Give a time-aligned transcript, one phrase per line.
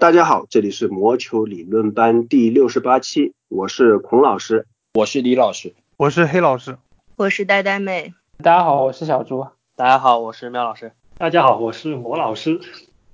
[0.00, 6.78] 大家好，这里是魔球理论班第六十八期，我是孔老师，我是李老师，我是黑老师，
[7.16, 8.14] 我是呆呆妹。
[8.42, 9.46] 大家好，我是小猪。
[9.76, 10.92] 大家好，我是喵老师。
[11.18, 12.62] 大家好，我是魔老师。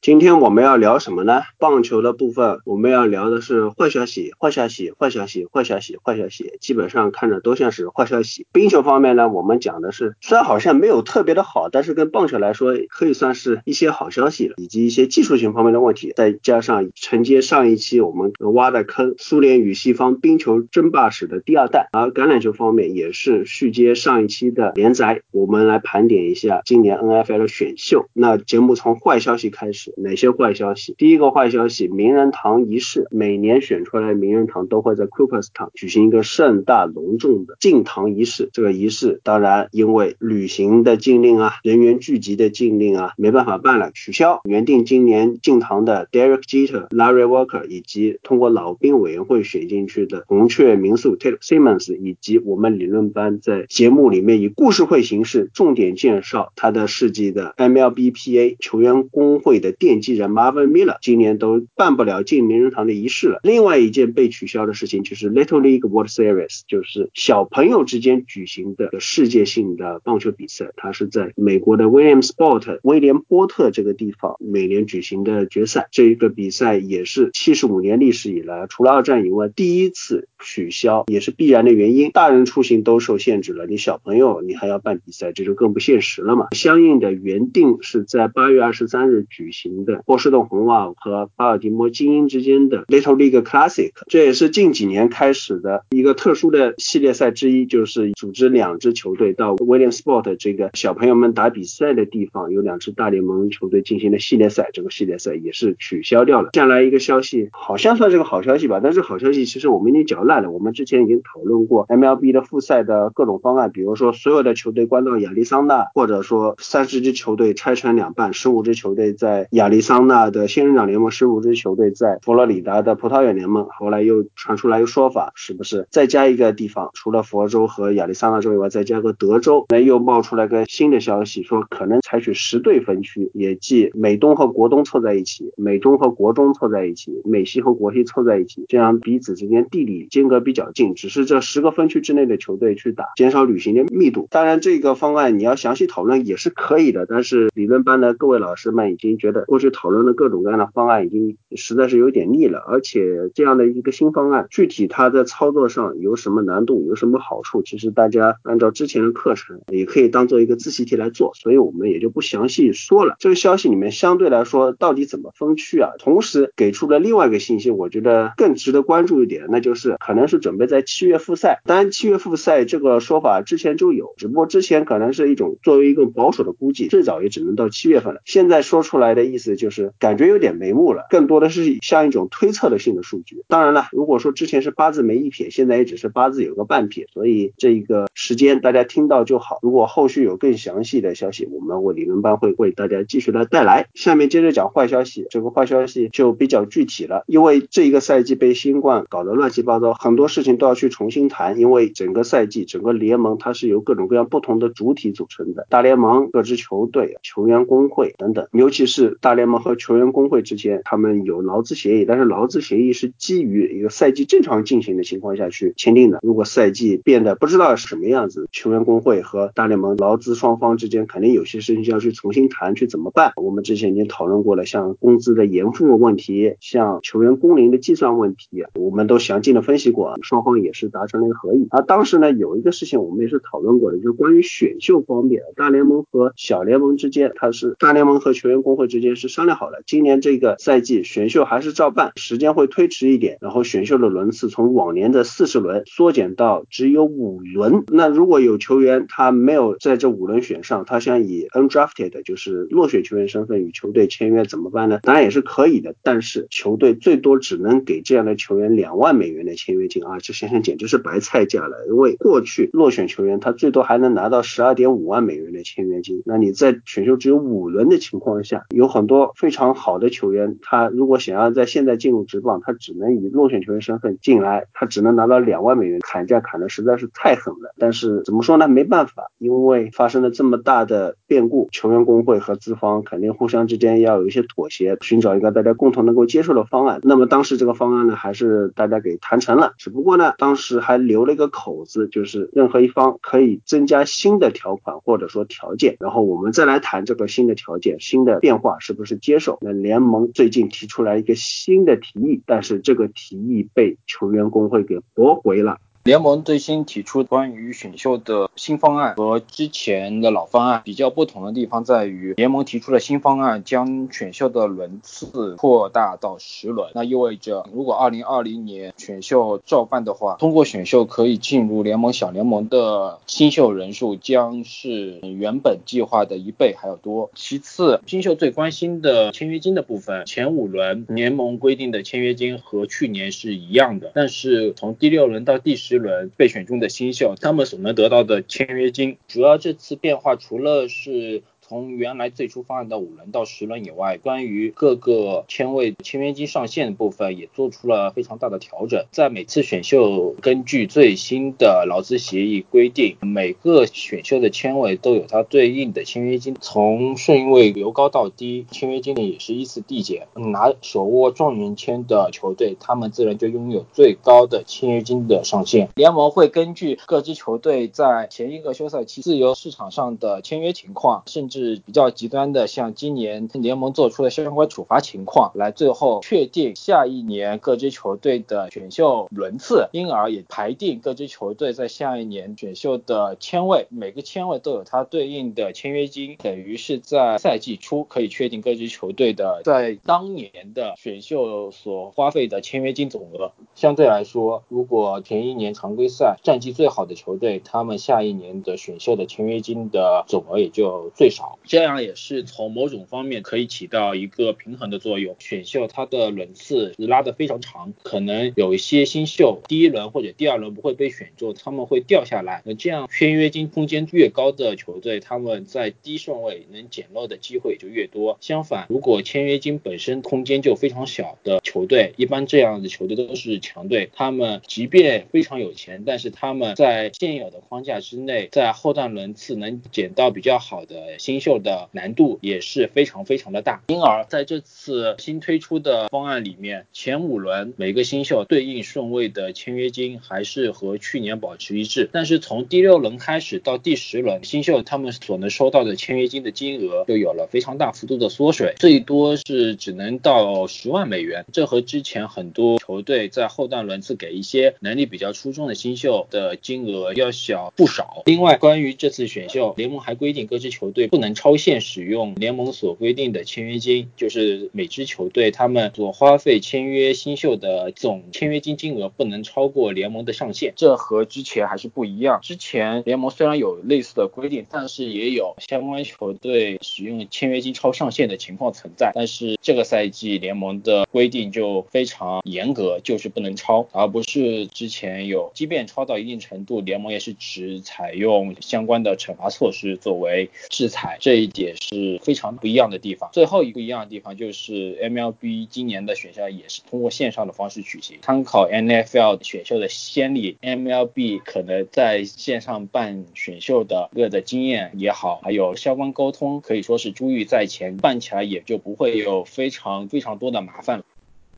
[0.02, 1.42] 今天我们要聊什么呢？
[1.59, 8.46] 棒球的部分，我们要聊的是坏消息，坏消息，坏消息，坏消息，坏消息，基本上看着都像是坏消息。
[8.52, 28.07] 冰球方面呢，我们讲的是，虽然好像没有特别的好，但是跟棒球来说，可以算是一些好消息了，以及一些技术性方面的问题，再加上承接上一期我们挖的坑，苏联与西方冰球争霸史的第二弹，而橄榄球方面也是续接上一期的连载，我们来盘点一下今年 NFL 选秀。
[28.13, 30.95] 那节目从坏消息开始，哪些坏消息？
[30.98, 38.51] 第一个坏消息，名人堂仪式，每年选出来名人堂都会在 Cooperstown 举行一个盛大隆重的进堂仪式。
[38.52, 44.40] 这个仪式当然因为旅行的禁令啊，人员聚集的禁令啊，没办法办了，取消。
[44.45, 60.66] 原定今年进堂的 Derek Jeter、Larry Walker 以及通过老兵委员会选进去的红雀民宿 Ted Simmons，以及我们理论班在节目里面以故事会形式重点介绍他的事迹的 MLBPA 球员工会的奠基人 Marvin。
[60.66, 63.41] Miller 今年都办不了进名人堂的仪式了。
[63.43, 70.72] 另外一件被取消的事情就是 Little League World Series，就是小朋友之间举行的世界性的棒球比赛。
[70.77, 75.88] 它是在美国的 Williamsport 威廉波特这个地方每年举行的决赛。
[75.91, 82.10] 这一个比赛也是七十五年历史以来，除了二战以外第一次取消，也是必然的原因。
[82.10, 86.49] 大人出行都受限制了，你小朋友你还要办比赛，这就更不现实了嘛。
[86.53, 90.46] 相应的原定是在八月二十三日举行的波士顿。
[90.46, 106.50] 红袜和巴尔的摩精英之间的 Little League Classic，这也是近几年开始的一个特殊的系列赛之一，就是组织两支球队到 Williamsport 这个小朋友们打比赛的地方，有两支大联盟球队进行的系列赛，这个系列赛也是取消掉了。
[106.52, 110.50] 接下来一个消息，好像算是个好消息吧，但是好消息其实我们已经嚼烂了。
[110.50, 120.26] 我们之前已经讨论过 MLB 的复赛的各种方案，比如说所有的球队关到亚利桑那，或者说三十支球队拆成两半，十五支球队在亚利桑那。
[120.30, 129.64] 的仙人掌联盟十五支球队在佛罗里达的葡萄园联盟，后来又传出来一个说法，是不是再加一个地方，除了佛州和亚利桑那州以外，再加个德州？
[129.68, 144.26] 那又冒出来个新的消息，说可能采取十队分区，也即美东和国东凑在一起，美中和国中凑在一起，美西和国西凑在一起，这样彼此之间地理间隔比较近，只是这十个分区之内的球队去打，减少旅行的密度。
[144.30, 150.26] 当然，这个方案你要详细讨论也是可以的，但是理论班的各位老师们已经觉得过去讨论的各。
[150.26, 163.14] 种各样的方案已经实在是有点腻了，而且这样的一个新方案，具体它在操作上有什么难度，有什么好处，其实大家按照之前的课程也可以当做一个自习题来做，所以我们也就不详细说了。
[163.20, 165.92] 这个消息里面相对来说到底怎么分区啊？
[166.00, 171.60] 同时给出了另外一个信息，我觉得更值得关注一点，那就是可能是准备在七月复赛。
[171.66, 178.20] 当然，七月复赛这个说法之前就有，只不过之前可能是一种作为一个保守的估计，最早也只能到七月份了。
[178.24, 180.16] 现在说出来的意意思就是感。
[180.16, 183.44] 觉有点眉目了，更多的是像一种推测的性的数据。
[183.48, 189.58] 当然了，如果说之前是八字没一撇，现在也只是八字有个半撇，所以这一个时间大家听到就好。
[189.60, 193.88] 如果后续有更详细的消息，我们我理论班会为大家继续来带来。
[193.92, 201.58] 下面接着讲坏消息，这个坏消息就比较具体了，因为这一个赛季被新冠搞得乱七八糟，很多事情都要去重新谈。
[201.58, 210.06] 因为整个赛季整个联盟它是由各种各样不同的主体组成的，大联盟、各支球队、球员工会等等，尤其是大联盟和球员。
[210.12, 216.20] 工会之间，他们有劳资协议，但是劳资协议是基于一个赛季正常进行的情况下去签订的。
[216.22, 223.33] 如果赛季变得不知道是什么样子，球员工会和大联盟劳资双方之间肯定有些事情要去重新谈，去怎么办？
[223.34, 231.66] 我们之前已经讨论过了，像工资的延付问题，像球员工龄的计算问题，我们都详尽的分析过，双方也是达成了一个合议。
[231.71, 239.83] 而当时呢，有一个事情我们也是讨论过的，就是关于选秀方面，大联盟和小联盟之间，它是大联盟和球员工会之间是商量好了。
[239.86, 247.84] 今年这个赛季选秀还是照办，时间会推迟一点，然后选秀的轮次从往年的四十轮缩减到只有五轮。
[247.89, 255.01] 那如果有球员他没有在这五轮选上，他想以 undrafted 就是落选球员身份与球队签约怎么办呢？
[255.03, 261.87] 当然也是可以的，但是球队最多只能给这样的球员两万美元的签约金啊，这先生简直是白菜价了。
[261.89, 277.75] 因为过去落选球员他最多还能拿到十二点五万美元的签约金，那你在选秀只有五轮的情况下，有很多非常好的球员，他如果想要在现在进入职棒，他只能以落选球员身份进来，他只能拿到两万美元，砍价砍的实在是太狠了。
[277.79, 278.69] 但是怎么说呢？
[278.69, 287.00] 没办法，因为发生了这么大的变故，球员工会和资方肯定互相之间要有一些妥协，寻找一个大家共同能够接受的方案。
[287.02, 299.59] 那么当时这个方案呢，还是大家给谈成了，只不过呢，当时还留了一个口子，就是任何一方可以增加新的条款或者说条件，然后我们再来谈这个新的条件、新的变化是不是接受。
[299.62, 305.81] 那联盟最近提出来一个新的提议，但是这个提议被球员工会给驳回了。
[306.06, 327.32] 联盟最新提出关于选秀的新方案和之前的老方案比较不同的地方在于，联盟提出的新方案将选秀的轮次扩大到十轮，那意味着如果二零二零年选秀照办的话，通过选秀可以进入联盟小联盟的新秀人数将是原本计划的一倍还要多。
[327.35, 335.96] 其次，新秀最关心的签约金的部分，前五轮联盟规定的签约金和去年是一样的，但是从第六轮到第十。
[335.97, 341.43] 一轮备选中的新秀，他们所能得到的签约金，主要这次变化除了是。
[341.69, 349.05] 从原来最初方案的五轮到十轮以外，关于各个签位签约金上限的部分也做出了非常大的调整。
[349.11, 356.57] 在每次选秀，根据最新的劳资协议规定，每个选秀的签位都有它对应的签约金。
[356.61, 360.29] 从顺位由高到低，签约金呢也是依次递减。
[360.35, 365.89] 拿手握状元签的球队，他们自然就拥有最高的签约金的上限。
[365.97, 393.52] 联盟会根据各支球队在前一个休赛期自由市场上的签约情况，甚至是比较极端的，像今年联盟做出的相关处罚情况，来最后确定下一年各支球队的选秀轮次，因而也排定各支球队在下一年选秀的签位，每个签位都有它对应的签约金，等于是在赛季初可以确定各支球队的在当年的选秀所花费的签约金总额。
[393.75, 401.46] 相对来说，如果前一年常规赛战绩最好的球队，他们下一年的选秀的签约金的总额也就最少。
[401.65, 405.37] 这样也是从某种方面可以起到一个平衡的作用。
[405.39, 412.63] 选秀它的轮次拉得非常长，可能有一些新秀第一轮或者第二轮不会被选中，他们会掉下来。
[412.65, 418.37] 那这样签约金空间越高的球队，他们在低顺位能捡漏的机会就越多。
[418.41, 431.36] 相反，如果签约金本身空间就非常小的球队，一般这样的球队都是强队，他们即便非常有钱，但是他们在现有的框架之内，在后段轮次能捡到比较好的新。
[431.37, 458.23] 新秀的难度也是非常非常的大，因而在这次新推出的方案里面，前五轮每个新秀对应顺位的签约金还是和去年保持一致，但是从第六轮开始到第十轮，新秀他们所能收到的签约金的金额就有了非常大幅度的缩水，最多是只能到十万美元，这和之前很多球队在后段轮次给一些能力比较出众的新秀的金额要小不少。
[458.25, 461.25] 另外，关于这次选秀，联盟还规定各支球队不能。
[461.34, 472.40] 超限使用联盟所规定的签约金，就是每支球队他们所花费签约新秀的总签约金金额不能超过联盟的上限，这和之前还是不一样。
[472.43, 479.12] 之前联盟虽然有类似的规定，但是也有相关球队使用签约金超上限的情况存在。
[479.14, 491.15] 但是这个赛季联盟的规定就非常严格，就是不能超，而不是之前有，即便超到一定程度，联盟也是只采用相关的惩罚措施作为制裁。
[491.20, 493.30] 这一点是非常不一样的地方。
[493.32, 511.04] 最后一个一样的地方就是 MLB 今年的选秀也是通过线上的方式举行，参考 NFL 选秀的先例，MLB 可能在线上办选秀的个的经验也好，还有相关沟通可以说是珠玉在前，办起来也就不会有非常非常多的麻烦了。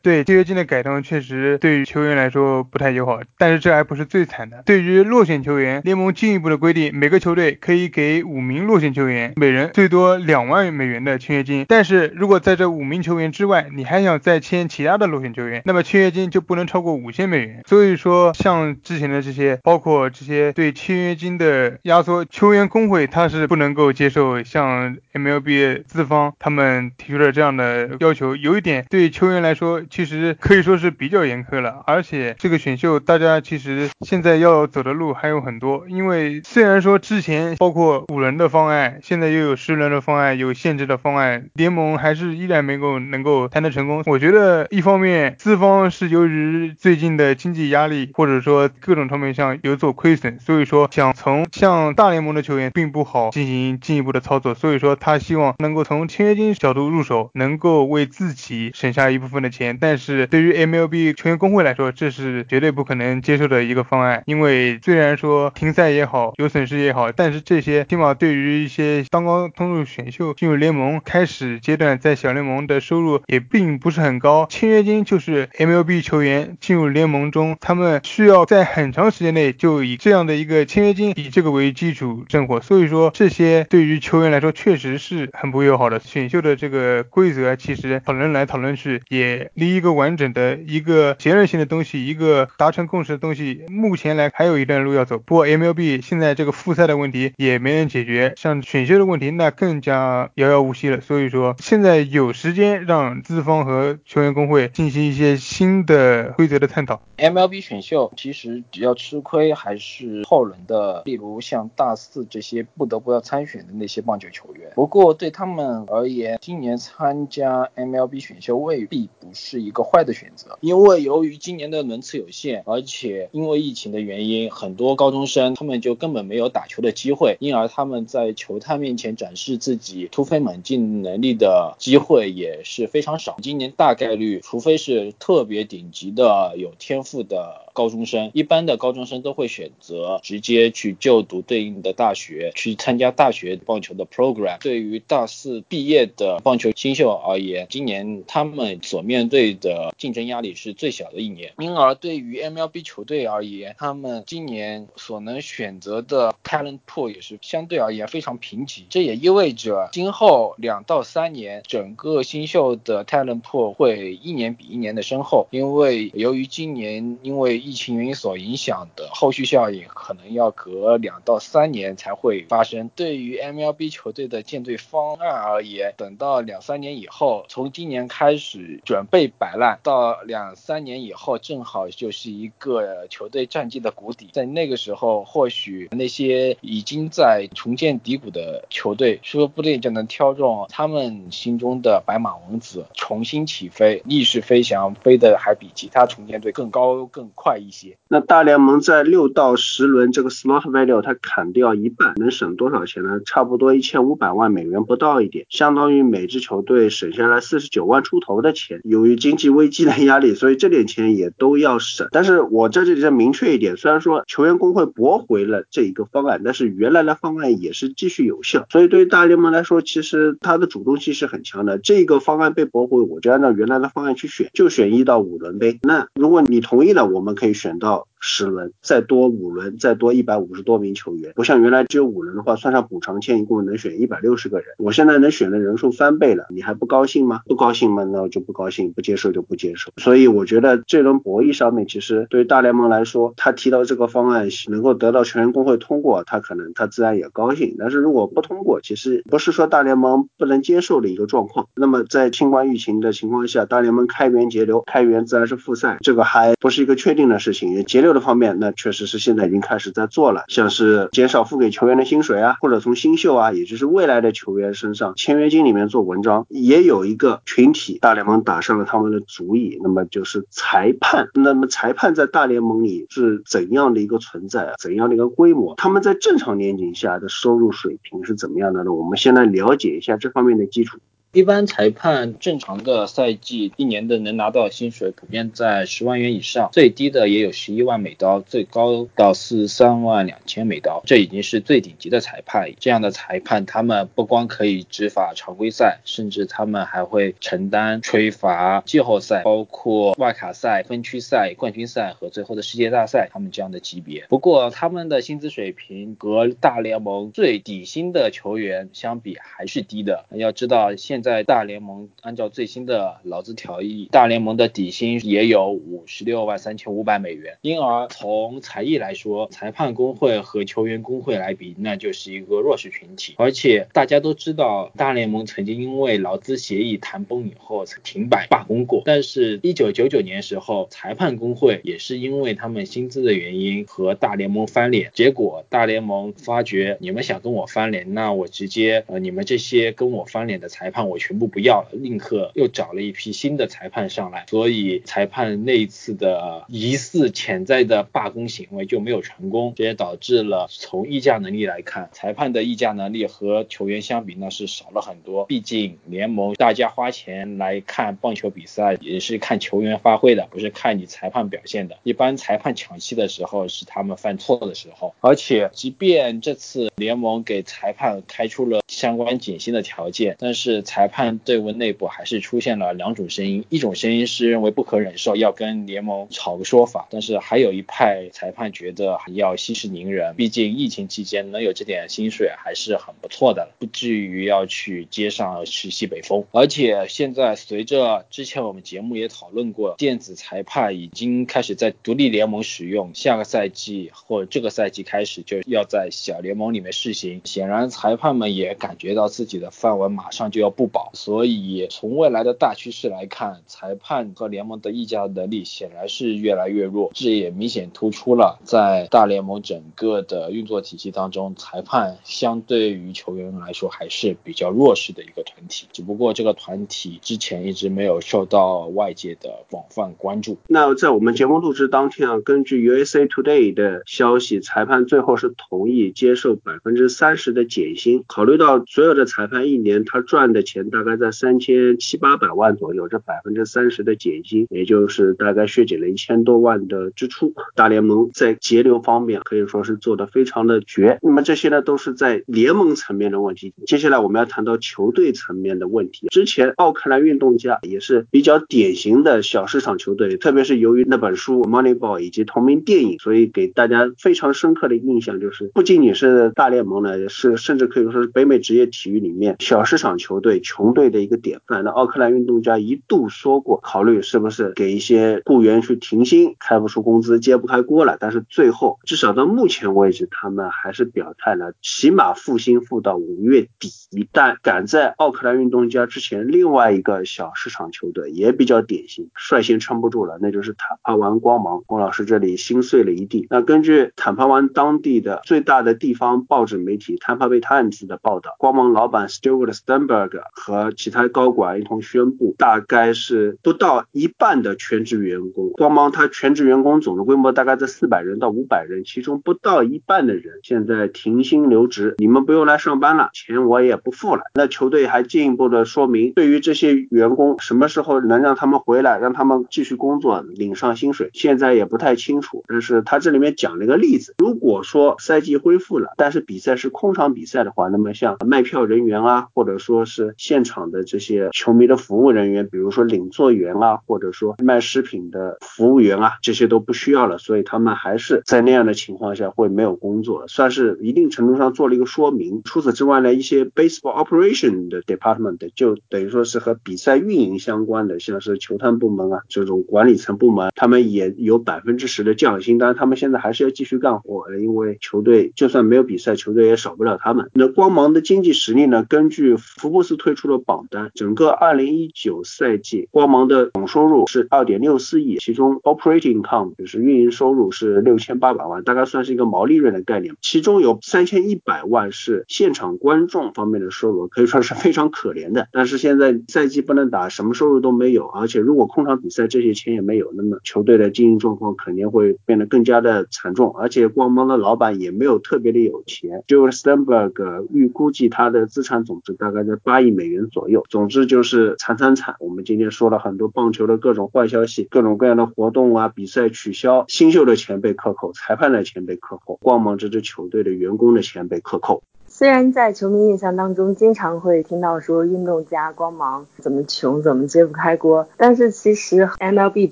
[0.01, 4.63] 对签约金的改动确实对于球员来说不太友好，但是这还不是最惨的。
[4.65, 11.65] 对于落选球员，联盟进一步的规定，每个球队可以给五名落选球员每人最多两万美元的签约金。
[11.67, 17.61] 但是如果在这五名球员之外，你还想再签其他的落选球员，那么签约金就不能超过五千美元。
[17.67, 24.43] 所以说，像之前的这些，包括这些对签约金的压缩，球员工会他是不能够接受。
[24.43, 29.83] 像 MLB 资方他们提出了这样的要求，有一点对球员来说。
[29.89, 44.03] 其实可以说是比较严苛了，而且这个选秀大家其实现在要走的路还有很多，因为虽然说之前包括五轮的方案，现在又有十轮的方案，有限制的方案，联盟还是依然没够能够谈得成功。
[44.05, 59.78] 我觉得一方面资方是由于最近的经济压力，或者说各种方面上有所亏损，所以说想从像大联盟的球员并不好进行进一步的操作，所以说他希望能够从签约金角度入手，能够为自己省下一部分的钱。
[59.79, 74.45] 但是对于 MLB 球员工会来说，这是绝对不可能接受的一个方案，因为虽然说停赛也好，有损失也好，但是这些起码对于一些刚刚通入选秀、进入联盟开始阶段，在小联盟的收入也并不是很高。
[74.49, 82.59] 签约金就是 MLB 球员进入联盟中，他们需要在很长时间内就以这样的一个签约金，以这个为基础生活。
[82.61, 85.99] 所以说，这些对于球员来说确实是很不友好的。
[85.99, 95.17] 选秀的这个规则，其实讨论来讨论去，也一个完整的一个结论性的东西，一个达成共识的东西，目前来还有一段路要走。
[95.19, 101.01] 不过 MLB 现在这个复赛的问题也没人解决，像选秀的问题那更加遥遥无期了。
[101.01, 107.01] 所以说，现在有时间让资方和球员工会进行一些新的规则的探讨。
[107.17, 114.71] MLB 选秀其实比较吃亏还是后轮的，例如像大四这些不得不要参选的那些棒球球员。
[114.75, 133.37] 不过对他们而言，今年参加 MLB 选秀未必不是一个坏的选择，因为由于今年的轮次有限，而且因为疫情的原因，很多高中生他们就根本没有打球的机会，因而他们在球探面前展示自己突飞猛进能力的机会也是非常少。
[133.41, 137.68] 今年大概率，除非是特别顶级的有天赋的。
[137.79, 144.57] 高中生一般的高中生都会选择直接去就读对应的大学，去参加大学棒球的 program。
[144.59, 151.53] 对于大四毕业的棒球新秀而言，今年他们所面对的竞争压力是最小的一年。
[151.57, 158.81] 因而对于 MLB 球队而言，他们今年所能选择的 talent pool 也是相对而言非常贫瘠。
[158.89, 165.47] 这也意味着今后两到三年，整个新秀的 talent pool 会一年比一年的深厚。
[165.51, 172.89] 因为由于今年因为疫情原因所影响的后续效应，可能要隔两到三年才会发生。
[172.95, 184.29] 对于 MLB 球队的建队方案而言，等到两三年以后，从今年开始准备摆烂，到两三年以后，正好就是一个球队战绩的谷底。
[184.33, 197.48] 在那个时候，或许那些已经在重建低谷的球队，说不定就能挑中他们心中的白马王子，重新起飞，逆势飞翔，飞得还比其他重建队更高更快。
[197.49, 203.19] 快一些，那大联盟在六到十轮这个 smart value 它砍掉一半，能省多少钱呢？
[203.25, 208.81] 差不多一千五百万美元不到一点，相当于每支球队省下来四十九万出头的钱。
[208.83, 212.07] 由于经济危机的压力，所以这点钱也都要省。
[212.11, 218.67] 但是我在这里再明确一点，虽然说球员工会驳回了这一个方案，但是原来的方案也是继续有效。
[218.69, 221.79] 所以对于大联盟来说，其实它的主动性是很强的。
[221.79, 225.79] 这个方案被驳回，我就按照原来的方案去选，就选一到五轮呗。
[225.81, 227.53] 那如果你同意了，我们可以。
[227.59, 234.67] 选到十轮，再多五轮，再多一百五十多名球员，不像原来只有五轮的话，算上补偿签，一共能选一百六十个人。
[234.77, 237.41] 我现在能选的人数翻倍了，你还不高兴吗？
[237.45, 238.03] 不高兴吗？
[238.03, 239.91] 那我就不高兴，不接受就不接受。
[239.97, 247.75] 所以我觉得这轮博弈上面，其实对于大联盟来说，他提到这个方案能够得到全员工会通过，他可能他自然也高兴。
[247.77, 251.67] 但是如果不通过，其实不是说大联盟不能接受的一个状况。
[251.75, 257.83] 那么在新冠疫情的情况下，大联盟开源节流，开源自然是复赛，这个还不是一个确定的事情。
[257.85, 271.29] 节流的方面，那确实是现在已经开始在做了，像是减少付给球员的薪水啊，或者从新秀啊，也就是未来的球员身上签约金里面做文章，也有一个群体，大联盟打上了他们的主意，那么就是裁判。
[271.33, 274.73] 那么裁判在大联盟里是怎样的一个存在啊？
[274.79, 275.75] 怎样的一个规模？
[275.75, 278.93] 他们在正常年景下的收入水平是怎么样的呢？
[278.93, 280.97] 我们先来了解一下这方面的基础。
[281.31, 292.71] 一般裁判正常的赛季一年的能拿到薪水普遍在十万元以上，最低的也有十一万美刀，最高到四十三万两千美刀，这已经是最顶级的裁判。
[292.79, 304.25] 这样的裁判，他们不光可以执法常规赛，甚至他们还会承担吹罚季后赛，包括外卡赛、分区赛、冠军赛和最后的世界大赛，他们这样的级别。
[304.29, 310.25] 不过他们的薪资水平和大联盟最底薪的球员相比还是低的。
[310.31, 323.35] 要知道现在大联盟按照最新的劳资条议，大联盟的底薪也有五十六万三千五百美元，因而从才艺来说，裁判工会和球员工会来比，那就是一个弱势群体。
[323.37, 386.43] 而且大家都知道，大联盟曾经因为劳资协议谈崩以后停摆罢工过，但是一九九九年时候，裁判工会也是因为他们薪资的原因和大联盟翻脸，结果大联盟发觉你们想跟我翻脸，那我直接呃你们这些跟我翻脸的裁判我全部不要了，立刻又找了一批新的裁判上来，所以裁判那一次的疑似潜在的罢工行为就没有成功，这也导致了从议价能力来看，裁判的议价能力和球员相比那是少了很多，毕竟联盟大家花钱来看棒球比赛也是看球员发挥的，不是看你裁判表现的，一般裁判抢戏的时候是他们犯错的时候，而且即便这次联盟给裁判开出了相关减薪的条件，但是裁裁判队伍内部还是出现了两种声音，一种声音是认为不可忍受，要跟联盟吵个说法，但是还有一派裁判觉得要息事宁人，毕竟疫情期间能有这点薪水还是很不错的了，不至于要去街上吃西北风。
[386.51, 397.39] 而且现在随着之前我们节目也讨论过，电子裁判已经开始在独立联盟使用，下个赛季或这个赛季开始就要在小联盟里面试行。
[397.45, 415.87] 显然裁判们也感觉到自己的范围马上就要不保，所以从未来的大趋势来看，裁判和联盟的议价能力显然是越来越弱，这也明显突出了在大联盟整个的运作体系当中，裁判相对于球员来说还是比较弱势的一个团体。
[415.93, 420.57] 只不过这个团体之前一直没有受到外界的广泛关注。
[420.67, 428.23] 那在我们节目录制当天啊，根据 USA Today 的消息，裁判最后是同意接受百分之三十的减薪。
[428.27, 437.53] 考虑到所有的裁判一年他赚的钱大概在三千七八百万左右，这百分之三十的减薪，也就是大概削减了一千多万的支出。
[437.75, 441.19] 大联盟在节流方面可以说是做的非常的绝。
[441.21, 443.73] 那么这些呢都是在联盟层面的问题。
[443.85, 446.27] 接下来我们要谈到球队层面的问题。
[446.29, 461.83] 之前奥克兰运动家也是比较典型的小市场球队，特别是由于那本书《Moneyball》以及同名电影，所以给大家非常深刻的印象就是，不仅仅是大联盟呢，是甚至可以说是北美职业体育里面小市场球队穷队的一个典范。
[461.83, 468.17] 那奥克兰运动家一度说过，考虑是不是给一些雇员去停薪，开不出工资，揭不开锅了。
[468.19, 473.89] 但是最后，至少到目前为止，他们还是表态了，起码付薪付到五月底。
[474.31, 481.81] 但赶在奥克兰运动家之前，另外一个小市场球队也比较典型，率先撑不住了，那就是坦帕湾光芒。
[481.87, 483.47] 龚老师这里心碎了一地。
[483.49, 504.43] 那根据坦帕湾当地的最大的地方报纸媒体《坦帕 Bay Times》的报道，光芒老板 Stewart Sternberg 和其他高管一同宣布，大概是不到一半的全职员工，光芒它全职员工总的规模大概在四百人到五百人，其中不到一半的人现在停薪留职，你们不用来上班了，钱我也不付了。
[504.53, 512.63] 那球队还进一步的说明，对于这些员工什么时候能让他们回来，让他们继续工作，领上薪水，现在也不太清楚。
[512.67, 532.63] 但是他这里面讲了一个例子，如果说赛季恢复了，但是比赛是空场比赛的话，那么像卖票人员啊，或者说是现场的这些球迷的服务人员，比如说领座员啊，或者说卖食品的服务员啊，这些都不需要了，所以他们还是在那样的情况下会没有工作，算是一定程度上做了一个说明。
[532.65, 547.51] 除此之外呢，一些 baseball operation 的 department 就等于说是和比赛运营相关的，像是球探部门啊这种管理层部门，他们也有百分之十的降薪，但是他们现在还是要继续干活，因为球队就算没有比赛，球队也少不了他们。
[547.53, 549.05] 那光芒的经济实力呢？
[549.07, 565.67] 根据福布斯推推出的榜单，整个二零一九赛季光芒的总收入是二点六四亿，其中 operating income 就是运营收入是六千八百万，大概算是一个毛利润的概念，其中有三千一百万是现场观众方面的收入，可以说是非常可怜的。
[565.71, 573.73] 但是现在赛季不能打，什么收入都没有，而且如果空场比赛这些钱也没有，那么球队的经营状况肯定会变得更加的惨重。
[573.75, 580.83] 而且光芒的老板也没有特别的有钱，就 Sternberg 预估计他的资产总值大概在八亿美元左右。
[580.89, 582.35] 总之就是惨惨惨。
[582.41, 592.03] 我们今天说了很多棒球的各种坏消息，各种各样的活动啊，比赛取消，新秀的钱被克扣，裁判的钱被克扣，光芒这支球队的员工的钱被克扣。
[592.39, 598.25] 虽然在球迷印象当中，经常会听到说运动家光芒怎么穷怎么揭不开锅。
[598.37, 599.91] 但是其实 MLB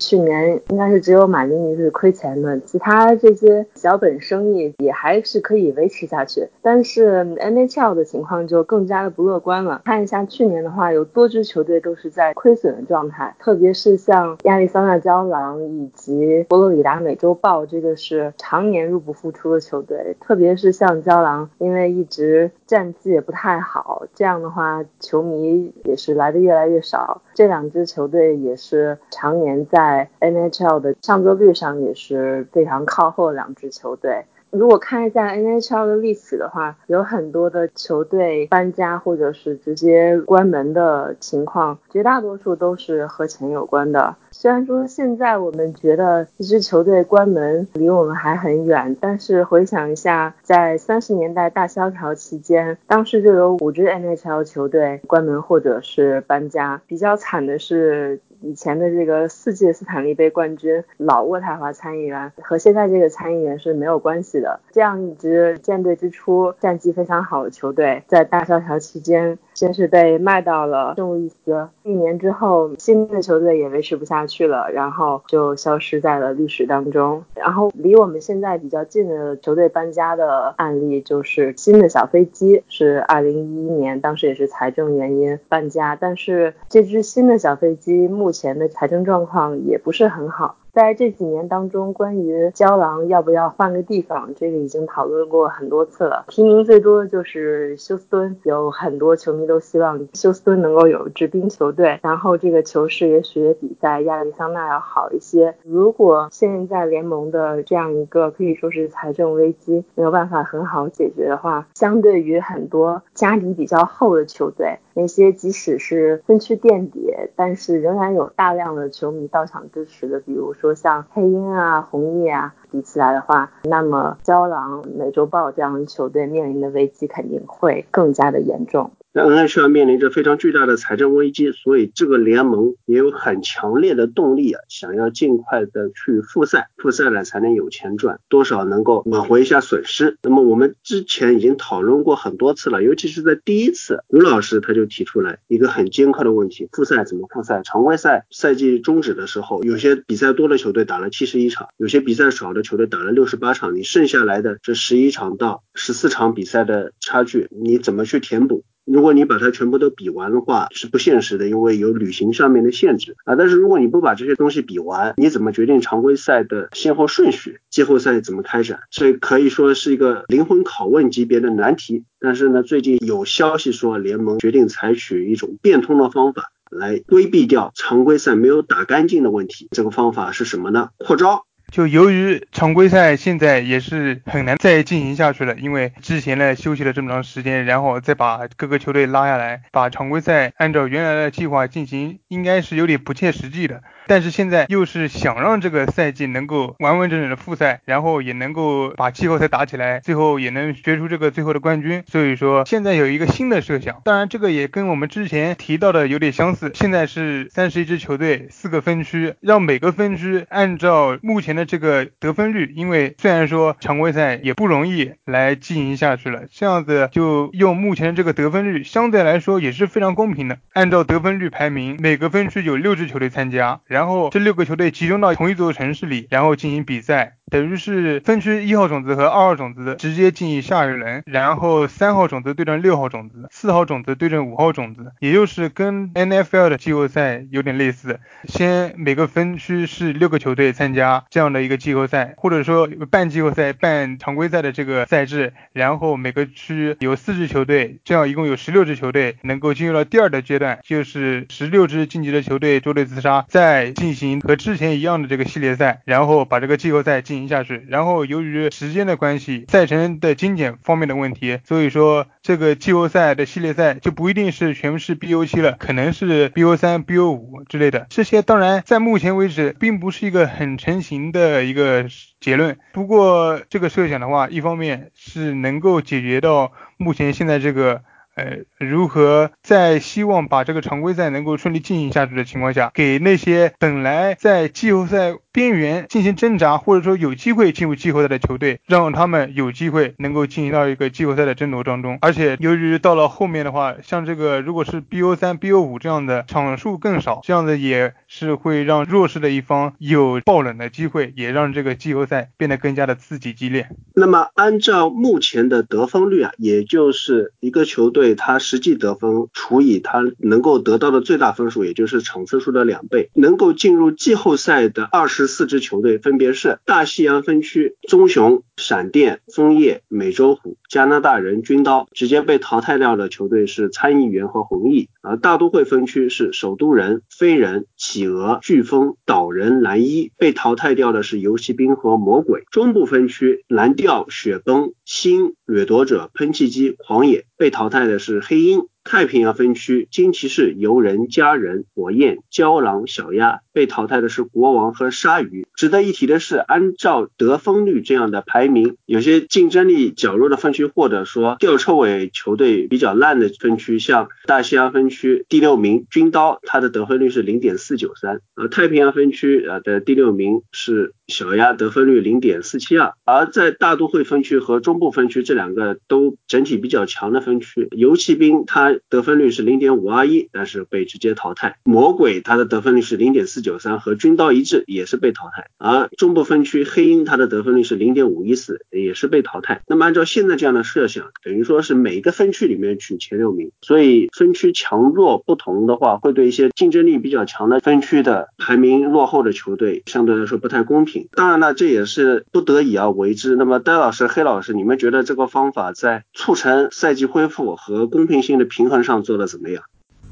[0.00, 6.48] 去年应该是只有马林鱼是亏钱的，其他这些小本生意也还是可以维持下去。
[6.62, 9.82] 但是 NHL 的情况就更加的不乐观了。
[9.84, 20.16] 看一下去年的话，有多支球队都是在亏损的状态，特别是像亚利桑那胶囊以及佛罗里达美洲豹，这个是常年入不敷出的球队。
[20.18, 27.22] 特别是像胶囊，因为一直战绩也不太好，这样的话球迷也是来的越来越少。
[27.34, 34.24] 这两支球队也是常年在 NHL 的上座率上也是非常靠后的两支球队。
[34.50, 44.16] 如果看一下 NHL 的历史的话，有很多的球队搬家或者是直接关门的情况，绝大多数都是和钱有关的。
[44.30, 56.80] 虽然说现在我们觉得一支球队关门离我们还很远，但是回想一下，在三十年代大萧条期间，当时就有五支 NHL 球队关门或者是搬家。
[56.86, 58.20] 比较惨的是。
[58.40, 64.60] 以前的这个四届斯坦利杯冠军老渥太华参议员和现在这个参议员是没有关系的。
[64.72, 69.38] 这样一支舰队之初战绩非常好的球队，在大萧条期间。
[69.54, 77.24] 先是被卖到了圣路易斯，一年之后，新的球队也维持不下去了，然后就消失在了历史当中。
[77.34, 90.58] 然后离我们现在比较近的球队搬家的案例，就是新的小飞机，是二零一一年，当时也是财政原因搬家，但是这支新的小飞机目目前的财政状况也不是很好。
[90.78, 96.24] 在这几年当中，关于胶囊要不要换个地方，这个已经讨论过很多次了。
[96.28, 105.56] 提名最多的就是休斯敦，有很多球迷都希望休斯敦能够有一支冰球队，然后这个球市也许比在亚利桑那要好一些。
[105.64, 120.67] 如果现在联盟的这样一个可以说是财政危机没有办法很好解决的话，相对于很多家底比较厚的球队，那些即使是分区垫底，但是仍然有大量的球迷到场支持的，比如说。
[120.74, 128.90] 像黑鹰啊、红翼啊比起来的话，那么胶囊、美洲豹这样的球队面临的危机肯定会更加的严重。
[129.26, 140.16] 那 NHL 面临着非常巨大的财政危机，所以这个联盟也有很强烈的动力啊，想要尽快的去复赛，复赛了才能有钱赚，多少能够挽回一下损失。
[140.22, 147.62] 那么我们之前已经讨论过很多次了，尤其是在第一次，吴老师他就提出来一个很尖刻的问题：复赛怎么复赛？
[147.64, 158.64] 常规赛赛季终止的时候，有些比赛多的球队打了七十一场，有些比赛少的球队打了六十八场，你剩下来的这十一场到十四场比赛的差距，你怎么去填补？
[158.90, 163.36] 如果你把它全部都比完的话，是不现实的，因为有旅行上面的限制啊。
[163.36, 167.60] 但是如果你不把这些东西比完，你怎么决定常规赛的先后顺序？
[167.68, 168.80] 季后赛怎么开展？
[168.90, 172.04] 这可以说是一个灵魂拷问级别的难题。
[172.18, 179.68] 但是呢，最近有消息说，联盟决定采取一种变通的方法来规避掉常规赛没有打干净的问题。
[179.70, 180.88] 这个方法是什么呢？
[180.96, 181.44] 扩招。
[181.70, 193.82] 就由于常规赛现在也是很难再进行下去了，因为之前呢休息了这么长时间，然后再把各个球队拉下来，把常规赛按照原来的计划进行，应该是有点不切实际的。
[194.06, 202.02] 但是现在又是想让这个赛季能够完完整整的复赛，然后也能够把季后赛打起来，最后也能决出这个最后的冠军。
[202.06, 206.70] 所以说现在有一个新的设想，当然这个也跟我们之前提到的有点相似。
[206.74, 220.60] 现在是三十一支球队，四个分区，让每个分区按照目前那这个得分率，因为虽然说常规赛也不容易来进行下去了，这样子就用目前这个得分率，相对来说也是非常公平的。
[220.72, 223.80] 按照得分率排名，每个分区有六支球队参加。
[223.86, 227.37] 然后这六个球队集中到同一座城市里，然后进行比赛。
[227.50, 238.20] 等于是分区一号种子和二号种子直接进行下一轮，然后三号种子对阵六号种子，四号种子对阵五号种子，也就是跟 NFL 的季后赛有点类似。
[238.44, 257.37] 先每个分区是六个球队参加这样的一个季后赛，或者说半季后赛、半常规赛的这个赛制，然后每个区有四支球队，这样一共有十六支球队能够进入到第二的阶段，就是十六支晋级的球队捉对厮杀，再进行和之前一样的这个系列赛，然后把这个季后赛进。
[257.46, 268.06] 下去，然后由于时间的关系，赛程的精简方面的问题，所以说这个季后赛的系列赛就不一定是全部是 BO 七了，可能是 BO 三、BO 五之类的。
[268.08, 272.06] 这些当然在目前为止并不是一个很成型的一个
[272.40, 272.78] 结论。
[272.92, 278.02] 不过这个设想的话，一方面是能够解决到目前现在这个
[278.34, 292.18] 呃，如何在希望把这个常规赛能够顺利进行下去的情况下，给那些本来在季后赛边缘进行挣扎，或者说有机会进入季后赛的球队，让他们有机会能够进行到一个季后赛的争夺当中。
[292.20, 303.88] 而且由于到了后面的话，像这个如果是 BO 三、BO 五这样的场数更少，这样子也是会让弱势的一方有爆冷的机会，也让这个季后赛变得更加的刺激激烈。
[304.14, 322.08] 那么按照目前的得分率啊，也就是一个球队他实际得分除以他能够得到的最大分数，也就是场次数的两倍，能够进入季后赛的二十四支球队分别是大西洋分区棕熊、闪电、枫叶、美洲虎、加拿大人、军刀。
[322.12, 330.32] 直接被淘汰掉的球队是参议员和红翼，而大都会分区是首都人、飞人、企鹅、飓风、岛人、蓝衣。
[330.38, 332.64] 被淘汰掉的是游骑兵和魔鬼。
[332.70, 337.44] 中部分区蓝调、雪崩、星、掠夺者、喷气机、狂野。
[337.56, 338.86] 被淘汰的是黑鹰。
[339.08, 343.60] 太平洋分区金骑士、游人、家人、火焰、胶囊、小鸭。
[343.72, 345.64] 被淘汰的是国王和鲨鱼。
[345.76, 358.40] 值得一提的是，按照得分率这样的排名，有些竞争力较弱的分区，或者说吊车尾球队比较烂的分区，像大西洋分区第六名军刀，它的得分率是零点四九三。
[358.56, 363.14] 而，太平洋分区啊的第六名是小鸭，得分率零点四七二。
[363.24, 371.78] 而在大都会分区和中部分区这两个都整体比较强的分区，游骑兵它得分率是零点五二一，但是被直接淘汰。
[371.84, 373.78] 魔鬼它的得分率是零点四九。
[373.78, 379.82] 三和军刀一致也是被淘汰，而中部分区黑鹰它的得分率是零点五一四，也是被淘汰。
[379.86, 391.28] 那么按照现在这样的设想，等于说是每个分区里面取前六名，所以分区强弱不同的话，会对一些竞争力比较强的分区的排名落后的球队相对来说不太公平。
[391.32, 393.54] 当然了，这也是不得已而为之。
[393.54, 399.82] 那么戴老师、黑老师，你们觉得这个方法在促成赛季恢复和公平性的平衡上做的怎么样？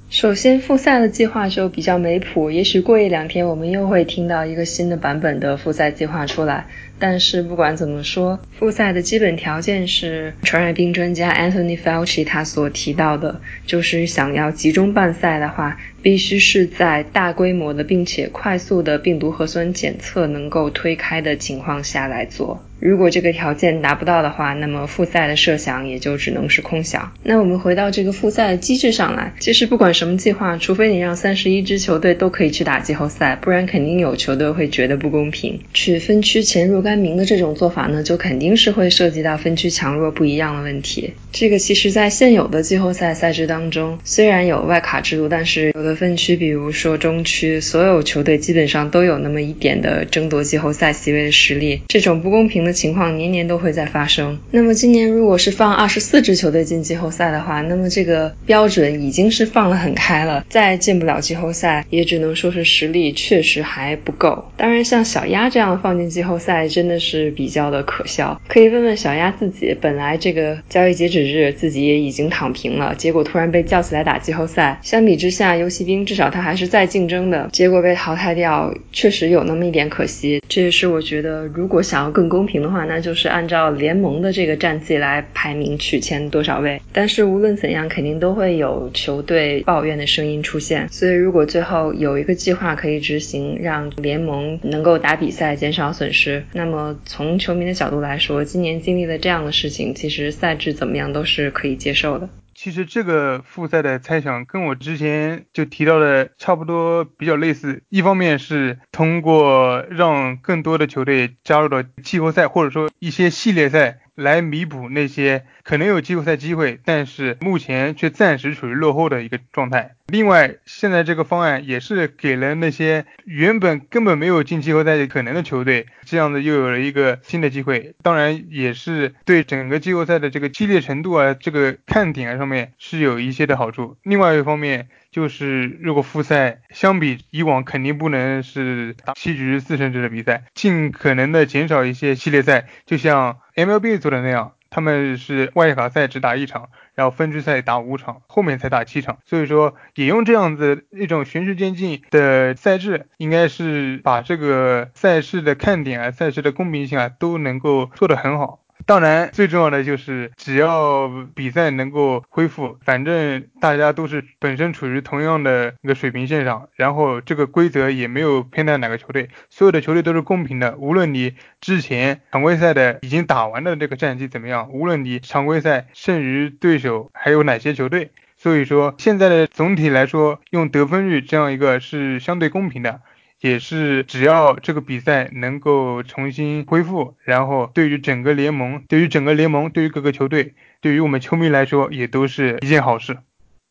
[0.09, 6.69] 首先，复赛的计划就比较没谱，也许过一两天我们又会听到一个新的版本的复赛计划出来。
[7.01, 22.65] 但是不管怎么说，复赛的基本条件是传染病专家 Anthony Fauci 他所提到的，就是想要集中办赛的话，必须是在大规模的并且快速的病毒核酸检测能够推开的情况下来做。
[22.79, 27.13] 如果这个条件达不到的话，那么复赛的设想也就只能是空想。
[27.23, 35.61] 那我们回到这个复赛的机制上来，其实不管什么计划，除非你让三十一支球队都可以去打季后赛，不然肯定有球队会觉得不公平。
[35.73, 41.15] 取分区前若干名的这种做法呢，就肯定是会涉及到分区强弱不一样的问题。
[41.33, 51.81] 这个其实，在现有的季后赛赛制当中，虽然有外卡制度，但是有的分区，比如说中区，所有球队基本上都有那么一点的争夺季后赛席位的实力。
[51.89, 52.66] 这种不公平。
[52.67, 54.39] 的情况年年都会在发生。
[54.51, 60.45] 那么今年如果是放二十四支球队进季后赛的话，那么这个标准已经是放得很开了。
[60.49, 64.51] 再进不了季后赛，也只能说是实力确实还不够。
[64.57, 68.41] 当然，像小鸭这样放进季后赛，真的是比较的可笑。
[68.49, 74.81] 可以问问小鸭自己，本来这个交易截止日自己也已经躺平了，结果突然被叫起来打季后赛。
[74.83, 80.43] 相比之下，游骑兵至少他还是在竞争的，结果被淘汰掉，确实有那么一点可惜。
[80.49, 82.56] 这也是我觉得，如果想要更公平。
[82.63, 86.81] 的话，那就是按照联盟的这个战绩来排名取签多少位。
[86.93, 90.89] 但是无论怎样，肯定都会有球队抱怨的声音出现。
[90.89, 102.29] 所以如果最后有一个计划可以执行，让联盟能够打比赛减少损失，那么从球迷的角度来说，今年经历了这样的事情，其实赛制怎么样都是可以接受的。
[102.57, 107.83] 其实这个复赛的猜想跟我之前就提到的差不多，比较类似。
[107.91, 113.99] 一方面是通过让更多的球队加入到季后赛，或者说一些系列赛。
[114.17, 119.95] 来弥补那些可能有季后赛机会，但是目前却暂时处于落后的一个状态。
[120.09, 127.95] 另外，现在这个方案也是给了那些原本根本没有进季后赛可能的球队，这样子又有了一个新的机会。
[128.03, 133.97] 当然，也是对整个季后赛的这个激烈程度啊，这个看点啊上面是有一些的好处。
[134.05, 149.17] 另外一方面，就是如果复赛相比以往肯定不能是打七局四胜制的比赛，尽可能的减少一些系列赛，就像 MLB 做的那样，他们是外卡赛只打一场，然后分区赛打五场，后面才打七场。
[149.25, 158.66] 所以说，也用这样子一种循序渐进的赛制，应该是把这个赛事的看点啊、赛事的公平性啊都能够做得很好。
[158.87, 170.77] 当然，最重要的就是只要比赛能够恢复，反正大家都是本身处于同样的一个水平线上，然后这个规则也没有偏袒哪个球队，所有的球队都是公平的。
[170.77, 183.01] 无论你之前常规赛的已经打完的这个战绩怎么样，无论你常规赛剩余对手还有哪些球队，所以说现在的总体来说，用得分率这样一个是相对公平的。
[183.41, 193.19] 也是只要这个比赛能够重新恢复，然后对于整个联盟，对于整个联盟，对于各个球队，对于我们球迷来说，也都是一件好事。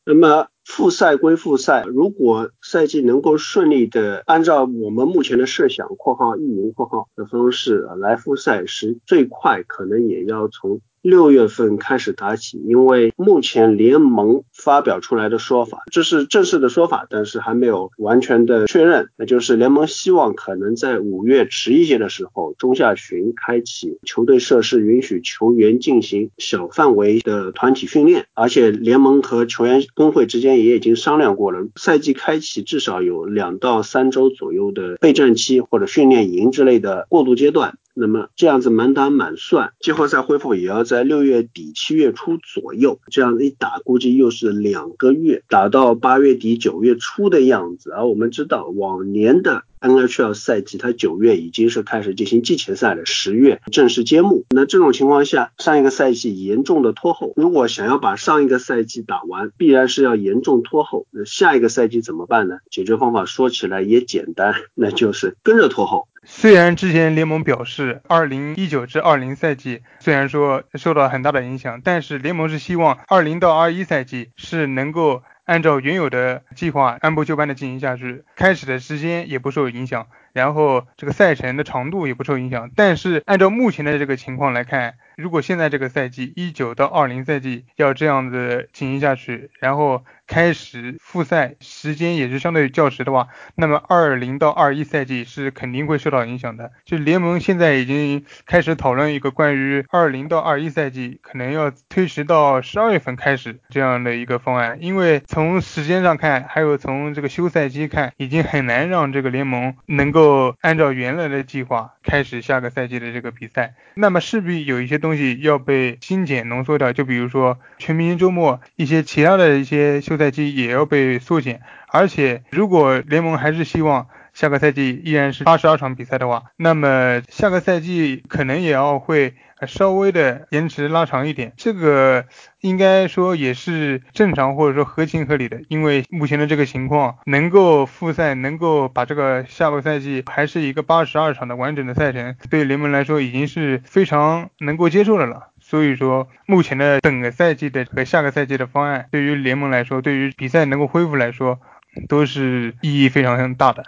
[0.06, 10.82] 那么复赛归复赛，如果赛季能够顺利的按照我们目前的设想（括号运营括号）的方式来复赛，时最快可能也要从。
[11.06, 19.10] 六月份开始打起，因为目前联盟发表出来的说法，这是正式的说法，但是还没有完全的确认。
[19.15, 28.25] 那就是联盟希望可能在五月迟一些的时候，中下旬开启球队设施，允许球员进行小范围的团体训练。
[28.34, 37.78] 而且联盟和球员工会之间也已经商量过了，赛季开启至少有两到三周左右的备战期或者训练营之类的过渡阶段。
[37.97, 47.91] 那么这样子满打满算，季后赛恢复也要在六月底七月初左右，这样子一打估计又是两个月，打到八月底九月初的样子。
[47.91, 54.45] 而我们知道往年的 NHL 赛季，它九月已经是开始进行季前赛了，十月正式揭幕。
[54.49, 61.08] 那这种情况下，上一个赛季严重的拖后，如果想要把上一个赛季打完，必然是要严重拖后。
[61.12, 62.58] 那下一个赛季怎么办呢？
[62.69, 66.10] 解决方法说起来也简单，那就是跟着拖后。
[66.28, 82.69] 虽然之前联盟表示，二零一九至二零赛季虽然说受到很大的影响，但是联盟是希望二零到二一赛季是能够按照原有的计划按部就班的进行下去，开始的时间也不受影响，然后这个赛程的长度也不受影响。
[82.76, 90.04] 但是按照目前的这个情况来看，如果现在这个赛季一九到二零赛季要这样子进行下去，然后。
[90.28, 96.71] 开始复赛时间也是相对较迟的话，那么二零到二一赛季是肯定会受到影响的。
[96.84, 110.25] 就联盟现在已经开始讨论一个关于二零到二一赛季可能要推迟到十二月份开始这样的一个方案，因为从时间上看，还有从这个休赛期看，已经很难让这个联盟能够
[110.62, 113.76] 按照原来的计划开始下个赛季的这个比赛。
[113.94, 120.16] 那么势必有一些东西要被精简浓缩掉，就比如说全明星周末一些其他的一些休。
[120.16, 121.60] 赛期也要被缩减，
[121.90, 129.34] 而且如果联盟还是希望下个赛季依然是八十二场比赛的话，那么下个赛季可能也要会
[129.68, 131.54] 稍微的延迟拉长一点。
[131.58, 132.26] 这个
[132.62, 145.50] 应该说也是正常或者说合情合理的，因为目前的这个情况能够复赛，能够把这个下个赛季还是一个八十二场的完整的赛程，对联盟来说已经是非常能够接受的了。
[145.60, 151.60] 所以说，目前的整个赛季的和下个赛季的方案，对于联盟来说，对于比赛能够恢复来说，
[152.08, 153.84] 都是意义非常大的。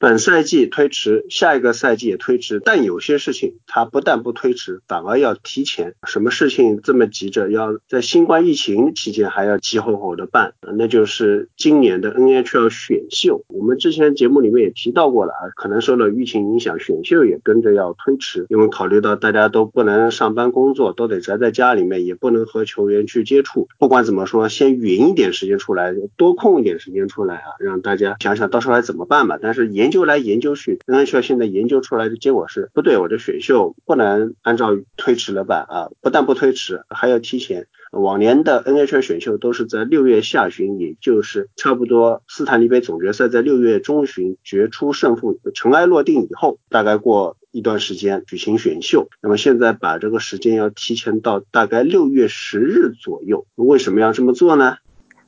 [0.00, 5.94] 本赛季推迟，下一个赛季也推迟，但有些事情它不但不推迟，反而要提前。
[6.06, 10.54] 什么事情这么急着要在新冠疫情期间还要急吼吼的办？
[10.76, 13.44] 那就是今年的 NHL 选秀。
[13.48, 23.66] 我们之前节目里面也提到过了啊，可能受了疫情影响，选秀也跟着要推迟，因为考虑到大家都不能上班工作，都得宅在家里面，也不能和球员去接触。
[23.78, 29.38] 不管怎么说，先匀一点时间出来，多空一点时间出来啊，让大家想想到时候还怎么办吧。
[29.40, 37.68] 但是研研究来研究去，NHL 现在研究出来的结果是不对，我的选秀不能按照推迟了办啊，不但不推迟，还要提前。
[37.90, 49.08] 往年的 NHL 选秀都是在六月下旬，也就是差不多斯坦利杯总决赛在六月中旬决出胜负，尘埃落定以后，大概过一段时间举行选秀。
[49.22, 54.76] 那么现在把这个时间要提前到大概六月十日左右，为什么要这么做呢？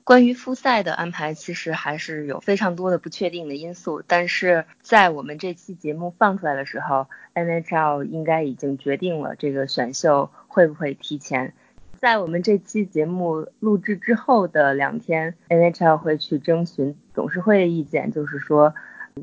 [0.05, 4.03] 关于复赛的安排，其实还是有非常多的不确定的因素。
[4.07, 11.53] 但是在我们这期节目放出来的时候，NHL 应该已经决定了这个选秀会不会提前。
[11.99, 18.75] 在我们这期节目录制之后的两天，NHL 会去征询董事会的意见，就是说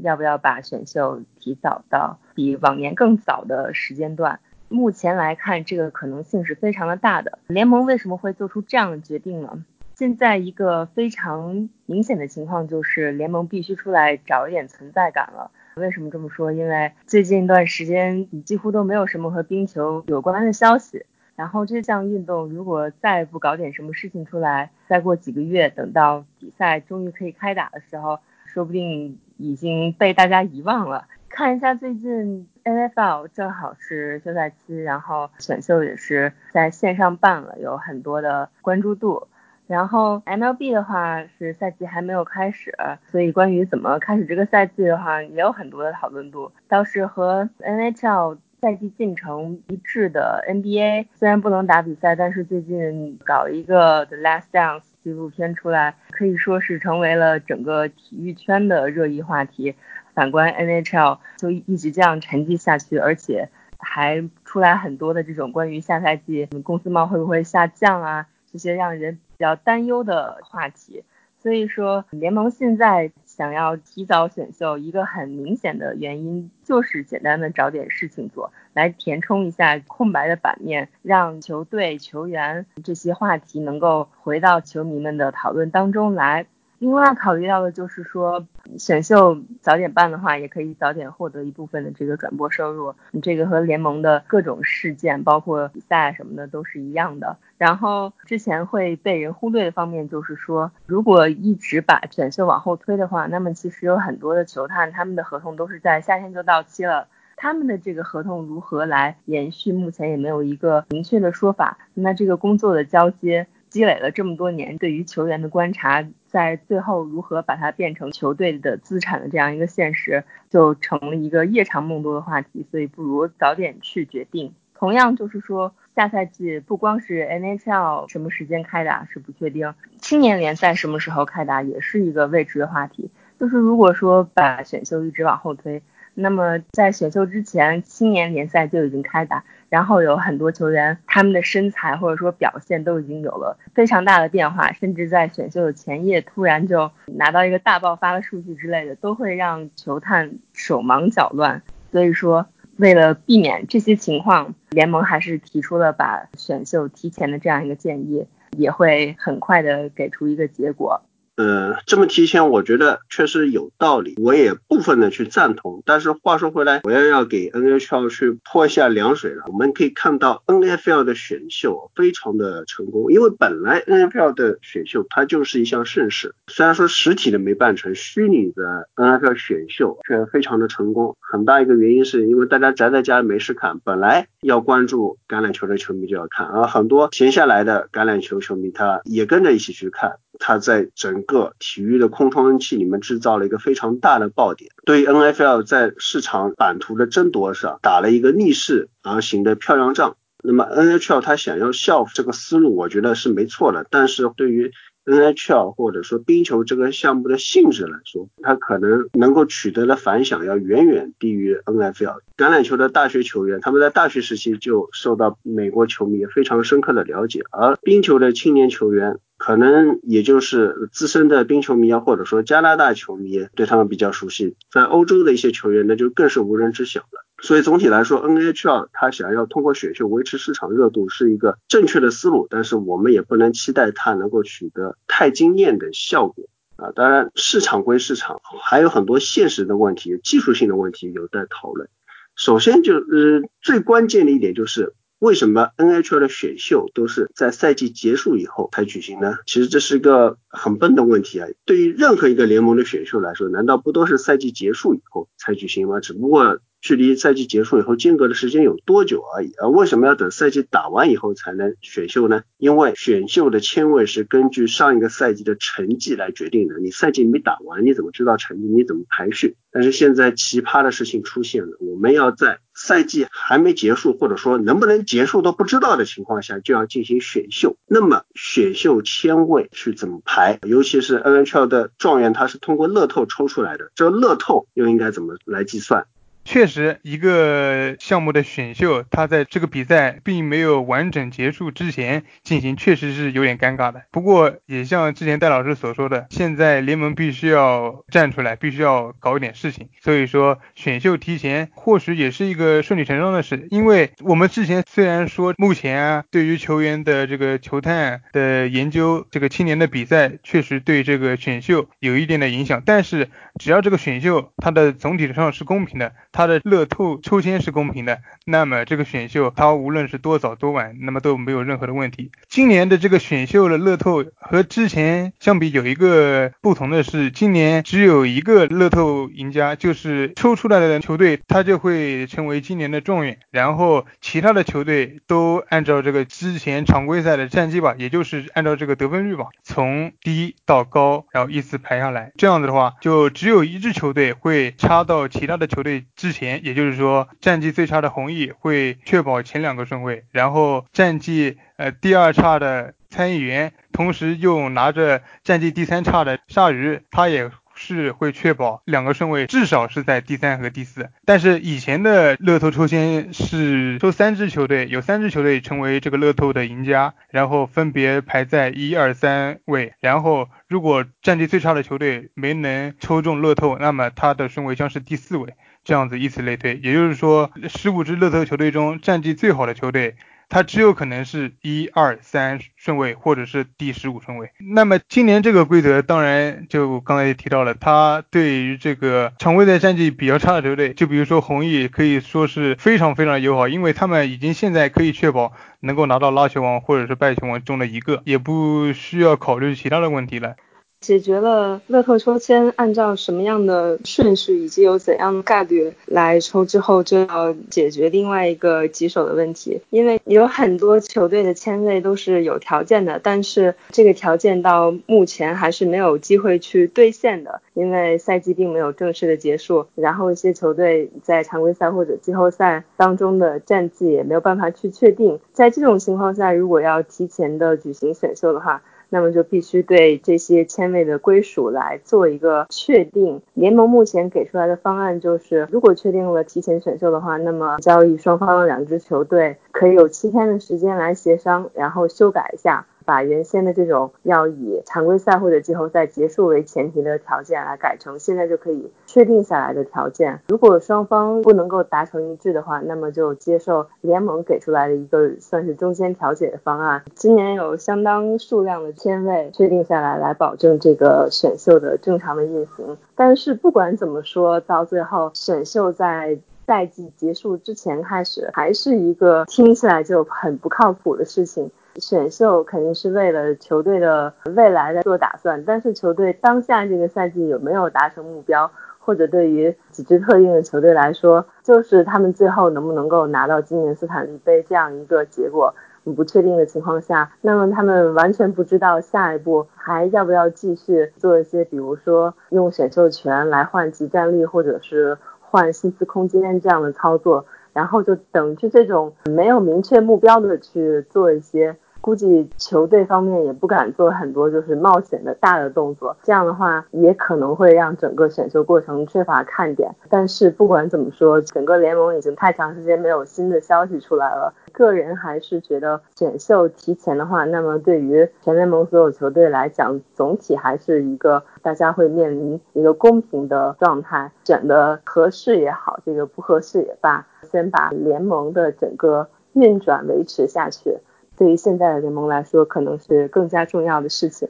[0.03, 4.39] 要不要把选秀提早到比往年更早的时间段。
[4.69, 7.39] 目前来看，这个可能性是非常的大的。
[7.47, 9.63] 联盟为什么会做出这样的决定呢？
[9.97, 15.49] 现在一个非常明显的情况就是联盟必须出来找一点存在感了。
[15.73, 16.51] 为什么这么说？
[16.51, 21.07] 因为最近一段时间几乎都没有什么和冰球有关的消息。
[21.35, 31.07] 然后这项运动如果再不搞点什么事情出来，再过几个月，等到比赛终于可以开打的时候，说不定已经被大家遗忘了。
[31.27, 39.27] 看一下最近 NFL 正好是休赛期，然后选秀也是在线上办了，有很多的关注度。
[39.67, 42.73] 然后 MLB 的话是赛季还没有开始，
[43.11, 46.51] 所以关于怎么开始这个赛季的话，也有很多的讨论度。
[46.67, 59.75] 倒是和 NHL 赛季进程一致的 NBA，虽然不能打比赛，但是最近搞一个 The Last Dance 纪录片出来，可以说是成为了整个体育圈的热议话题。
[60.13, 71.03] 反观 NHL 就一直这样沉寂下去，而且还出来很多的这种关于下赛季公司帽会不会下降啊这些让人比较担忧的话题。
[71.39, 86.47] 所以说联盟现在想要提早选秀，一个很明显的原因就是简单的找点事情做，来填充一下空白的版面，让球队球员这些话题能够回到球迷们的讨论当中来。
[86.79, 88.45] 另外考虑到的就是说，
[88.77, 92.93] 选秀早点办的话，也可以早点获得一部分的这个转播收入。
[93.23, 97.37] 这个和联盟的各种事件，包括比赛什么的都是一样的。
[97.57, 111.79] 然后之前会被人忽略的方面就是说，如果一直把选秀往后推的话，那么其实有很多的球探，他们的合同都是在夏天就到期了，他们的这个合同如何来延续，目前也没有一个明确的说法。
[111.95, 113.47] 那这个工作的交接。
[113.69, 122.65] 积累了这么多年对于球员的观察，在最后如何把它变成球队的资产的这样一个现实，就成了一个夜长梦多的话题。
[122.71, 124.53] 所以不如早点去决定。
[124.73, 133.09] 同样就是说，下赛季不光是 NHL 什么时间开打是不确定，青年联赛什么时候开打也是一个未知的话题。
[133.39, 135.81] 就是如果说把选秀一直往后推，
[136.19, 139.43] 那么在选秀之前，青年联赛就已经开打。
[139.69, 151.61] 然后有很多球员，他们的身材或者说表现都已经有了非常大的变化，甚至在选秀的前夜突然就拿到一个大爆发的数据之类的，都会让球探手忙脚乱。
[151.91, 152.47] 所以说，
[152.77, 158.25] 为了避免这些情况，联盟还是提出了把选秀提前的这样一个建议，
[158.57, 161.01] 也会很快的给出一个结果。
[161.37, 165.83] 呃，这么提前，我觉得确实有道理，我也部分的去赞同。
[165.85, 169.43] 但是话说回来，我要要给 NHL 去泼一下凉水了。
[169.45, 181.15] 我们可以看到 NFL 的选秀非常的成功，因为本来 NFL 的选秀它就是一项盛事，虽然说实体的没办成，虚拟的 NFL 选秀却非常的成功。
[181.19, 190.15] 很大一个原因是因为大家宅在家里没事看，本来要关注橄榄球的球迷就要看，而很多闲下来的橄榄球球迷他也跟着一起去看。
[190.39, 200.15] 他在整个体育的空窗期里面制造了一个非常大的爆点，对于 NFL 在市场版图的争夺上打了一个逆势而行的漂亮仗。
[200.43, 203.85] 那么 NHL 他想要效这个思路，我觉得是没错的。
[203.89, 204.71] 但是对于
[205.07, 212.19] NHL 或者说冰球这个项目的性质来说，它可能能够取得的反响要远远低于 NFL。
[212.35, 219.19] 橄榄球的大学球员，他们在大学时期就受到美国球迷非常深刻的了解，而冰球的青年球员。
[219.39, 227.26] 可能也就是资深的冰球迷啊，或者说加拿大球迷对他们比较熟悉，在欧洲的一些球员那就更是无人知晓了。
[227.41, 236.91] 所以总体来说，NHL 他想要通过选秀维持市场热度是一个正确的思路，但是我们也不能期待它能够取得太惊艳的效果啊。
[236.95, 241.89] 当然，市场归市场，还有很多现实的问题、技术性的问题有待讨论。
[242.35, 244.93] 首先就是最关键的一点就是。
[245.19, 249.37] 为什么 NHL 的选秀都是在赛季结束以后才举行呢？
[249.47, 251.47] 其实这是一个很笨的问题啊！
[251.65, 255.99] 对于任何一个联盟的选秀来说，难道不都是赛季结束以后才举行吗？
[256.01, 256.59] 只不过。
[256.81, 262.43] 距离赛季结束以后间隔的时间有多久而已而为什么要等赛季打完以后才能选秀呢？
[262.57, 266.79] 因为选秀的签位是根据上一个赛季的成绩来决定的。
[266.79, 268.67] 你赛季没打完，你怎么知道成绩？
[268.67, 269.55] 你怎么排序？
[269.71, 277.75] 但是现在奇葩的事情出现了，我们要在赛季还没结束，或者说能不能结束都不知道的情况下，就要进行选秀。
[277.87, 280.59] 那么选秀签位是怎么排？
[280.63, 286.05] 尤其是 NHL 的状元，他是通过乐透抽出来的，这乐透又应该怎么来计算？
[286.47, 294.03] 确实，一个项目的选秀，它在这个比赛并没有完整结束之前进行，确实是有点尴尬的。
[294.11, 299.89] 不过，也像之前戴老师所说的，现在联盟必须要站出来，必须要搞一点事情。
[300.01, 303.67] 所以说，选秀提前或许也是一个顺理成章的事。
[303.69, 313.27] 因为我们之前虽然说，目前啊，对于球员的这个球探的研究，这个青年的比赛确实对这个选秀有一定的影响，但是
[313.59, 316.13] 只要这个选秀它的总体上是公平的。
[316.37, 322.29] 它的乐透抽签是公平的，那么这个选秀它无论是多早多晚，那么都没有任何的问题。
[322.47, 342.31] 今年的这个选秀的乐透和之前相比有一个不同的是，今年只有一个乐透赢家，就是抽出来的球队，他就会成为今年的状元，然后其他的球队都按照这个之前常规赛的战绩吧，也就是按照这个得分率吧，从低到高，然后依次排下来。
[342.37, 357.49] 这样子的话，就只有一支球队会差到其他的球队之之前，也就是说，战绩最差的红翼会确保前两个顺位，然后战绩呃第二差的参议员，同时又拿着战绩第三差的鲨鱼，他也。
[357.79, 375.53] 是会确保两个顺位至少是在第三和第四，但是以前的乐透抽签是抽三支球队，有三支球队成为这个乐透的赢家，然后分别排在一二三位，然后如果战绩最差的球队没能抽中乐透，那么他的顺位将是第四位，
[375.87, 380.17] 这样子以此类推，也就是说十五支乐透球队中战绩最好的球队。
[380.49, 384.51] 它只有可能是一二三顺位，或者是第十五顺位。
[384.59, 400.55] 那么今年这个规则，当然就刚才也提到了，它对于这个常规赛战绩比较差的球队，就比如说红翼，可以说是非常非常友好，因为他们已经现在可以确保能够拿到拉球王或者是败球王中的一个，也不需要考虑其他的问题了。
[400.99, 428.81] 解决了乐透抽签按照什么样的顺序以及有怎样的概率来抽之后，就要解决另外一个棘手的问题，因为有很多球队的签位都是有条件的，但是这个条件到目前还是没有机会去兑现的，因为赛季并没有正式的结束，然后一些球队在常规赛或者季后赛当中的战绩也没有办法去确定，在这种情况下，如果要提前的举行选秀的话。
[429.09, 433.41] 那么就必须对这些签位的归属来做一个确定。
[433.53, 442.85] 联盟目前给出来的方案就是，如果确定了提前选秀的话，那么交易双方的两支球队可以有七天的时间来协商，然后修改一下。
[443.07, 450.41] 把原先的这种要以常规赛或者季后赛结束为前提的条件来改成现在就可以确定下来的条件。
[450.49, 457.01] 如果双方不能够达成一致的话，那么就接受联盟给出来的一个算是中间调解的方案。
[457.15, 462.97] 今年有相当数量的签位确定下来，来保证这个选秀的正常的运行。
[463.15, 471.71] 但是不管怎么说，到最后选秀在赛季结束之前开始，还是一个听起来就很不靠谱的事情。
[471.99, 485.73] 选秀肯定是为了球队的未来在做打算，但是球队当下这个赛季有没有达成目标，或者对于几支特定的球队来说，就是他们最后能不能够拿到今年斯坦利杯这样一个结果
[486.15, 501.75] 不确定的情况下，那么他们完全不知道下一步还要不要继续做一些，比如说用选秀权来换集战力，或者是换薪资空间这样的操作，然后就等于这种没有明确目标的去做一些。
[502.07, 509.93] 估计球队方面也不敢做很多就是冒险的大的动作，这样的话也可能会让整个选秀过程缺乏看点。
[510.09, 530.97] 但是不管怎么说，整个联盟已经太长时间没有新的消息出来了，个人还是觉得选秀提前的话，那么对于全联盟所有球队来讲，总体还是一个大家会面临一个公平的状态，选的合适也好，这个不合适也罢，先把联盟的整个运转维持下去。
[531.37, 534.49] 对于现在的联盟来说，可能是更加重要的事情。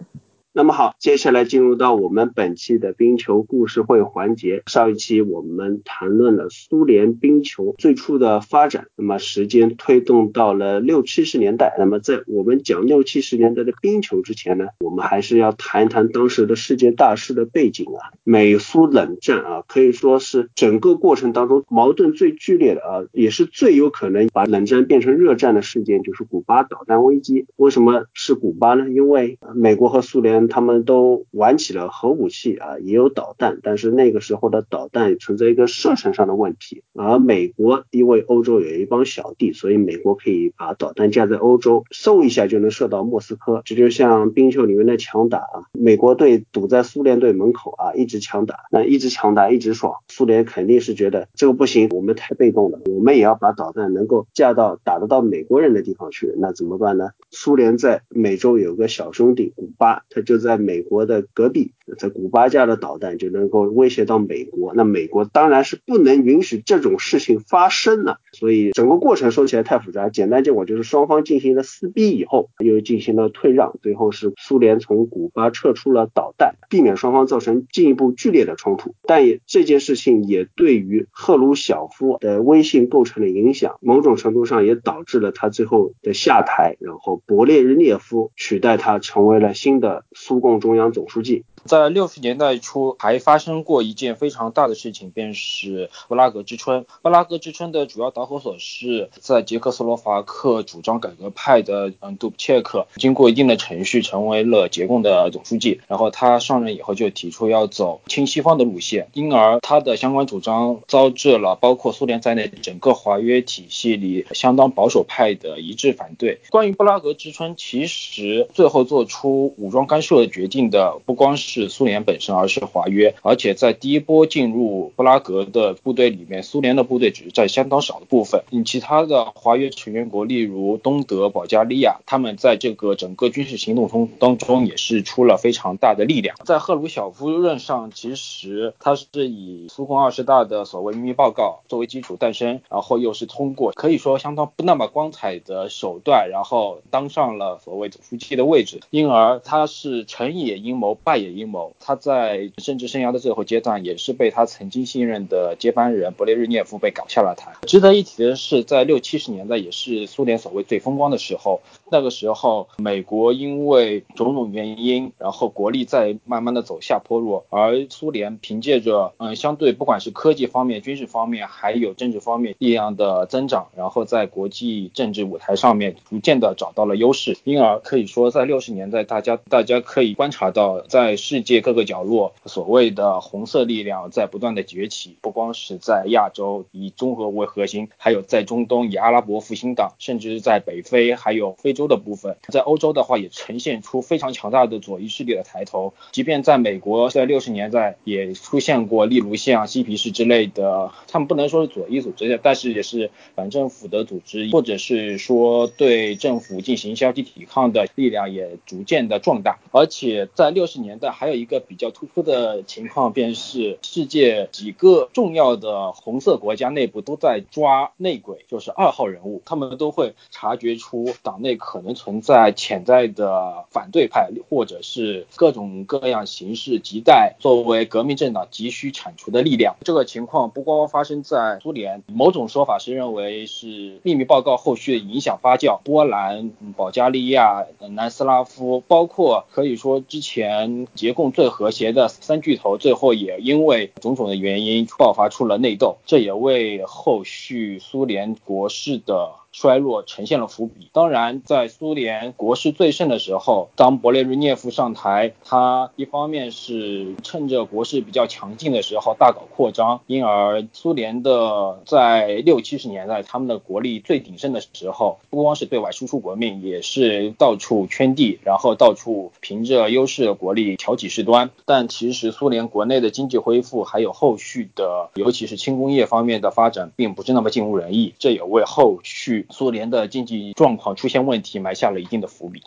[0.57, 4.63] 那么好，接下来进入到我们本期的冰球故事会环节。
[4.65, 11.75] 上一期我们谈论了苏联冰球最初的发展，那么时间推动到了六七十年代。
[11.77, 18.09] 那么在我们讲六七十年代的冰球之前呢，我们还是要谈一谈当时的世界大事的背景啊。
[18.23, 27.45] 美苏冷战啊，可以说是整个过程当中矛盾最剧烈的啊，也是最有可能把冷战变成热战的事件，就是古巴导弹危机。
[27.57, 28.89] 为什么是古巴呢？
[28.89, 30.46] 因为美国和苏联。
[30.47, 36.83] 他们都玩起了核武器啊，也有导弹，但是那个时候的导弹存在一个射程上的问题。
[36.93, 43.61] 而美国因为欧洲有一帮小弟，所以美国可以把导弹架在欧洲，嗖一下就能射到莫斯科。
[43.65, 49.95] 这就像冰球里面的强打啊，美国队堵在苏联队门口啊，一直强打，那一直强打一直爽。
[50.07, 56.33] 苏联肯定是觉得这个不行，我们太被动了，我们也要把导弹能够架到打得到美国人的地方去。
[56.37, 57.09] 那怎么办呢？
[57.31, 60.37] 苏联在美洲有个小兄弟古巴，他就。
[60.37, 68.19] 在美国的隔壁，在古巴架的导弹就能够威胁到美国，那美国当然是不能允许这种事情发生了。
[68.33, 78.93] 所以整个过程说起来太复杂，简单结果就是双方进行了撕逼以后，又进行了退让，最后是苏联从古巴撤出了导弹，避免双方造成进一步剧烈的冲突。
[79.03, 91.43] 但也这件事情也对于赫鲁晓夫的威信构成了影响，某种程度上也导致了他最后的下台，然后勃列日涅夫取代他成为了新的苏共中央总书记。
[91.63, 96.85] 在六十年代初，还发生过一件非常大的事情，便是布拉格之春。
[97.01, 105.81] 布拉格之春的主要导火索是在捷克斯洛伐克主张改革派的嗯杜布切克，经过一定的程序成为了捷共的总书记。
[105.87, 116.39] 然后他上任以后就提出要走亲西方的路线，因而他的相关主张遭致了包括苏联在内整个华约体系里相当保守派的一致反对。
[116.49, 121.67] 关于布拉格之春，其实最后做出武装干涉决定的不光是。
[121.69, 123.13] 苏联本身，而是华约。
[123.21, 128.43] 而且在第一波进入布拉格的部队里面，苏联的部队只是占相当少的部分。
[128.51, 136.35] 嗯，其他的华约成员国，例如东德、保加利亚，他们在这个整个军事行动中当中也是出了非常大的力量。
[136.45, 148.79] 在赫鲁晓夫任上，其实他是以苏共二十大的所谓秘密报告作为基础诞生，然后又是通过可以说相当不那么光彩的手段，然后当上了所谓总书记的位置。
[148.89, 151.47] 因而他是成也阴谋，败也阴。
[151.47, 151.73] 谋。
[151.79, 157.53] 他在政治生涯的最后阶段，也是被他曾经信任的接班人勃列日涅夫被搞下了台。
[157.65, 161.61] 值得一提的是，在六七十年代，也是苏联所谓最风光的时候。
[161.89, 177.37] 那个时候，美国因为种种原因，然后国力在慢慢的走下坡路，而苏联凭借着嗯相对不管是科技方面、军事方面，还有政治方面力量的增长，然后在国际政治舞台上面逐渐的找到了优势。
[177.45, 191.77] 因而可以说，在六十年代，大家大家可以观察到，在世界各个角落，所谓的红色力量在不断的崛起，不光是在亚洲以中俄为核心，还有在中东以阿拉伯复兴党，甚至是在北非还有非。
[191.77, 195.93] 洲的部分，在欧洲的话也呈现出非常强大的左翼势力的抬头。
[196.11, 209.59] 即便在美国，在六十年代也出现过，例如像嬉皮士之类的，他们不能说是左翼组织，但是也是反政府的组织，或者是说对政府进行消极抵抗的力量也逐渐的壮大。
[209.77, 221.57] 而且在六十年代还有一个比较突出的情况，便是世界几个重要的红色国家内部都在抓内鬼，就是二号人物，他们都会察觉出党内。
[221.57, 229.75] 可能存在潜在的反对派，或者是各种各样形式亟待作为革命政党急需铲除的力量。
[229.81, 235.79] 这个情况不光发生在苏联，某种说法是认为是秘密报告后续的影响发酵。
[235.83, 249.35] 波兰、保加利亚、南斯拉夫，包括可以以说之前结共最和谐的三巨头，最后也因为种种的原因爆发出了内斗，这也为后续苏联国事的。
[249.51, 250.89] 衰落呈现了伏笔。
[250.93, 271.49] 当然，在苏联国势最盛的时候，当勃列日涅夫上台，他一方面是趁着国势比较强劲的时候大搞扩张，因而苏联的在六七十年代他们的国力最鼎盛的时候，不光是对外输出革命，也是到处圈地，然后到处凭着优势的国力挑起事端。
[271.65, 279.36] 但其实苏联国内的经济恢复，还有后续的，尤其是轻工业方面的发展，并不是那么尽如人意，这也为后续。
[279.49, 282.63] 苏联的经济状况出现问题，埋下了一定的伏笔。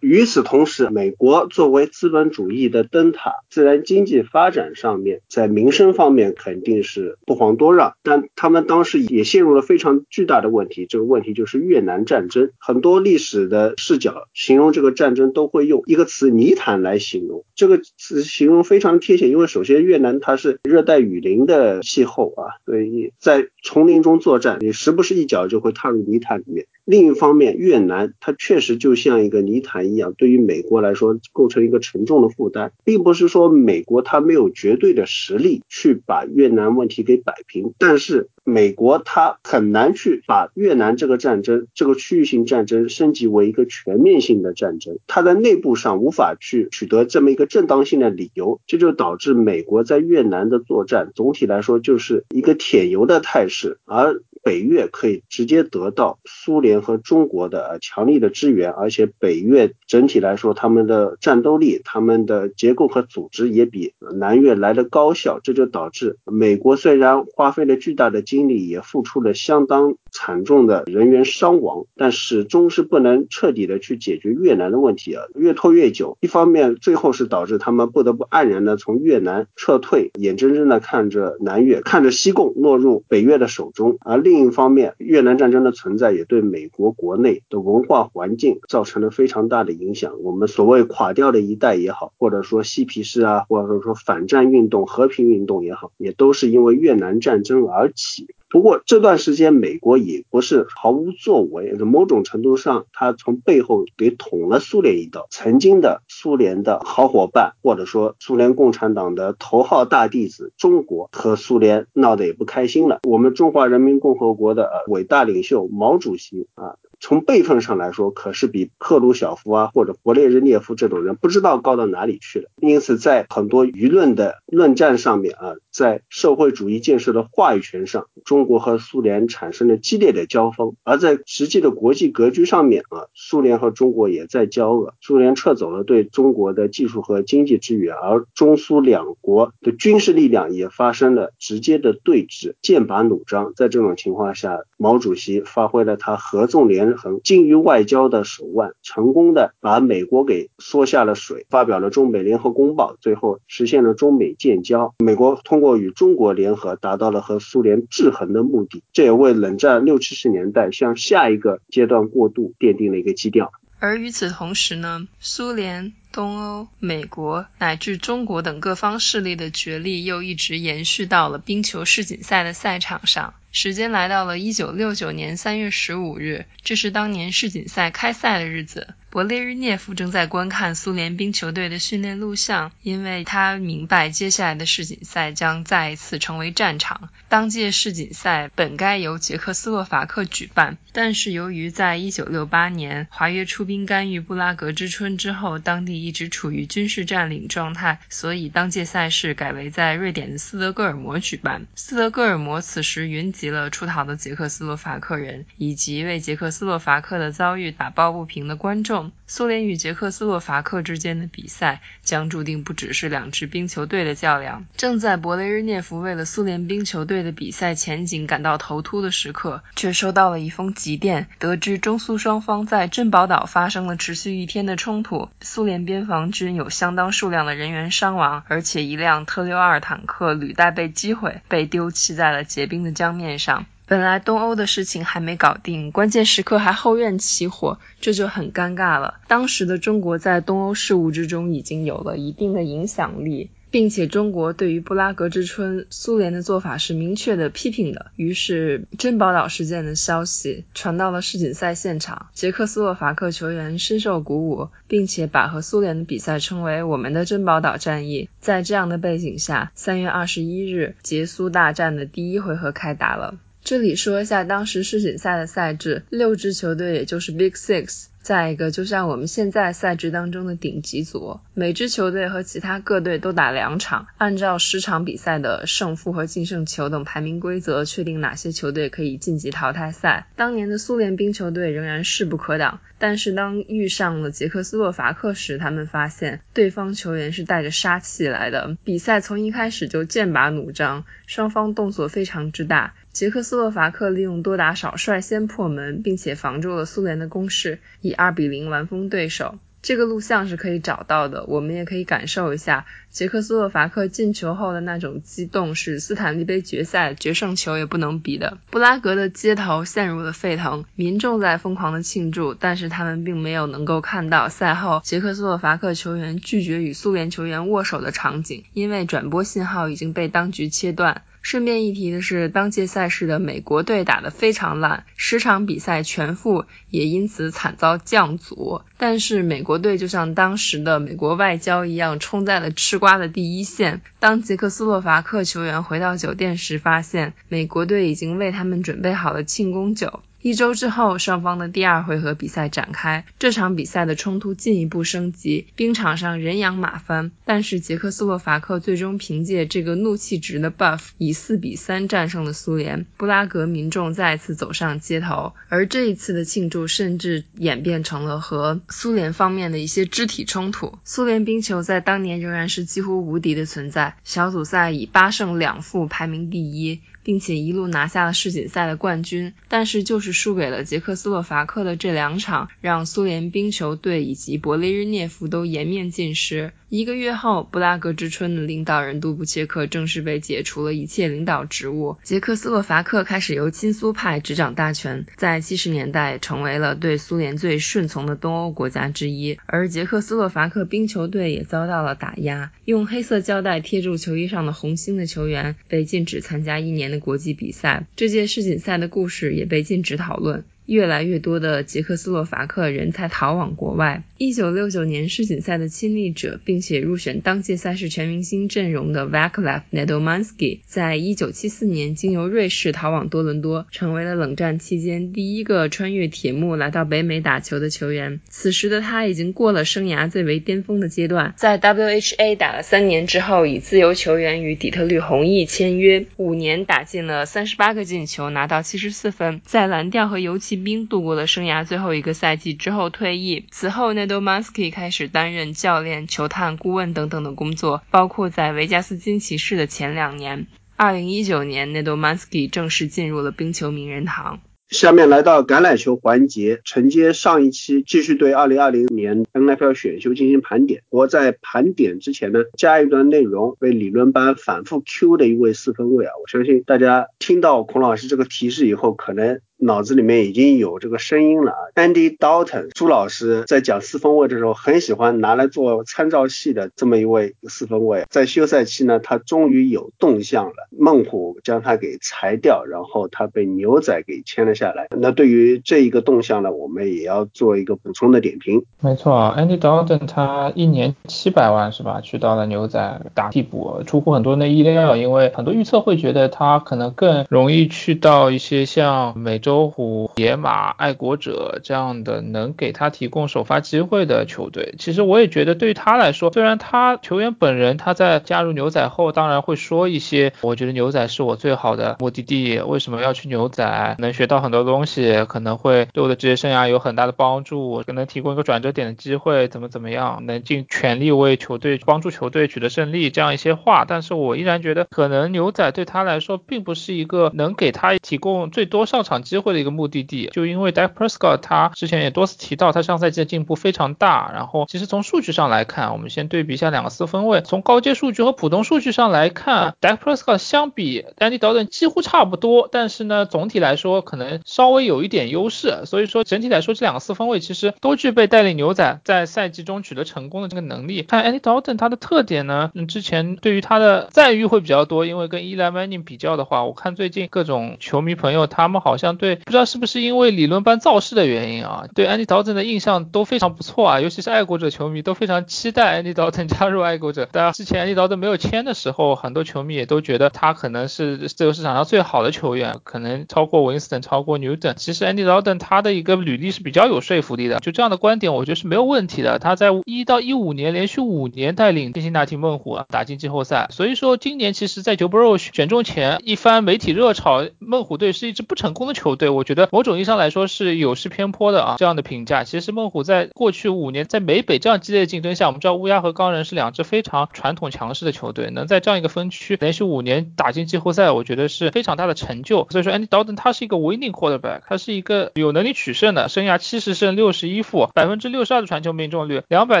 [0.00, 7.94] 与此同时，美国作为资本主义的灯塔，自然经济发展上面，在民生方面肯定是不遑多让。
[8.02, 12.50] 但他们当时也陷入了非常巨大的问题，这个问题就是越南战争。
[12.58, 19.28] 很多历史的视角形容这个战争都会用一个词“泥潭”来形容，这个词形容非常贴切。
[19.28, 26.66] 因为首先越南它是热带雨林的气候啊，所以在丛林中作战，你时不时一脚就会踏入泥潭里面。
[26.84, 54.22] 另一方面，越南它确实就像一个泥潭一样，对于美国来说构成一个沉重的负担，并不是说美国它没有绝对的实力去把越南问题给摆平，但是美国它很难去把越南这个战争、这个区域性战争升级为一个全面性的战争，它在内部上无法去取得这么一个正当性的理由，这就导致美国在越南的作战总体来说就是一个舔油的态势，而。
[54.44, 76.18] 北越可以直接得到苏联和中国的强力的支援，而且北越整体来说，他们的战斗力、他们的结构和组织也比南越来的高效，这就导致美国虽然花费了巨大的金心里，也付出了相当惨重的人员伤亡，但始终是不能彻底的去解决越南的问题啊，越拖越久。
[76.20, 90.14] 一方面，最后是导致他们不得不黯然的从越南撤退，眼睁睁的看着南越、看着西贡落入北越的手中；而另一方面，越南战争的存在也对美国国内的文化环境造成了非常大的影响。
[90.22, 98.26] 我们所谓垮掉的一代也好，或者说嬉皮士啊，或者说反战运动、和平运动也好，也都是因为越南战争而起。
[98.50, 105.26] 不过这段时间，美国也不是毫无作为，某种程度上，他从背后给捅了苏联一刀。
[105.30, 113.00] 曾经的苏联的好伙伴，或者说苏联共产党的头号大弟子中国，和苏联闹得也不开心了。
[113.02, 116.76] 我们中华人民共和国的伟大领袖毛主席啊。
[117.00, 122.50] 从辈分上来说，可是比赫鲁晓夫啊或者勃列日涅夫这种人不知道高到哪里去了。
[122.60, 134.94] 因此，在很多舆论的论战上面啊，在社会主义建设的话语权上，中国和苏联产生了激烈的交锋；而在实际的国际格局上面啊，苏联和中国也在交恶。
[135.00, 143.52] 苏联撤走了对中国的技术和经济支援，而中苏两国的军事力量也发生了直接的对峙，剑拔弩张。
[143.54, 146.88] 在这种情况下，毛主席发挥了他合纵连。
[146.98, 154.94] 横精于外交的手腕，成功的把美国给缩下了水，发表了中美联合公报，最后实现了中美建交。
[154.98, 163.52] 美国通过与中国联合，达到了和苏联制衡的目的，这也为冷战六七十年代向下一个阶段过渡奠定了一个基调。
[163.80, 173.34] 而与此同时呢，苏联、东欧、美国乃至中国等各方势力的角力又一直延续到了冰球世锦赛的赛场上。
[173.50, 178.94] 时间来到了一九六九年三月十五日，这是当年世锦赛开赛的日子。
[179.10, 187.08] 勃列日涅夫正在观看苏联冰球队的训练录像，因为他明白接下来的世锦赛将再一次成为战场。
[187.30, 201.66] 当届世锦赛本该由捷克斯洛伐克举办，但是由于在一九六八年华约出兵干预布拉格之春之后，当地一直处于军事占领状态，所以当届赛事改为在瑞典的斯德哥尔摩举办。
[201.74, 209.12] 斯德哥尔摩此时云集了出逃的捷克斯洛伐克人，以及为捷克斯洛伐克的遭遇打抱不平的观众。
[209.26, 214.64] 苏联与捷克斯洛伐克之间的比赛将注定不只是两支冰球队的较量。
[214.78, 233.64] 正在勃雷日涅夫为了苏联冰球队的比赛前景感到头秃的时刻，却收到了一封急电，得知中苏双方在珍宝岛发生了持续一天的冲突，苏联边防军有相当数量的人员伤亡，而且一辆特六二坦克履带被击毁，被丢弃在了结冰的江面上。
[233.86, 239.14] 本来东欧的事情还没搞定，关键时刻还后院起火，这就很尴尬了。
[239.28, 248.12] 当时的中国在东欧事务之中已经有了一定的影响力，并且中国对于布拉格之春苏联的做法是明确的批评的。
[248.16, 258.28] 于是珍宝岛事件的消息传到了世锦赛现场，捷克斯洛伐克球员深受鼓舞，并且把和苏联的比赛称为“我们的珍宝岛战役”。
[258.40, 263.38] 在这样的背景下，三月二十一日，捷苏大战的第一回合开打了。
[263.64, 280.26] 这里说一下当时世锦赛的赛制，六支球队也就是 Big Six，再一个就像我们现在赛制当中的顶级组，每支球队和其他各队都打两场，按照十场比赛的胜负和净胜球等排名规则，确定哪些球队可以晋级淘汰赛。
[280.36, 292.92] 当年的苏联冰球队仍然势不可挡，但是当遇上了捷克斯洛伐克时，他们发现对方球员是带着杀气来的，比赛从一开始就剑拔弩张，双方动作非常之大。
[293.18, 299.58] 捷克斯洛伐克利用多打少率先破门，并且防住了苏联的攻势，以二比零完封对手。
[299.82, 308.58] 这个录像是可以找到的，我们也可以感受一下捷克斯洛伐克进球后的那种激动，是斯坦利杯决赛决胜球也不能比的。
[308.70, 321.22] 布拉格的街头陷入了沸腾，民众在疯狂的庆祝，但是他们并没有能够看到赛后捷克斯洛伐克球员拒绝与苏联球员握手的场景，因为转播信号已经被当局切断。
[321.48, 328.82] 顺便一提的是，当届赛事的美国队打得非常烂，十场比赛全负，也因此惨遭降组。
[328.98, 334.02] 但是美国队就像当时的美国外交一样，冲在了吃瓜的第一线。
[334.18, 340.20] 当捷克斯洛伐克球员回到酒店时，发现美国队已经为他们准备好了庆功酒。
[340.40, 343.24] 一周之后，双方的第二回合比赛展开。
[343.40, 347.32] 这场比赛的冲突进一步升级，冰场上人仰马翻。
[347.44, 353.04] 但是捷克斯洛伐克最终凭借这个怒气值的 buff，以四比三战胜了苏联。
[353.16, 360.98] 布拉格民众再次走上街头，而这一次的庆祝甚至演变成了和苏联方面的一些肢体冲突。
[361.04, 367.00] 苏联冰球在当年仍然是几乎无敌的存在，小组赛以八胜两负排名第一。
[367.28, 369.52] 并且一路拿下了世锦赛的冠军。
[369.68, 376.72] 但是就是输给了捷克斯洛伐克的这两场，让苏联冰球队以及勃列日涅夫都颜面尽失。
[376.88, 389.58] 一个月后，布拉格之春的领导人杜布切克正式被解除了一切领导职务，捷克斯洛伐克开始由亲苏派执掌大权，在七十年代成为了对苏联最顺从的东欧国家之一。
[389.66, 398.06] 而捷克斯洛伐克冰球队也遭到了打压，用黑色胶带贴住球衣上的红星的球员被禁止参加一年的国际比赛。
[398.16, 400.64] 这届世锦赛的故事也被禁止讨论。
[400.88, 404.22] 越来越多的捷克斯洛伐克人才逃往国外。
[404.38, 418.40] 一九六九年世锦赛的亲历者，并且入选当届赛事全明星阵容的 Vaclav Nedomansky，在一九七四年经由瑞士逃往多伦多，成为了冷战期间第一个穿越铁幕来到北美打球的球员。
[418.48, 430.88] 此时的他已经过了生涯最为巅峰的阶段，在 WHA 打了三年之后，以自由球员与底特律红翼签约，五年打进了三十八个进球，拿到七十四分，在蓝调和游骑。
[430.88, 440.66] 兵度过了生涯最后一个赛季之后退役，此后 Nedomansky 开始担任教练、球探、顾问等等的工作，包括在维加斯金骑士的前两年。
[440.96, 444.60] 二零一九年，Nedomansky 正式进入了冰球名人堂。
[444.88, 451.02] 下面来到橄榄球环节，承接上一期，继续对二零二零年 NFL 选秀进行盘点。
[451.10, 459.60] 我在盘点之前呢，加一段内容，为理论班反复 Q 的一位四分卫啊，我相信大家听到孔老师这个提示以后，可能。
[459.80, 475.06] 脑子里面已经有这个声音了啊，Andy Dalton，朱老师在讲四分卫的时候很喜欢拿来做参照系的这么一位四分卫，在休赛期呢，他终于有动向了，猛虎将他给裁掉，然后他被牛仔给签了下来。
[475.16, 478.84] 那对于这一个动向呢，我们也要做一个补充的点评。
[479.00, 482.20] 没错，Andy Dalton 他一年七百万是吧？
[482.20, 489.67] 去到了牛仔打替补，出乎很多人的意料，因为很多预测会觉得他可能更容易去到一些像美洲。
[489.68, 504.16] 周虎、野马、爱国者这样的能给他提供首发机会的球队，其实我也觉得对于他来说，虽然他球员本人他在加入牛仔后，当然会说一些，我觉得牛仔是我最好的目的地，为什么要去牛仔？
[504.18, 514.06] 能学到很多东西，可能会对我的职业生涯有很大的帮助，可能提供一个转折点的机会，怎么怎么样，能尽全力为球队帮助球队取得胜利这样一些话。
[514.08, 519.57] 但是我依然觉得，可能牛仔对他来说，并不是一个能给他提供最多上场机。
[519.58, 524.50] 会的一个目的地，就因为 Dak Prescott 他之前也多次提到，他上赛季的进步非常大。
[524.52, 536.02] 然后其实从数据上来看，我们先对比一下两个四分位，从高阶数据和普通数据上来看，Dak Prescott 相比 Andy Dalton 几乎差不多，但是呢，总体来说可能稍微有一点优势。
[536.04, 541.22] 所以说整体来说，这两个四分位其实都具备带领牛仔在赛季中取得成功的这个能力。
[541.22, 557.46] 看 Andy Dalton 他的特点呢，嗯，之前对于他的赞誉会比较多，因为跟 Eli Manning 比较的话，我看最近各种球迷朋友他们好像对对不知道是不是因为理论班造势的原因啊，对安迪· n 的印象都非常不错啊，尤其是爱国者球迷都非常期待安迪· n 加入爱国者。
[557.46, 564.94] 大家之前安迪· n 没有签的时候，很多球迷也都觉得他可能是自由市场上最好的球员，可能超过 Winston，超过 Newton。
[564.94, 569.58] 其实安迪· n 他的一个履历是比较有说服力的，就这样的观点，我觉得是没有问题的。
[569.58, 579.88] 他在一到一五年连续五年带领辛辛那提猛虎打进季后赛，所以说今年其实，在 Joe Burrow 选中前一番媒体热炒，猛虎队是一支不成功的球队，对我觉得。
[579.90, 582.64] 某种意义上来说是有失偏颇的啊，这样的评价。
[582.64, 592.86] 其实孟虎在过去五年在美北这样激烈的竞争下，我们知道乌鸦和钢人是两支非常传统强势的球队，能在这样一个分区连续五年打进季后赛，我觉得是非常大的成就。
[592.90, 600.00] 所以说，Andy Dalton 他是一个 winning quarterback，他是一个有能力取胜的，生涯七十胜六十一负，百分之六十二的传球命中率，两百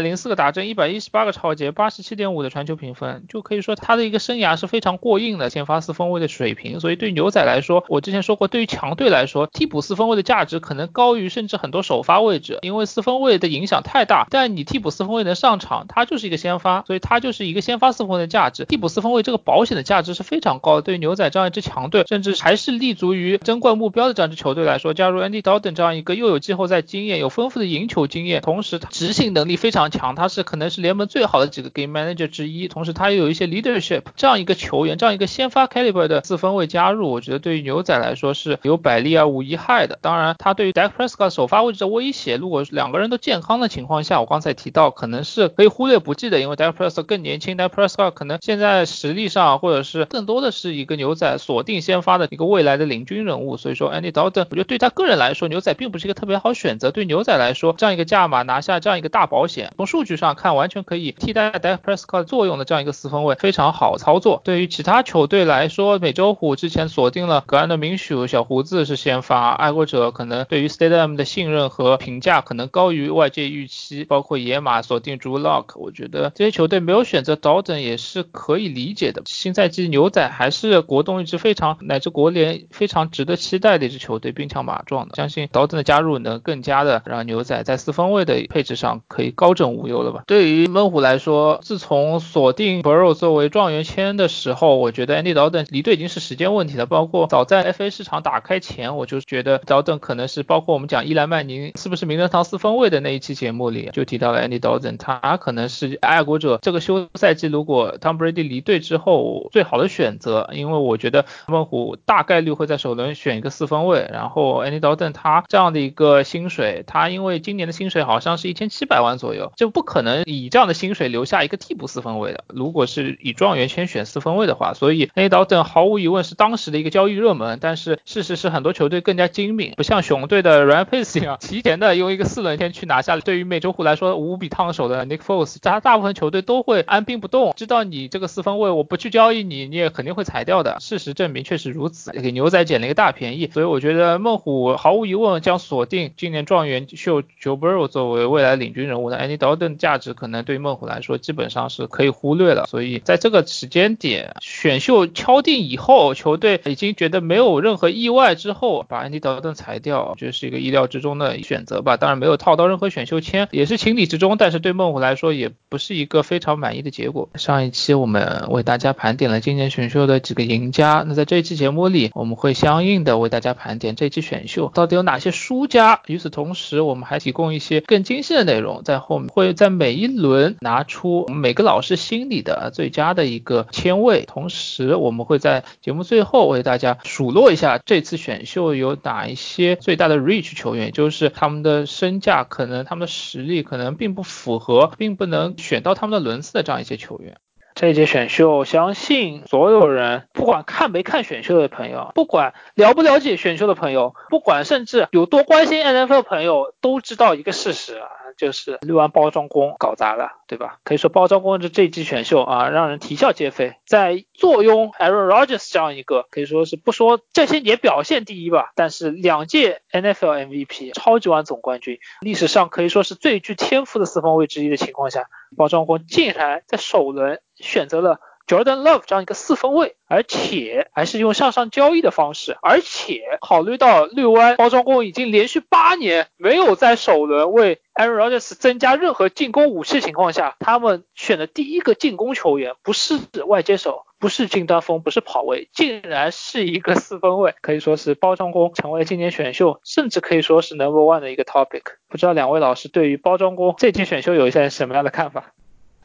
[0.00, 6.80] 零四个打正，一百一十八个超节，八十七点五的传球评分，就可以说他的一个生涯是非常过硬的先发四分卫的水平。
[6.80, 9.78] 所以对牛仔来说，我之前说过，对于强队来说，说替补。
[9.80, 14.26] 四分位的价值可能高于甚至很多首发位置，因为四分位的影响太大。
[14.28, 18.64] 但你替补四分位能上场，他就是一个先发，所以他就是一个先发四分位的价值。
[18.64, 20.82] 替补四分位这个保险的价值是非常高的。
[20.82, 32.68] 对于牛仔这样一支强队，甚至还是立足于争冠目标的这样一支球队来说，加入 Andy Dalton 这样一个又有季后赛经验、有丰富的赢球经验，同时执行能力非常强，他是可能是联盟最好的几个 Game Manager 之一。
[32.68, 39.98] 同时他又有一些 Leadership 这样一个球员，这样一个先发 Caliber 的四分位加入，我觉得对于牛仔来说是有百利啊无一害的。
[40.00, 53.56] 当然，他对于 Dak Prescott 首发位置的威胁，如果两个人都健康的情况下，我刚才提到可能是可以忽略不计的，因为 Dak Prescott 更年轻，Dak Prescott 可能现在实力上或者是更多的是一个牛仔锁定先发的一个未来的领军人物。
[53.56, 56.90] 所以说，Andy Dalton，我觉得对他个人来说，牛仔并不是一个特别好选择。
[56.90, 64.40] 对牛仔来说，这样一个价码拿下这样一个大保险，从数据上看完全可以替代 Dak Prescott 作用的这样一个四分卫，非常好操作。
[64.44, 79.22] 对于其他球队来说，美洲虎之前锁定了格兰德明许、小胡子是先发，爱国者可能对于 Stadium 的信任和评价可能高于外界预期，包括野马锁定朱 Lock，我觉得这些球队没有选择 Dalton 也是可以理解的。
[79.26, 90.24] 新赛季牛仔还是国东一支非常乃至国联非常值得期待的一支球队，兵强马壮的，相信 Dalton 的加入能更加的让牛仔在四分卫的配置上可以高枕无忧了吧？
[90.26, 96.86] 对于猛虎来说，自从锁定 Burrow 作为状元签的时候，我觉得 Andy Dalton 离队已经是时间问题了。
[96.88, 122.44] 包括早在 FA 市场打开前，我就觉得 Dalton 可能是包括我们讲伊莱曼宁是不是名人堂四分卫的那一期节目里就提到了 Andy Dalton，他可能是爱国者这个休赛季如果 Tom Brady 离队之后最好的选择，因为我觉得猛虎大概率会在首轮选一个四分卫，然后 Andy Dalton 他这样的一个薪水，他因为今年的薪水好像是一千七百万左右，就不可能以这样的薪水留下一个替补四分卫的。
[122.48, 127.58] 如果是以状元签选四分卫的话，所以 Andy Dalton 毫无疑问是当时的一个交易热门。
[127.60, 133.22] 但是事实是很多球队更加精明，不像熊队的 Ryan Pace 一样，提前的用一个四轮签去拿下了。
[133.22, 140.76] 对于美洲虎来说无比烫手的 Nick Foles，他大部分球队都会按兵不动，知道你这个四分卫我不去交易你，你也肯定会裁掉的。
[140.78, 143.50] 事实证明确实如此，给牛仔捡了一个大便宜。
[143.52, 152.66] 所以我觉得猛虎毫无疑问将锁定今年状元秀 Joe Burrow 作为未来领军人物的 Andy Dalton 价值可能对猛虎来说基本上是可以忽略了。
[152.68, 161.96] 所以在这个时间点选秀敲定以后，球队已经觉得没有任何意外之后，把 Andy Dalton 裁掉，就是一个意料之中的选择吧。
[161.96, 164.36] 当然没有套到任何选秀签，也是情理之中。
[164.38, 167.28] 但是对孟虎来说也不是一个非常满意的结果。
[167.34, 176.00] 上一期我们为大家盘点了今年选秀的几个赢家，那在这一期节目里，我们会相应的为大家盘点这期选秀到底有哪些输家。
[176.06, 197.36] 与此同时，我们还提供一些更精细的内容，在后面会在每一轮拿出每个老师心里的最佳的一个签位，同时我们会在节目最后为大家数落一下这次选秀就有哪一些最大的 reach 球员，就是他们的身价可能他们的实力可能并不符合，并不能选到他们的轮次的这样一些球员。
[197.76, 210.78] 这一届选秀，相信所有人，不管看没看选秀的朋友，不管了不了解选秀的朋友，不管甚至有多关心 NFL 的朋友，都知道一个事实啊，就是绿湾包装工搞砸了，对吧？
[210.84, 213.74] 可以说包装工这这一季选秀啊，让人啼笑皆非。
[213.86, 225.26] 在坐拥 Aaron Rodgers 这样一个可以说是不说这些年表现第一吧，但是两届 NFL MVP、超级碗总冠军，历史上可以说是最具天赋的四分卫之一的情况下，
[225.56, 227.40] 包装工竟然在首轮。
[227.60, 251.82] 选择了 Jordan Love 这样一个四分卫，而且还是用向上交易的方式，而且考虑到绿湾包装工已经连续八年没有在首轮为 Aaron Rodgers 增加任何进攻武器情况下，他们选的第一个进攻球员不是外接手，不是近端锋，不是跑位，竟然是一个四分卫，可以说是包装工成为今年选秀，甚至可以说是 Number One 的一个 topic。
[252.08, 255.52] 不知道两位老师对于包装工这届选秀有一些什么样的看法？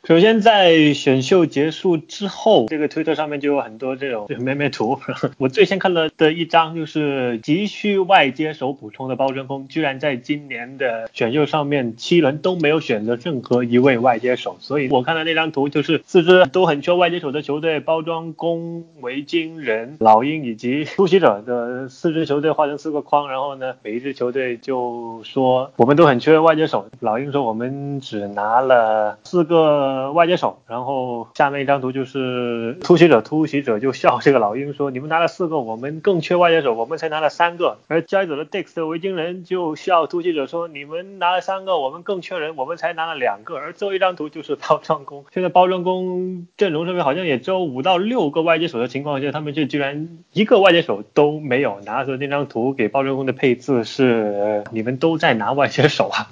[0.05, 4.99] 首先，在选秀结束之后，这个推特上面就有很多这种 美美图。
[5.39, 14.57] 我最先看到的一张就是急需外接手补充的包真锋，居然在今年的选秀上面七轮都没有选择任何一位外接手。
[14.59, 26.89] 所以我看到那张图就是四支都很缺外接手的球队，包装工、维京人、老鹰以及突袭者的四支球队画成四个框，然后呢，每一支球队就说我们都很缺外接手。
[26.99, 29.92] 老鹰说我们只拿了四个。
[29.93, 37.77] 呃，外接手，然后下面一张图就是突袭者，突袭者就笑这个老鹰说，你们拿了四个，我们更缺外接手，我们才拿了三个。
[37.87, 43.55] 而交易走的 Dix 的维京人就笑突袭者说，你们拿了三个，我们更缺人，我们才拿了两个。
[43.57, 51.79] 而最后一张图就是包装工，现在包装工阵容上面好像也只有五到六个外接手的情况下，他们就居然一个外接手都没有。
[51.85, 56.31] 拿着那张图给包装工的配置是，你们都在拿外接手啊。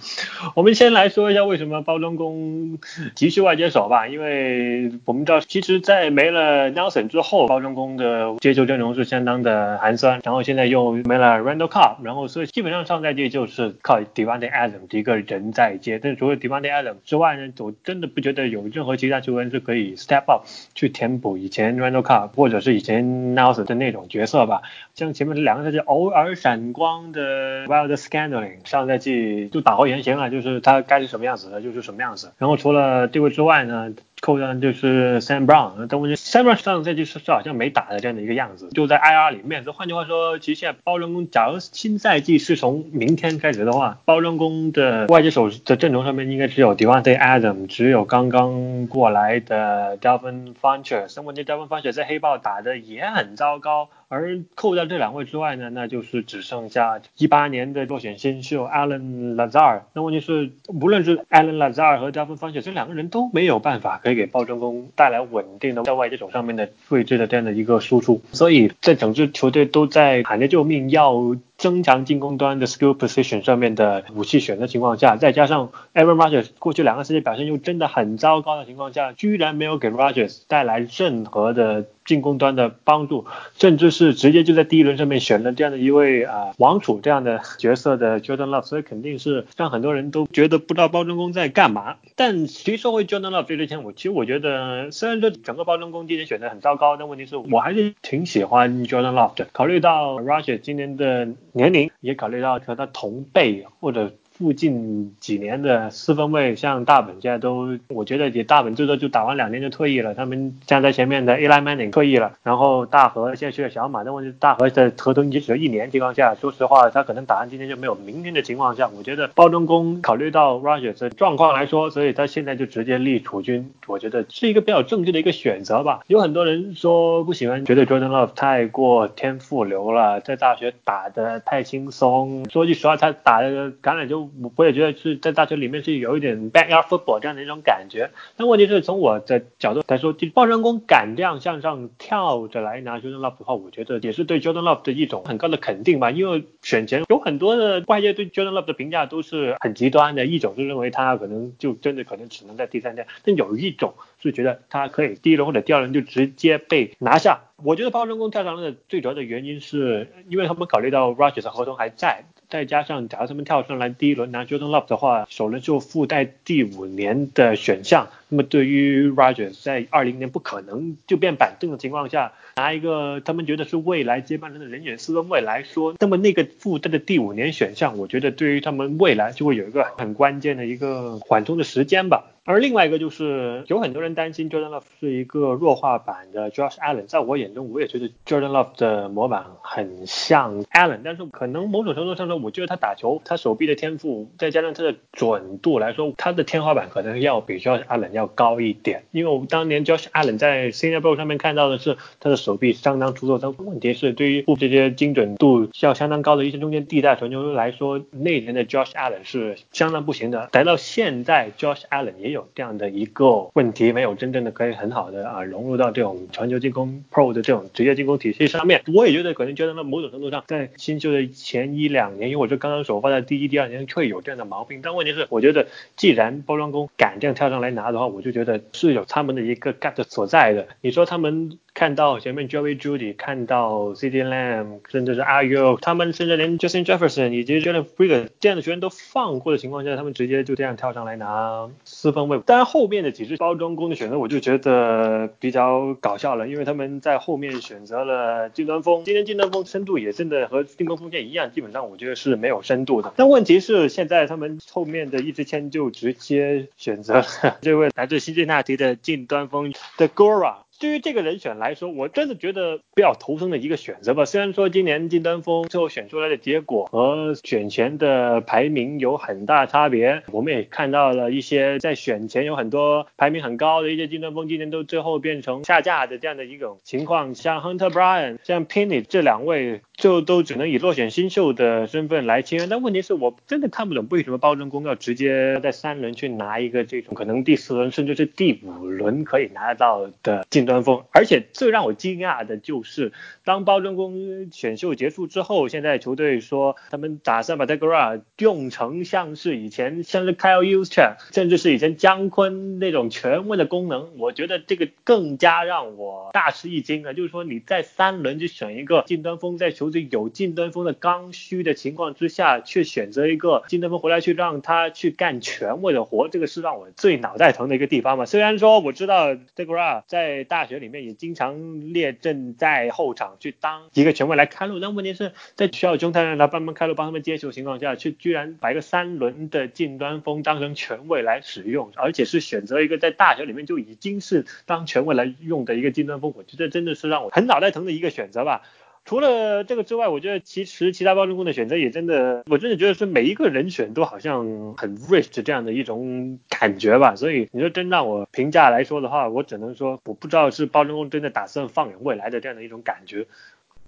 [0.55, 2.79] 我们先来说一下为什么包装工
[3.13, 3.50] 急需外。
[3.51, 22.29] 外接手吧，因为我们知道，其实，在没了 Nelson 之后，包装工的接球阵容是相当的寒酸，然后现在又没了 Randall Cobb，然后所以基本上上赛季就是靠 Devante Adams 一个人在接，但是除了 Devante Adams 之外呢，我真的不觉得有任何其他球员是可以 step up 去填补以前 Randall Cobb
[22.33, 24.61] 或者是以前 Nelson 的那种角色吧。
[24.95, 32.31] 像前面这两个赛季偶尔闪光的 Wild Scandaling，上赛季就打回原形了，就是他该是什么样子的就是什么样子。
[32.37, 33.91] 然后除了这位之之外呢？
[34.21, 39.65] 扣上就是 Sam Brown，但我觉得 Sam Brown 上赛季是是好像没打的这样的一个样子，就在 IR 里面。
[39.65, 51.13] 这换句话说，其实现在包装工，假如新赛季是从明天开始的话，包装工的外接手的阵容上面应该只有 Devante Adam，只有刚刚过来的 Delvin Funches。
[51.15, 53.89] 但问题 Delvin Funches 在黑豹打的也很糟糕。
[54.13, 59.83] 而扣掉这两位之外呢，那就是只剩下一八年的落选新秀 Alan Lazar。
[59.93, 68.21] 那问题是，无论是 Alan Lazar 和 Delvin Funches 这两个人都没有办法可以给暴政宫带来稳定的在外接手上面的位置的这样的一个输出。
[68.33, 81.85] 所以在整支球队都在喊着救命，要增强进攻端的 skill position 上面的武器选择情况下，再加上 Aaron Rodgers 过去两个赛季表现又真的很糟糕的情况下，居然没有给 Rodgers 带来任何的。
[82.03, 83.25] 进攻端的帮助，
[83.59, 91.97] 甚至是直接就在第一轮上面选了这样的一位啊王储这样的角色的 Jordan Love，所以肯定是让很多人都觉得不知道包装工在干嘛。
[92.15, 99.47] 但其实说回 Jordan Love 这支签，我其实我觉得虽然说整个包装工今年选的很糟糕，但问题是我还是挺喜欢 Jordan Love 的。
[99.53, 104.11] 考虑到 Roger 今年的年龄，也考虑到和他同辈或者。
[104.41, 110.15] 附近几年的四分卫，像大本现在都，我觉得也大本最多就打完两年就退役了。
[110.15, 125.99] 他们站在前面的 Eli Manning 退役了，然后大河现在去了小马，但问题大河的合同已经只有一年情况下，说实话他可能打完今天就没有明天的情况下，我觉得包装工考虑到 Rogers 的状况来说，所以他现在就直接立储君，我觉得是一个比较正确的一个选择吧。
[126.07, 132.49] 有很多人说不喜欢，觉得 Jordan Love 太过天赋流了，在大学打的太轻松。
[132.49, 134.30] 说句实话，他打的橄榄球。
[134.41, 138.11] 我我也觉得是在大学里面是有一点 backyard football 这样的一种感觉。
[138.37, 146.11] 但问题是从我的角度来说，就爆人工敢这样向上跳着来拿 Jordan Love 的话，我觉得也是对 Jordan Love 的一种很高的肯定吧。
[146.11, 157.41] 因为选前有很多的外界对 Jordan Love 的评价都是很极端的，一种是认为他可能就真的可能只能在第三天，但有一种是觉得他可以第一轮或者第二轮就直接被拿下。
[157.63, 162.25] 我觉得爆人工跳上来的最主要的原因是因为他们考虑到 Rogers 合同还在。
[162.51, 168.09] 再加上，假如他们跳上来第一轮拿 Jordan Love 的话，首轮就附带第五年的选项。
[168.33, 182.23] 那么对于 Rogers 在二零年不可能就变板凳的情况下，拿一个他们觉得是未来接班人的人选四分卫来说，那么那个附带的第五年选项，我觉得对于他们未来就会有一个很关键的一个缓冲的时间吧。
[182.43, 199.03] 而另外一个就是有很多人担心 Jordan Love 是一个弱化版的 Josh Allen，在我眼中，我也觉得 Jordan Love 的模板很像 Allen，但是可能某种程度上说，我觉得他打球，他手臂的天赋，再加上他的准度来说，他的天花板可能要比 Josh Allen 要要高一点。
[199.11, 210.49] 因为我们当年 Josh Allen 在 Senior Bowl 上面看到的是他的手臂相当出色，但问题是对于这些精准度要相当高的一些中间地带传球来说，那年的 Josh Allen 是相当不行的。
[210.53, 218.83] 来到现在，Josh Allen 也有这样的一个问题，没有真正的可以很好的啊融入到这种传球进攻 Pro 的这种职业进攻体系上面。
[218.93, 224.81] 我也觉得可能觉得在某种程度上，在新秀的前一两年，因为我这刚刚首发在第一、第二年会有这样的毛病。
[224.83, 230.67] 但问题是，我觉得既然包装工敢这样跳上来拿的话，我就觉得是有他们的一个 gut 所在的。
[230.81, 231.59] 你说他们。
[231.73, 238.11] 看到前面 Joey Judy，看到 CD Lamb，甚至是 a r u 他们甚至连 Justin Jefferson 以及 Jalen f r e
[238.11, 242.39] e r 这样的球员都放过的情况下，他们直接就这样跳上来拿四分位。
[242.45, 249.03] 当然后面的几支包装工的选择，我就觉得比较搞笑了，因为他们在后面选择了金端锋。
[249.05, 253.13] 今天金端锋深度也真的和进攻锋线一样，基本上我觉得是没有深度的。
[253.15, 257.25] 但问题是现在他们后面的一支签就直接选择了
[257.61, 260.55] 这位来自新津纳提的近端锋的 Gora。
[260.81, 264.25] 对于这个人选来说，我真的觉得比较头疼的一个选择吧。
[264.25, 277.35] 虽然说今年金丹峰最后选出来的结果和选前的排名有很大差别，我们也看到了一些在选前有很多排名很高的一些金丹峰，今年都最后变成下架的这样的一种情况。
[277.35, 279.81] 像 Hunter Bryan、像 Penny 这两位。
[280.01, 282.65] 就都只能以落选新秀的身份来签约。
[282.65, 291.03] 但问题是我真的看不懂为什么包装工要直接在三轮去拿一个这种可能第四轮甚至是第五轮可以拿到的近端锋。
[291.11, 293.13] 而且最让我惊讶的就是，
[293.45, 304.17] 当包装工选秀结束之后，现在球队说他们打算把 d e g r a 用成像是以前像是 Kyle u s t e r 甚至是以前姜昆那种权威的功能。
[304.17, 307.13] 我觉得这个更加让我大吃一惊啊！
[307.13, 318.25] 就是说你在三轮就选一个近端锋，在球这有近端锋的刚需的情况之下，却选择一个近端锋回来去让他去干权位的活，这个是让我最脑袋疼的一个地方嘛。
[318.31, 338.61] 虽然说我知道 d e g r a 在大学里面也经常列阵在后场去当一个权威来开路，但问题是在需要中泰让他帮忙开路、帮他们接球情况下，却居然把一个三轮的近端锋当成权位来使用，而且是选择一个在大学里面就已经是当权位来用的一个近端锋，我觉得真的是让我很脑袋疼的一个选择吧。
[339.03, 347.15] 除了这个之外，我觉得其实其他包装工的选择也真的，我真的觉得是每一个人选都好像很 rich 这样的一种感觉吧。
[347.15, 353.27] 所以你说真让我评价来说的话，我只能说我不知道是包装工真的打算放眼未来的这样的一种感觉。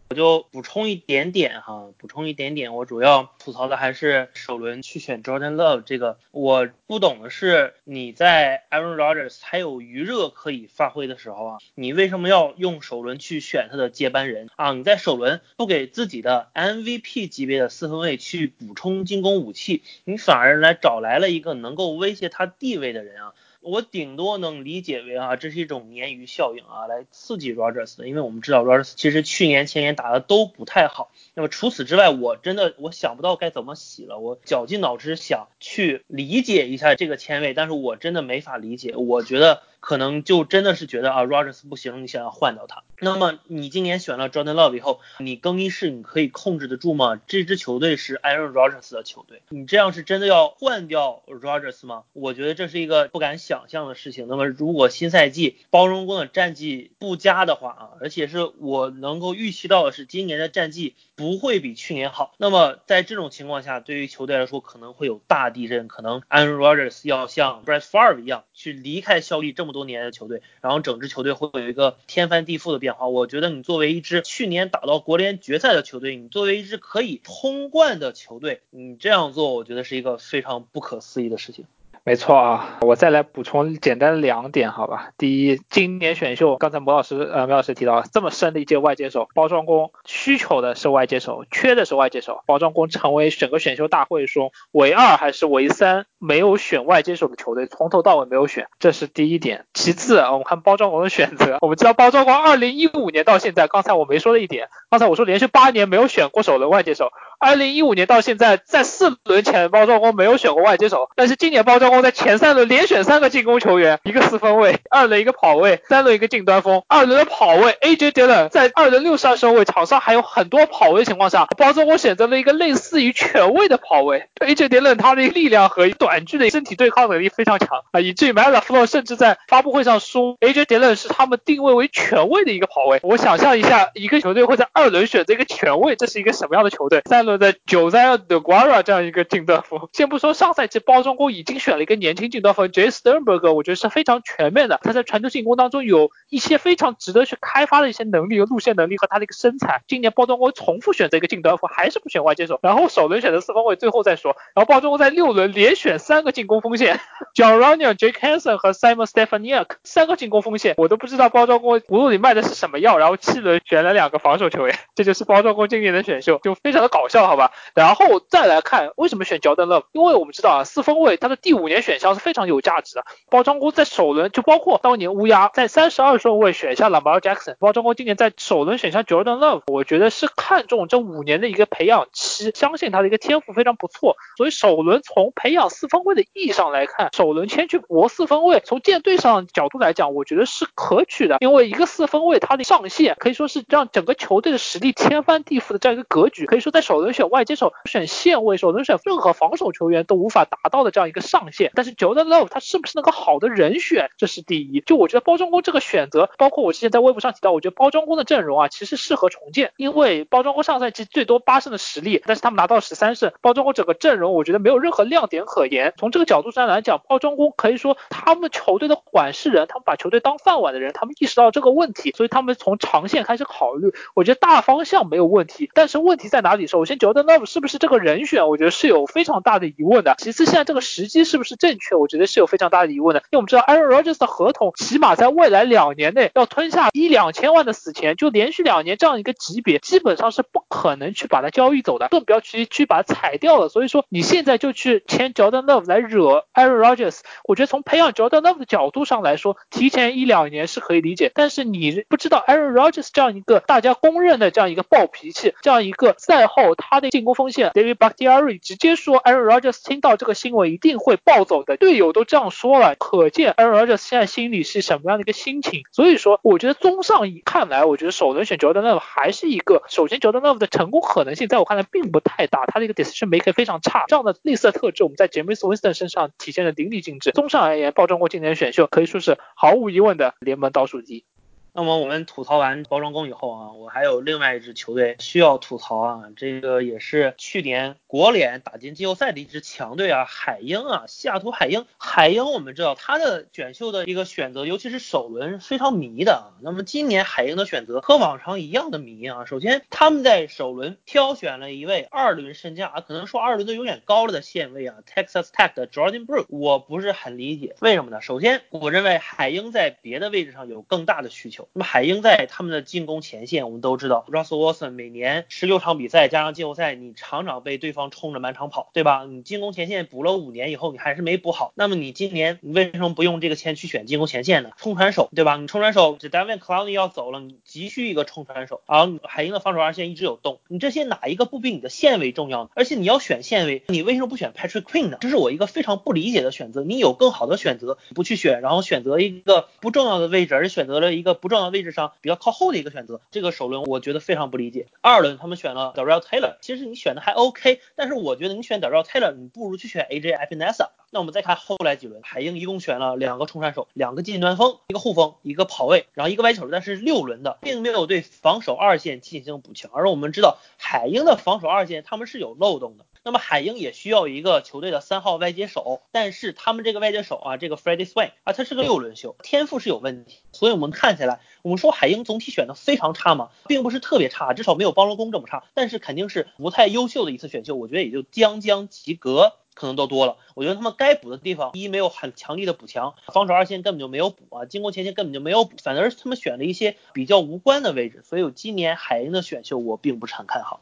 [0.10, 14.74] 我就补充一点点哈，补充一点点，我主要吐槽的还是首轮去选 Jordan Love 这个，我不懂的是你在 Aaron Rodgers 还有余热可以发挥的时候啊，你为什么要用首轮去选他的接班人啊？
[14.74, 23.34] 你在首轮不给自己的 MVP 级别的四分卫去补充进攻武器，你反而来找来了一个能够威胁他地位的人啊。
[23.64, 31.12] 我顶多能理解为啊，这是一种鲶鱼效应啊，来刺激 Rogers，因为我们知道 Rogers 其实去年前年打的都不太好。
[31.36, 34.20] 那么除此之外，我真的我想不到该怎么洗了。
[34.20, 38.96] 我绞尽脑汁想去理解一下这个签位，但是我真的没法理解。
[38.96, 39.64] 我觉得。
[39.86, 42.84] 可能就真的是觉得啊，Rogers 不行，你想要换掉他。
[43.02, 47.20] 那么你今年选了 Jordan Love 以后，你更衣室你可以控制得住吗？
[47.28, 52.04] 这支球队是 Aaron Rodgers 的球队，你这样是真的要换掉 Rogers 吗？
[52.14, 54.28] 我觉得这是一个不敢想象的事情。
[54.30, 69.74] 那么如果新赛季包装工的战绩不佳的话啊，而且是我能够预期到的是今年的战绩不会比去年好，那么在这种情况下，对于球队来说可能会有大地震，可能 Aaron Rodgers 要像 Brett Favre 一样去离开效力这么。
[69.74, 73.08] 多年的球队，然后整支球队会有一个天翻地覆的变化。
[73.08, 81.66] 我觉得你作为一支去年打到国联决赛的球队，你作为一支可以冲冠的球队，你这样做，我觉得是一个非常不可思议的事情。
[82.06, 85.12] 没错啊，我再来补充简单两点，好吧。
[85.18, 99.66] 第一，今年选秀，刚才毛老师呃苗老师提到这么深的一届外接手，包装工需求的是外接手，缺的是外接手，包装工成为整个选秀大会中唯二还是唯三没有选外接手的球队，从头到尾没有选，这是第一点。
[99.74, 107.14] 其次，我们看包装工的选择，我们知道包装工二零一五年到现在，刚才我没说的一点，刚才我说连续八年没有选过手的外接手。
[107.44, 116.82] 二零一五年到现在，在四轮前包装工没有选过外接手，但是今年包装工在前三轮连选三个进攻球员，一个四分卫，二轮一个跑位，三轮一个近端锋。
[116.88, 124.30] 二轮的跑位 AJ Dillon 在二轮六十二顺位，场上还有很多跑位情况下，包装工选择了一个类似于全位的跑位。
[124.40, 133.02] AJ Dillon 他的力量和短距离身体对抗能力非常强啊，以至于 m e l a f l o 甚至在发布会上说 AJ Dillon 是他们定位为全位的一个跑位。
[133.04, 137.02] 我想象一下，一个球队会在二轮选择一个全位，这是一个什么样的球队？
[137.10, 137.33] 三轮。
[137.38, 144.80] 在九三的 Guara 这样一个近端锋，先不说上赛季包装工已经选了一个年轻近端锋 J Sternberg，我觉得是非常全面的。
[144.84, 149.82] 他在传球进攻当中有一些非常值得去开发的一些能力和路线能力和他的一个身材。
[149.88, 154.36] 今年包装工重复选择一个近端锋，还是不选外接手，然后首轮选择四分卫，最后再说。
[154.56, 157.00] 然后包装工在六轮连选三个进攻锋线
[157.34, 162.98] j o h n r o n i a n、Jake Hansen 和 Simon Stefaniak 三个进攻锋线，我都不知道包装工葫芦里卖的是什么药。
[162.98, 167.23] 然后七轮选了两个防守球员，这就是包装工今年的选秀，就非常的搞笑。
[167.28, 173.06] 好吧，然后再来看为什么选 Jordan Love，因为我们知道啊，四分卫他的第五年选项是非常有价值的。
[173.30, 197.13] 包装工在首轮就包括当年乌鸦在三十二顺位选下 Lamar Jackson，包装工今年在首轮选下 Jordan Love，我觉得是看中这五年的一个培养期，相信他的一个天赋非常不错，所以首轮从培养四分卫的意义上来看，首轮签去博四分卫，从舰队上角度来讲，我觉得是可取的，因为一个四分卫他的上限可以说是让整个球队的实力天翻地覆的这样一个格局，可以说在首轮。
[197.14, 201.72] 选外接手、选线位、首轮选任何防守球员都无法达到的这样一个上限。
[201.76, 204.82] 但是 Jordan Love 他是不是那个好的人选，这是第一。
[204.82, 215.94] 就我觉得包装工这个选择，包括我之前在微博上提到，我觉得包装工的阵容啊，其实适合重建，因为包装工上赛季最多八胜的实力，但是他们拿到十三胜，包装工整个阵容我觉得没有任何亮点可言。
[215.98, 223.94] 从这个角度上来讲，包装工可以说他们球队的管事人，他们把球队当饭碗的人，他们意识到这个问题，所以他们从长线开始考虑。
[224.14, 226.68] 我觉得大方向没有问题，但是问题在哪里？
[226.68, 228.48] 首先，Jordan Love 是不是这个人选？
[228.48, 230.16] 我觉得是有非常大的疑问的。
[230.18, 231.96] 其次，现在这个时机是不是正确？
[231.96, 233.22] 我觉得是有非常大的疑问的。
[233.32, 243.70] 因为我们知道 Aaron Rodgers 的合同起码在未来两年内要吞下一两千万的死钱，就连续两年这样一个级别，基本上是不可能去把它交易走的，更不要去去把它裁掉了。
[243.70, 251.32] 所以说，你现在就去签 Jordan Love 来惹 Aaron Rodgers，我觉得从培养 Jordan Love 的角度上来说，提前一两年是可以理解。
[251.34, 265.84] 但是你不知道 Aaron Rodgers 这样一个大家公认的这样一个暴脾气，这样一个赛后他的进攻锋线 David Bakhtiari 直接说 Aaron Rodgers 听到这个新闻一定会暴走的，队友都这样说了，可见 Aaron Rodgers 现在心里是什么样的一个心情。
[265.92, 277.32] 所以说，我觉得综上一看来，我觉得首轮选 Jordan Love 还是一个，首先 Jordan Love 的成功可能性在我看来并不太大，他的一个 decision maker 非常差，这样的类似特质我们在 James Winston 身上体现的淋漓尽致。
[277.32, 281.26] 综上而言，包装过今年选秀可以说是毫无疑问的联盟倒数第一。
[281.76, 291.88] 那么我们吐槽完包装工以后啊，我还有另外一支球队需要吐槽啊，这个也是去年国联打进季后赛的一支强队啊，海鹰啊，西雅图海鹰。
[291.98, 296.54] 海鹰我们知道他的选秀的一个选择，尤其是首轮非常迷的啊。
[296.62, 299.46] 那么今年海鹰的选择和往常一样的迷啊。
[299.46, 308.22] 首先他们在首轮挑选了一位二轮身价啊可能说二轮都有点高了的线位啊，Texas Tech 的 Jordan Brook，我不是很理解为什么呢？
[308.22, 311.63] 首先我认为海鹰在别的位置上有更大的需求。
[311.74, 319.26] 那么海鹰在他们的进攻前线，我们都知道，Russell Wilson 每年十六场比赛加上季后赛，你常常被对方冲着满场跑，对吧？
[319.26, 321.72] 你进攻前线补了五年以后，你还是没补好。
[321.76, 324.72] 那么你今年你为什么不用这个钱去选进攻前线呢？
[324.78, 325.58] 冲传手，对吧？
[325.58, 328.82] 你冲传手，这 Devin Clowney 要走了，你急需一个冲传手。
[328.88, 332.70] 然后海鹰的防守二线一直有洞，你这些哪一个不比你的线位重要呢？
[332.76, 335.18] 而且你要选线位，你为什么不选 Patrick Queen 呢？
[335.22, 336.84] 这是我一个非常不理解的选择。
[336.84, 341.94] 你有更好的选择，不去选，然后选择一个不重要的位置，而选择了一个不重要位置。
[341.94, 344.88] 上比较靠后的一个选择，这个首轮我觉得非常不理解。
[345.02, 350.90] 二轮他们选了 Darrell Taylor，其实你选的还 OK，但是我觉得你选 Darrell Taylor，你不如去选 AJ Epinesa。
[351.12, 359.92] 那我们再看后来几轮，海鹰一共选了两个冲山手，两个近端锋，一个护锋，一个跑位，然后一个外手，但是六轮的并没有对防守二线进行补强。
[359.94, 363.06] 而我们知道海鹰的防守二线他们是有漏洞的。
[363.26, 380.36] 那么海鹰也需要一个球队的三号外接手，但是他们这个外接手啊，这个 Freddie Swain 啊，他是个六轮秀，天赋是有问题，所以我们看起来，我们说海鹰总体选的非常差嘛，并不是特别差，至少没有包罗工这么差，但是肯定是不太优秀的一次选秀，我觉得也就将将及格，可能都多了。
[380.54, 390.82] 我觉得他们该补的地方，一没有很强力的补强，防守二线根本就没有补啊，进攻前线根本就没有补，反而是他们选了一些比较无关的位置，所以今年海鹰的选秀我并不是很看好。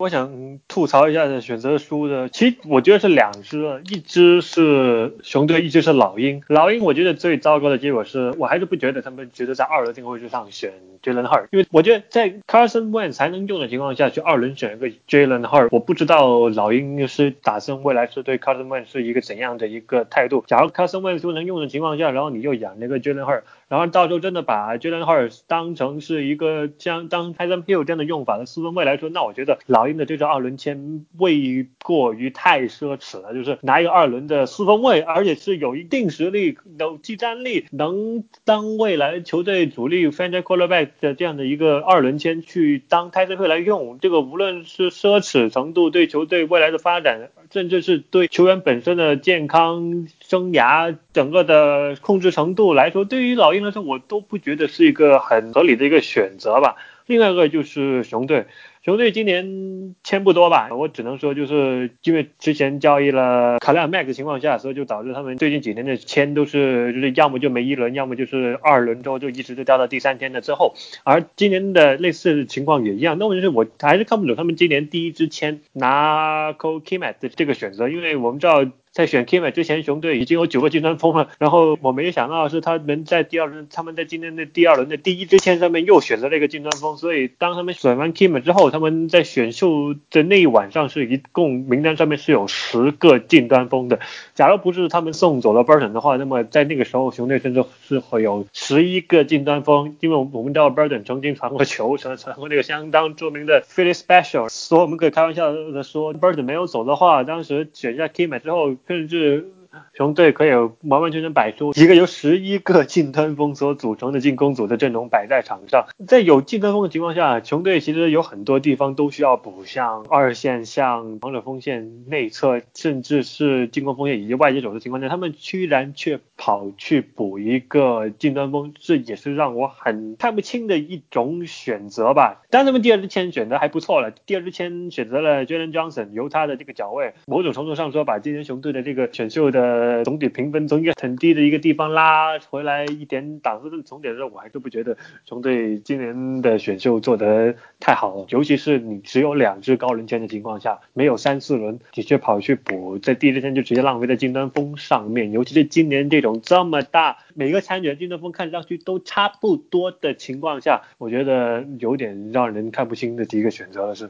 [0.00, 6.42] 我想吐槽一下的选择书的，其实我觉得是两支，一支是熊队，一支是老鹰。
[6.48, 10.72] 老鹰我觉得最糟糕的结果是，我还是不觉得他们值得在二轮这个位置上选
[11.02, 20.42] Jalen Hur，因为我觉得在 Carson Went 才能用的情况下去二轮选一个 Jalen Hur，我不知道老鹰是打算未来是对 Carson Went 是一个怎样的一个态度。
[20.46, 43.12] 假如 Carson Went 不能用的情况下，然后你又养那个 Jalen Hur 然后到时候真的把 Jalen Hurt 当成是一个像当 Tyson Hill 这样的用法的四分卫来说，那我觉得老鹰的这张二轮签未过于太奢侈了，就是拿一个二轮的四分卫，而且是有一定实力、有技战力，能当未来球队主力 franchise quarterback 的这样的一个二轮签去当
[43.12, 56.76] Tyson Hill 来用，这个无论是奢侈程度，对球队未来的发展，甚至是对球员本身的健康生涯整个的控制程度来说，对于老鹰来说，我都不觉得是一个很合理的一个选择吧。
[57.06, 58.46] 另外一个就是熊队。
[58.90, 70.74] 熊队今年签不多吧，我只能说就是因为之前交易了卡莱尔麦克情况下，所以就导致他们最近几年的签都是就是要么就没一轮，要么就是二轮之后就一直就掉到第三天的之后。
[71.04, 78.64] 而今年的类似情况也一样，那问题是我还是看不懂他们今年第一支签拿 Cole Kmet 的这个选择，因为我们知道。
[78.92, 81.28] 在选 Kima 之前，熊队已经有九个金端锋了。
[81.38, 86.96] 然后我没有想到是他们在第二轮，他们在今天的第二轮的第一支签上面又选择了一个金端锋。
[86.96, 94.00] 所以当他们选完 Kima 之后，他们在选秀的那一晚上是一共名单上面是有十个近端锋的。
[94.34, 109.52] 假如不是他们送走了 Burton 的话，那么在那个时候熊队甚至是会有十一个近端锋，因为我们知道 Burton 曾经传过球，传传过那个相当著名的 Philly Special，所以我们可以开玩笑的说，Burton 没有走的话，当时选下 Kim 之后，甚至。
[109.94, 110.50] 熊队可以
[110.82, 132.42] 完完全全摆出一个由十一个近端锋所组成的进攻组的阵容摆在场上，在有近端锋的情况下，熊队其实有很多地方都需要补，像二线、像防守锋线内侧，甚至是进攻锋线以及外接手的情况下，他们居然却跑去补一个近端锋，这也是让我很看不清的一种选择吧。
[132.50, 139.59] 但他们第二支签选择还不错了，第二支签选择了 Jalen Johnson，由他的这个脚位，某种程度上说把今年熊队的这个选秀的。
[139.60, 144.96] 呃，总体评分从一个很低的一个地方拉回来一点档次的重点的时候，我还是不觉得
[145.26, 148.24] 熊队今年的选秀做得太好了。
[148.30, 155.30] 尤其是你只有两支高轮签的情况下，没有三四轮，你却跑去补，在第一天就直接浪费在金端锋上面。
[155.30, 164.08] 尤其是今年这种这么大，每个参选金端锋看上去都差不多的情况下，我觉得有点让人看不清的第一个选择了，是。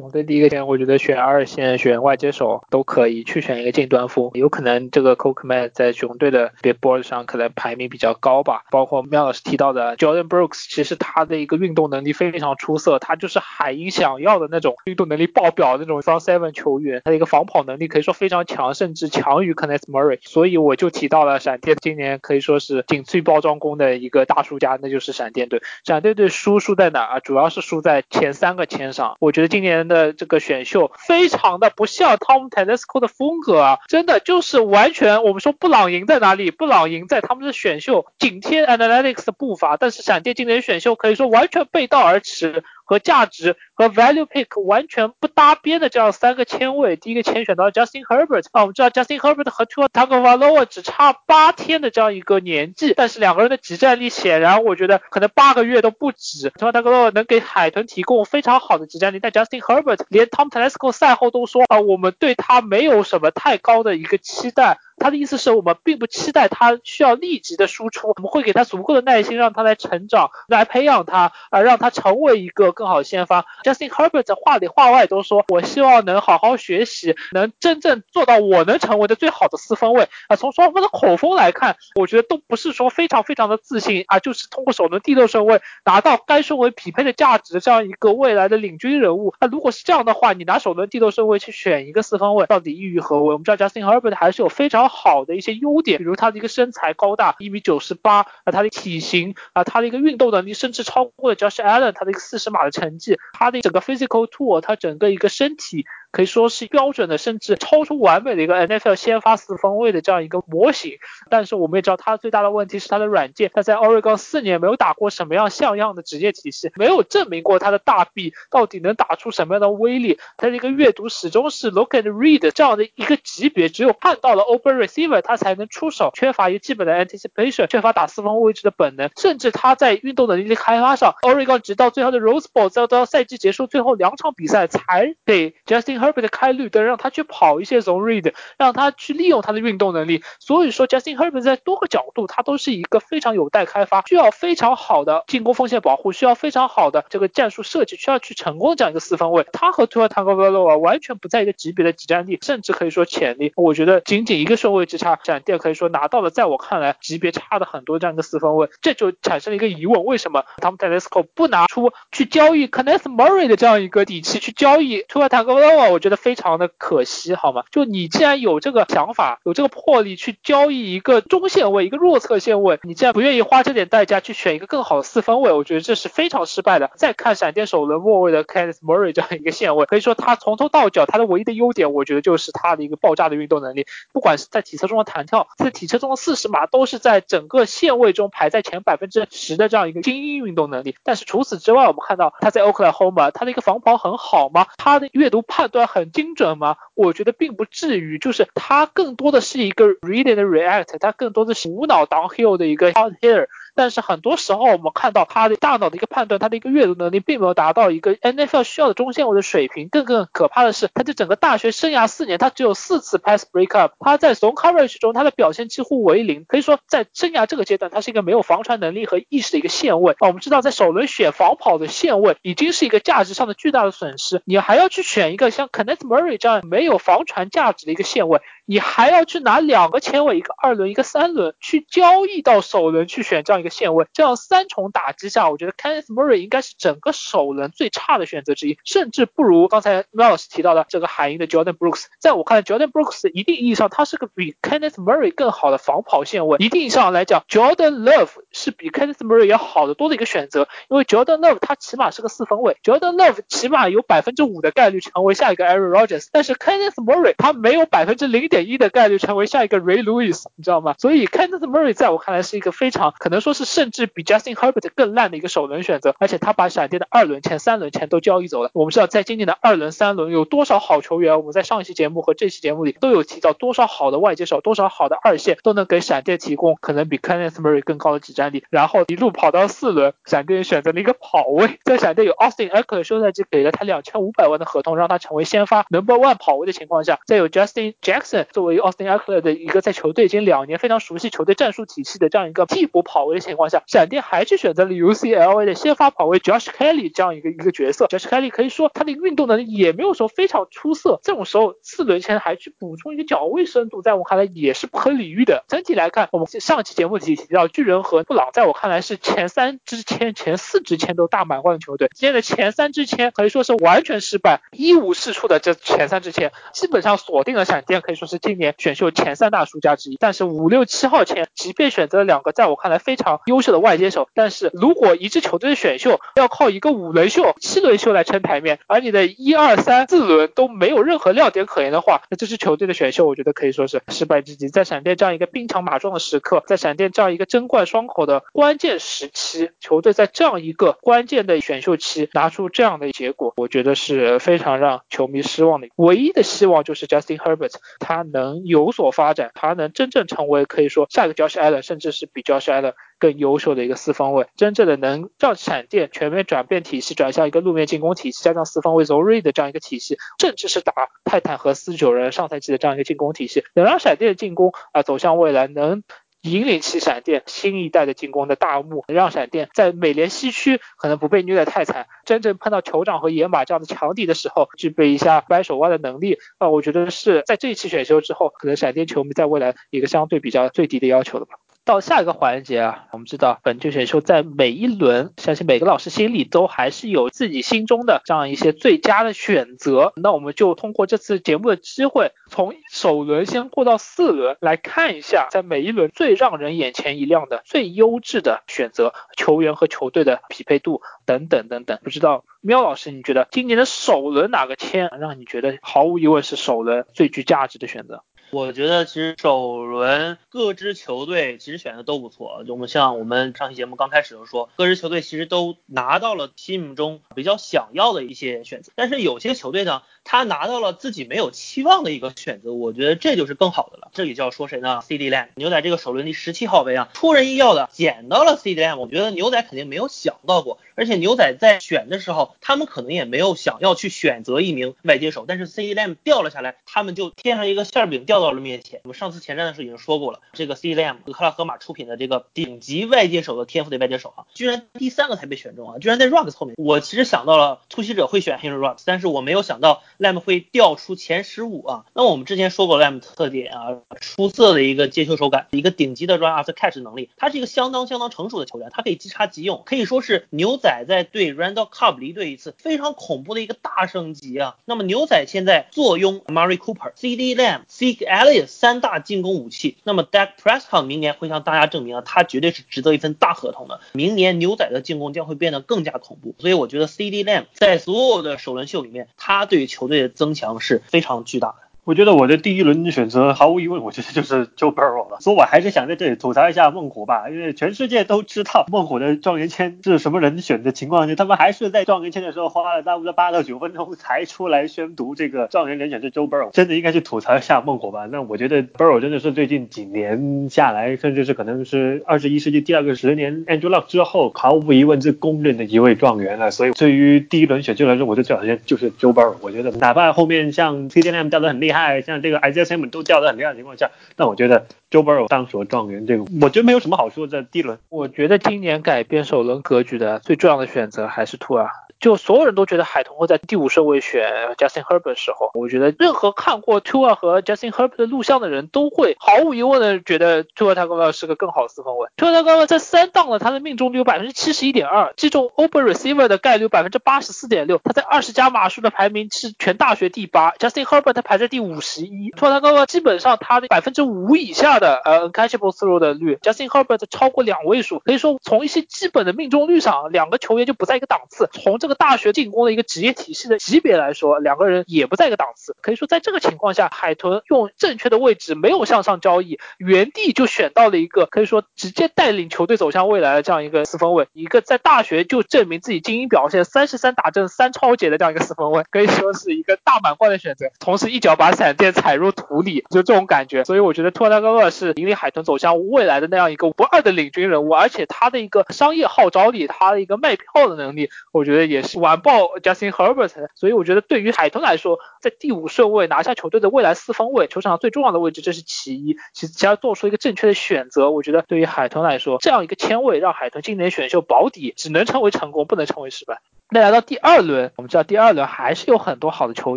[0.00, 8.62] 熊队第一个签，我觉得选二线、选外接手都可以，去选一个近端锋，有可能这个 Cokeman 在熊队的 b i b o a r d 上可能排名比较高吧。
[8.70, 20.18] 包括苗老师提到的 Jordan Brooks，其实他的一个运动能力非常出色，他就是海鹰想要的那种运动能力爆表的那种双 Seven 球员，他的一个防跑能力可以说非常强，甚至强于 Kenneth Murray。
[20.22, 25.60] 所以我就提到了闪电今年可以说是仅次于包装工的一个大输家，那就是闪电队。
[25.84, 27.20] 闪电队输输在哪啊？
[27.20, 29.16] 主要是输在前三个签上。
[29.20, 29.89] 我觉得今年。
[29.90, 36.50] 的这个选秀非常的不像 Tom t e n e s c o 的风格啊，真的就是完全我们说布朗赢在哪里？
[36.50, 42.64] 布朗赢在他们的选秀紧贴 Analytics 的步伐，但是闪电今年选秀可以说完全背道而驰。
[42.90, 56.50] 和价值和 value pick 完全不搭边的这样三个签位，第一个签选到 Justin Herbert 啊，我们知道 Justin Herbert 和 Tua Tagovailoa 只差八天的这样一个年纪，但是两个人的集战力显然我觉得可能八个月都不止。
[56.50, 64.80] Tua Tagovailoa 能给海豚提供非常好的集战力，但 Justin Herbert 连 Tom Telesco 赛后都说啊，我们对他没有什么太高的一个期待。
[65.00, 73.46] 他的意思是我们并不期待他需要立即的输出，我们会给他足够的耐心，让他来成长，来培养他，啊，让他成为一个更好的先发。
[73.64, 80.08] Justin Herbert 在话里话外都说，我希望能好好学习，能真正做到我能成为的最好的四分卫。
[80.28, 89.32] 啊，从双方的口风来看，我觉得都不是说非常非常的自信啊，就是通过首轮第六顺位拿到该顺位匹配的价值这样一个未来的领军人物。
[89.40, 93.32] 那如果是这样的话，你拿首轮第六顺位去选一个四分卫，到底意欲何为？
[93.32, 105.86] 我们知道 Justin Herbert 还是有非常好的一些优点，比如他的一个身材高大，一米九十八啊，他的体型啊，他的一个运动能力，甚至超过了 Josh Allen 他的一个四十码的成绩，他的整个 physical tool，他整个一个身体。
[106.12, 110.94] 可以说是标准的，甚至超出完美的一个 NFL 先发四分卫的这样一个模型。
[111.28, 113.48] 但是我们也知道，他最大的问题是他的软件。
[113.54, 120.18] 他在 Oregon 四年没有打过什么样像样的职业体系，没有证明过他的大臂到底能打出什么样的威力。
[120.36, 129.10] 他的一个阅读始终是 look and read 这样的一个级别，只有看到了 open receiver 他才能出手，缺乏一个基本的 anticipation，缺乏打四分位置的本能。
[129.16, 136.00] 甚至他在运动能力的开发上，Oregon 直到最后的 Rose Bowl，再到赛季结束最后两场比赛才给 Justin。
[136.00, 140.22] Herbert 开绿灯，让他去跑一些 zone read，让他去利用他的运动能力。
[140.38, 149.44] 所以说，Justin Herbert 在多个角度，他都是一个非常有待开发，需要非常好的进攻锋线保护，需要非常好的这个战术设计，需要去成功的这样一个四分卫。
[149.52, 153.52] 他和 Tua Tagovailoa 完全不在一个级别的挤占力，甚至可以说潜力。
[153.56, 165.90] 我觉得仅仅一个顺位之差，闪电可以说拿到了在我看来级别差的很多这样一个四分卫，这就产生了一个疑问：为什么 Tom Telesco 不拿出去交易 Kenneth Murray 的这样一个底气去交易 t u a t a g o v a
[165.90, 166.30] 我觉得非。
[166.30, 167.64] 非常的可惜，好吗？
[167.72, 176.92] 就你既然有这个想法，有这个魄力去交易一个中线位，一个弱侧线位，你既然不愿意花这点代价去选一个更好的四分位，我觉得这是非常失败的。
[176.94, 190.96] 再看闪电首轮末位的 Kenneth Murray 这样一个线位，可以说他从头到脚他的唯一的优点，我觉得就是他的一个爆炸的运动能力，不管是在体测中的弹跳，在体测中的四十码，都是在整个线位中排在前百分之十的这样一个精英运动能力。
[191.02, 194.66] 但是除此之外，我们看到他在 Oklahoma，他的一个防跑很好吗？
[194.76, 196.10] 他的阅读判断很。
[196.10, 196.76] 精准吗？
[196.94, 203.46] 我觉得并不至于，就是他更多的是一个 read and react，他更多的是无脑 downhill 的一个 out hitter。
[203.74, 209.88] 但是很多时候我们看到他的大脑的一个判断，他的一个阅读能力并没有达到一个 NFL 需要的中线位的水平。
[209.88, 220.12] 更更可怕的是，他这整个大学生涯四年，他只有四次 pass break up，他在 zone coverage 中他的表现几乎为零，可以说在生涯这个阶段，他是一个没有防传能力和意识的一个线位。
[220.14, 228.40] 啊，我们知道在首轮选防跑的线位已经是一个价值上的巨大的损失，你还要去选一个像 Kenneth Murray 这样没有防传价值的一个线位。
[228.70, 242.04] 你还要去拿两个前卫，一个二轮，一个三轮，去交易到首轮去选这样一个线位，这样三重打击下，我觉得 Kenneth Murray 应该是整个首轮最差的选择之一，甚至不如刚才 Miles 提到的这个海鹰的 Jordan Brooks。
[242.20, 246.58] 在我看来，Jordan Brooks 一定意义上他是个比 Kenneth Murray 更好的防跑线位。
[246.60, 258.59] 一定意义上来讲，Jordan Love 是比 Kenneth Murray 要好得多的一个选择，因为 Jordan Love 他起码是个四分卫，Jordan Love 起码有百分之五的概率成为下一个 Aaron Rodgers，但是 Kenneth Murray 他没有百分之零点。
[258.64, 260.94] 一的概率成为下一个 Ray Lewis，你知道吗？
[260.98, 268.70] 所以 Kenneth Murray 在我看来是一个非常可能说是甚至比 Justin Herbert 更烂的一个首轮选择，而且他把闪电的二轮前、三轮签都交易走了。
[268.72, 278.64] 我们知道在今年的二轮、三轮有多少好球员，我们在上一期节目和这期节目里都有提到多少好的外接手、多少好的二线都能给闪电提供可能比 Kenneth Murray 更高的挤占力。
[278.70, 288.46] 然后一路跑到四轮，闪电选择了一个跑位，在闪电有 Austin Eckler 休赛季给了他两千五百万的合同，让他成为先发 Number One 跑位的情况下，再有 Justin Jackson。
[288.52, 298.06] 作为 Austin Ekeler 的一个在球队已经两年非常熟悉球队战术体系的这样一个替补跑位的情况下，闪电还是选择了 UCLA 的先发跑位 Josh Kelly 这样一个一个角色。
[298.06, 305.64] Josh Kelly 可以说他的运动能力也没有说非常出色，这种时候四轮前还去补充一个脚位深度，在我看来也是不可理喻的。
[305.68, 312.08] 整体来看，我们上期节目提提到巨人和布朗，在我看来是前三支签、前四支签都大满贯的球队。
[312.14, 319.10] 今天的前三支签可以说是完全失败，一无是处的这前三支签，基本上锁定了闪电，可以说是今年选秀。
[319.10, 334.68] 前三大输家之一，但是五六七号签，即便选择了两个在我看来非常优秀的外接手，但是如果一支球队的选秀要靠一个五轮秀、七轮秀来撑台面，而你的一二三四轮都没有任何亮点可言的话，那这支球队的选秀，我觉得可以说是失败之极。
[334.68, 345.88] 在闪电这样一个兵强马壮的时刻，在闪电这样一个争冠双口的关键时期，球队在这样一个关键的选秀期拿出这样的结果，我觉得是非常让球迷失望的。
[345.96, 349.10] 唯一的希望就是 Justin Herbert 他能有所。
[349.10, 360.92] 发展，他能真正成为可以说下一个 Josh Allen，甚至是比 Josh Allen 更优秀的一个四方位，真正的能让闪电全面转变体系，转向一个路面进攻体系，加上四方位 Zoe 的这样一个体系，甚至是打
[361.24, 366.04] 泰坦和四九人上赛季的这样一个进攻体系，能让闪电的进攻啊走向未来，能。
[366.42, 376.68] 引领起闪电新一代的进攻的大幕，让闪电在美联西区可能不被虐得太惨，真正碰到酋长和野马这样的强敌的时候，具备一下掰手腕的能力啊！
[376.68, 381.56] 我觉得是在这一期选秀之后，可能闪电球迷在未来一个相对比较最低的要求了吧。
[381.90, 390.12] 到下一个环节啊，我们知道本届选秀在每一轮，相信每个老师心里都还是有自己心中的这样一些最佳的选择。
[390.14, 401.98] 那我们就通过这次节目的机会，从首轮先过到四轮，来看一下在每一轮最让人眼前一亮的、最优质的选择球员和球队的匹配度等等等等。
[402.04, 408.22] 不知道喵老师，你觉得今年的首轮哪个签让你觉得毫无疑问是首轮最具价值的选择？
[408.52, 424.10] 我觉得其实首轮各支球队其实选的都不错，就我们像我们上期节目刚开始就说，各支球队其实都拿到了心目中比较想要的一些选择，但是有些球队呢，他拿到了自己没有期望的一个选择，我觉得这就是更好的了。
[424.12, 438.39] 这里就要说谁呢？CD Lamb 牛仔这个首轮第十七号位啊，出人意料的捡到了 CD Lamb，我觉得牛仔肯定没有想到过，而且牛仔在选的时候，他们可能也没有想要去选择一名外接手，但是 CD Lamb 掉了下来，他们就天上一个馅饼掉。
[438.40, 446.74] 到了面前，我们上次前瞻的时候已经说过了，这个 C Lam 和克拉荷马出品的这个顶级外接手的天赋的外接手啊，居然第三个才被选中啊，居然在 Rocks 后面。
[446.78, 452.04] 我其实想到了突袭者会选 Henry Rocks，但是我没有想到 Lam 会掉出前十五啊。
[452.14, 464.76] 那我们之前说过 Lam 特点啊，出色的一个接球手感，一个顶级的 Run After Catch 能力，他是一个相当相当成熟的球员，他可以即插即用，可以说是牛仔在对 Randall Cobb 离队一次非常恐怖的一个大升级啊。
[464.84, 469.10] 那么牛仔现在坐拥 Murray Cooper、CD Lam、C Elliot 三大。
[469.10, 473.98] 大进攻武器，那么 Dak Prescott 明年会向大家证明啊，他绝对是值得一份大合同的。
[474.12, 481.74] 明年牛仔的进攻将会变得更加恐怖，所以我觉得 CD Lamb 在所有的首轮秀里面，他对球队的增强是非常巨大的。
[482.04, 485.36] 我觉得我的第一轮选择毫无疑问，我觉得就是 Joe Burrow 了。
[485.40, 498.26] 所以我还是想在这里吐槽一下孟虎吧，因为全世界都知道孟虎的状元签是什么人选的情况下，他们还是在状元签的时候花了差不多八到九分钟才出来宣读这个状元人选是 Joe Burrow，真的应该去吐槽一下孟虎吧。
[498.26, 506.70] 那我觉得 Burrow 真的是最近几年下来，甚至是可能是二十一世纪第二个十年 Andrew Luck 之后，毫无疑问是公认的一位状元了。
[506.70, 509.56] 所以对于第一轮选秀来说，我的最好签就是 Joe Burrow。
[509.60, 517.64] 我觉得哪怕后面像 c d M 掉的很厉害，厉害像这个 Isaiah s i m 都掉的很厉害的情况下，但我觉得 Joe Burrow 当所状元这个，我觉得没有什么好说的。
[517.64, 521.90] 第一轮，我觉得今年改变首轮格局的最重要的选择还是图尔。
[522.20, 524.44] 就所有人都觉得海豚会在第五顺位选
[524.76, 532.28] Justin Herbert 时候，我觉得任何看过 Tua 和 Justin Herbert 的录像的人都会毫无疑问的觉得 Tua Tagovailoa 是个更好的四分位。
[532.36, 537.98] Tua Tagovailoa 在三档了，他的命中率有百分之七十一点二，击中 Open Receiver 的概率百分之八十四点六。
[538.04, 542.52] 他在二十加码数的排名是全大学第八，Justin Herbert 他排在第五十一。
[542.52, 551.70] Tua Tagovailoa 基本上他的百分之五以下的呃 catchable throw 的率，Justin Herbert 超过两位数，可以说从一些基本的命中率上，两个球员就不在一个档次。
[551.72, 552.90] 从这个大学进攻的。
[552.90, 555.94] 一个职业体系的级别来说，两个人也不在一个档次。
[556.02, 570.86] 可以说，在这个情况下，海豚用正确的位置，没有向上交易，原地就选到了一个可以说直接带领球队走向未来的这样一个四分卫，一个在大学就证明自己精英表现，三十三打正三超解的这样一个四分卫，可以说是一个大满贯的选择。
[570.98, 573.84] 同时，一脚把闪电踩入土里，就这种感觉。
[573.84, 582.78] 所以，我觉得托纳戈厄是引领海豚走向未来的那样一个不二的领军人物，而且他的一个商业号召力，他的一个卖票的能力，我觉得也是完爆。
[582.82, 589.36] Justin Herbert，所以我觉得对于海豚来说，在第五顺位拿下球队的未来四分位，球场上最重要的位置，这是其一。
[589.52, 596.60] 其实，只要做出一个正确的选择，我觉得对于海豚来说，这样一个签位让海豚今年选秀保底，只能成为成功，不能成为失败。
[596.92, 599.96] 那来到第二轮，我们知道第二轮还是有很多好的球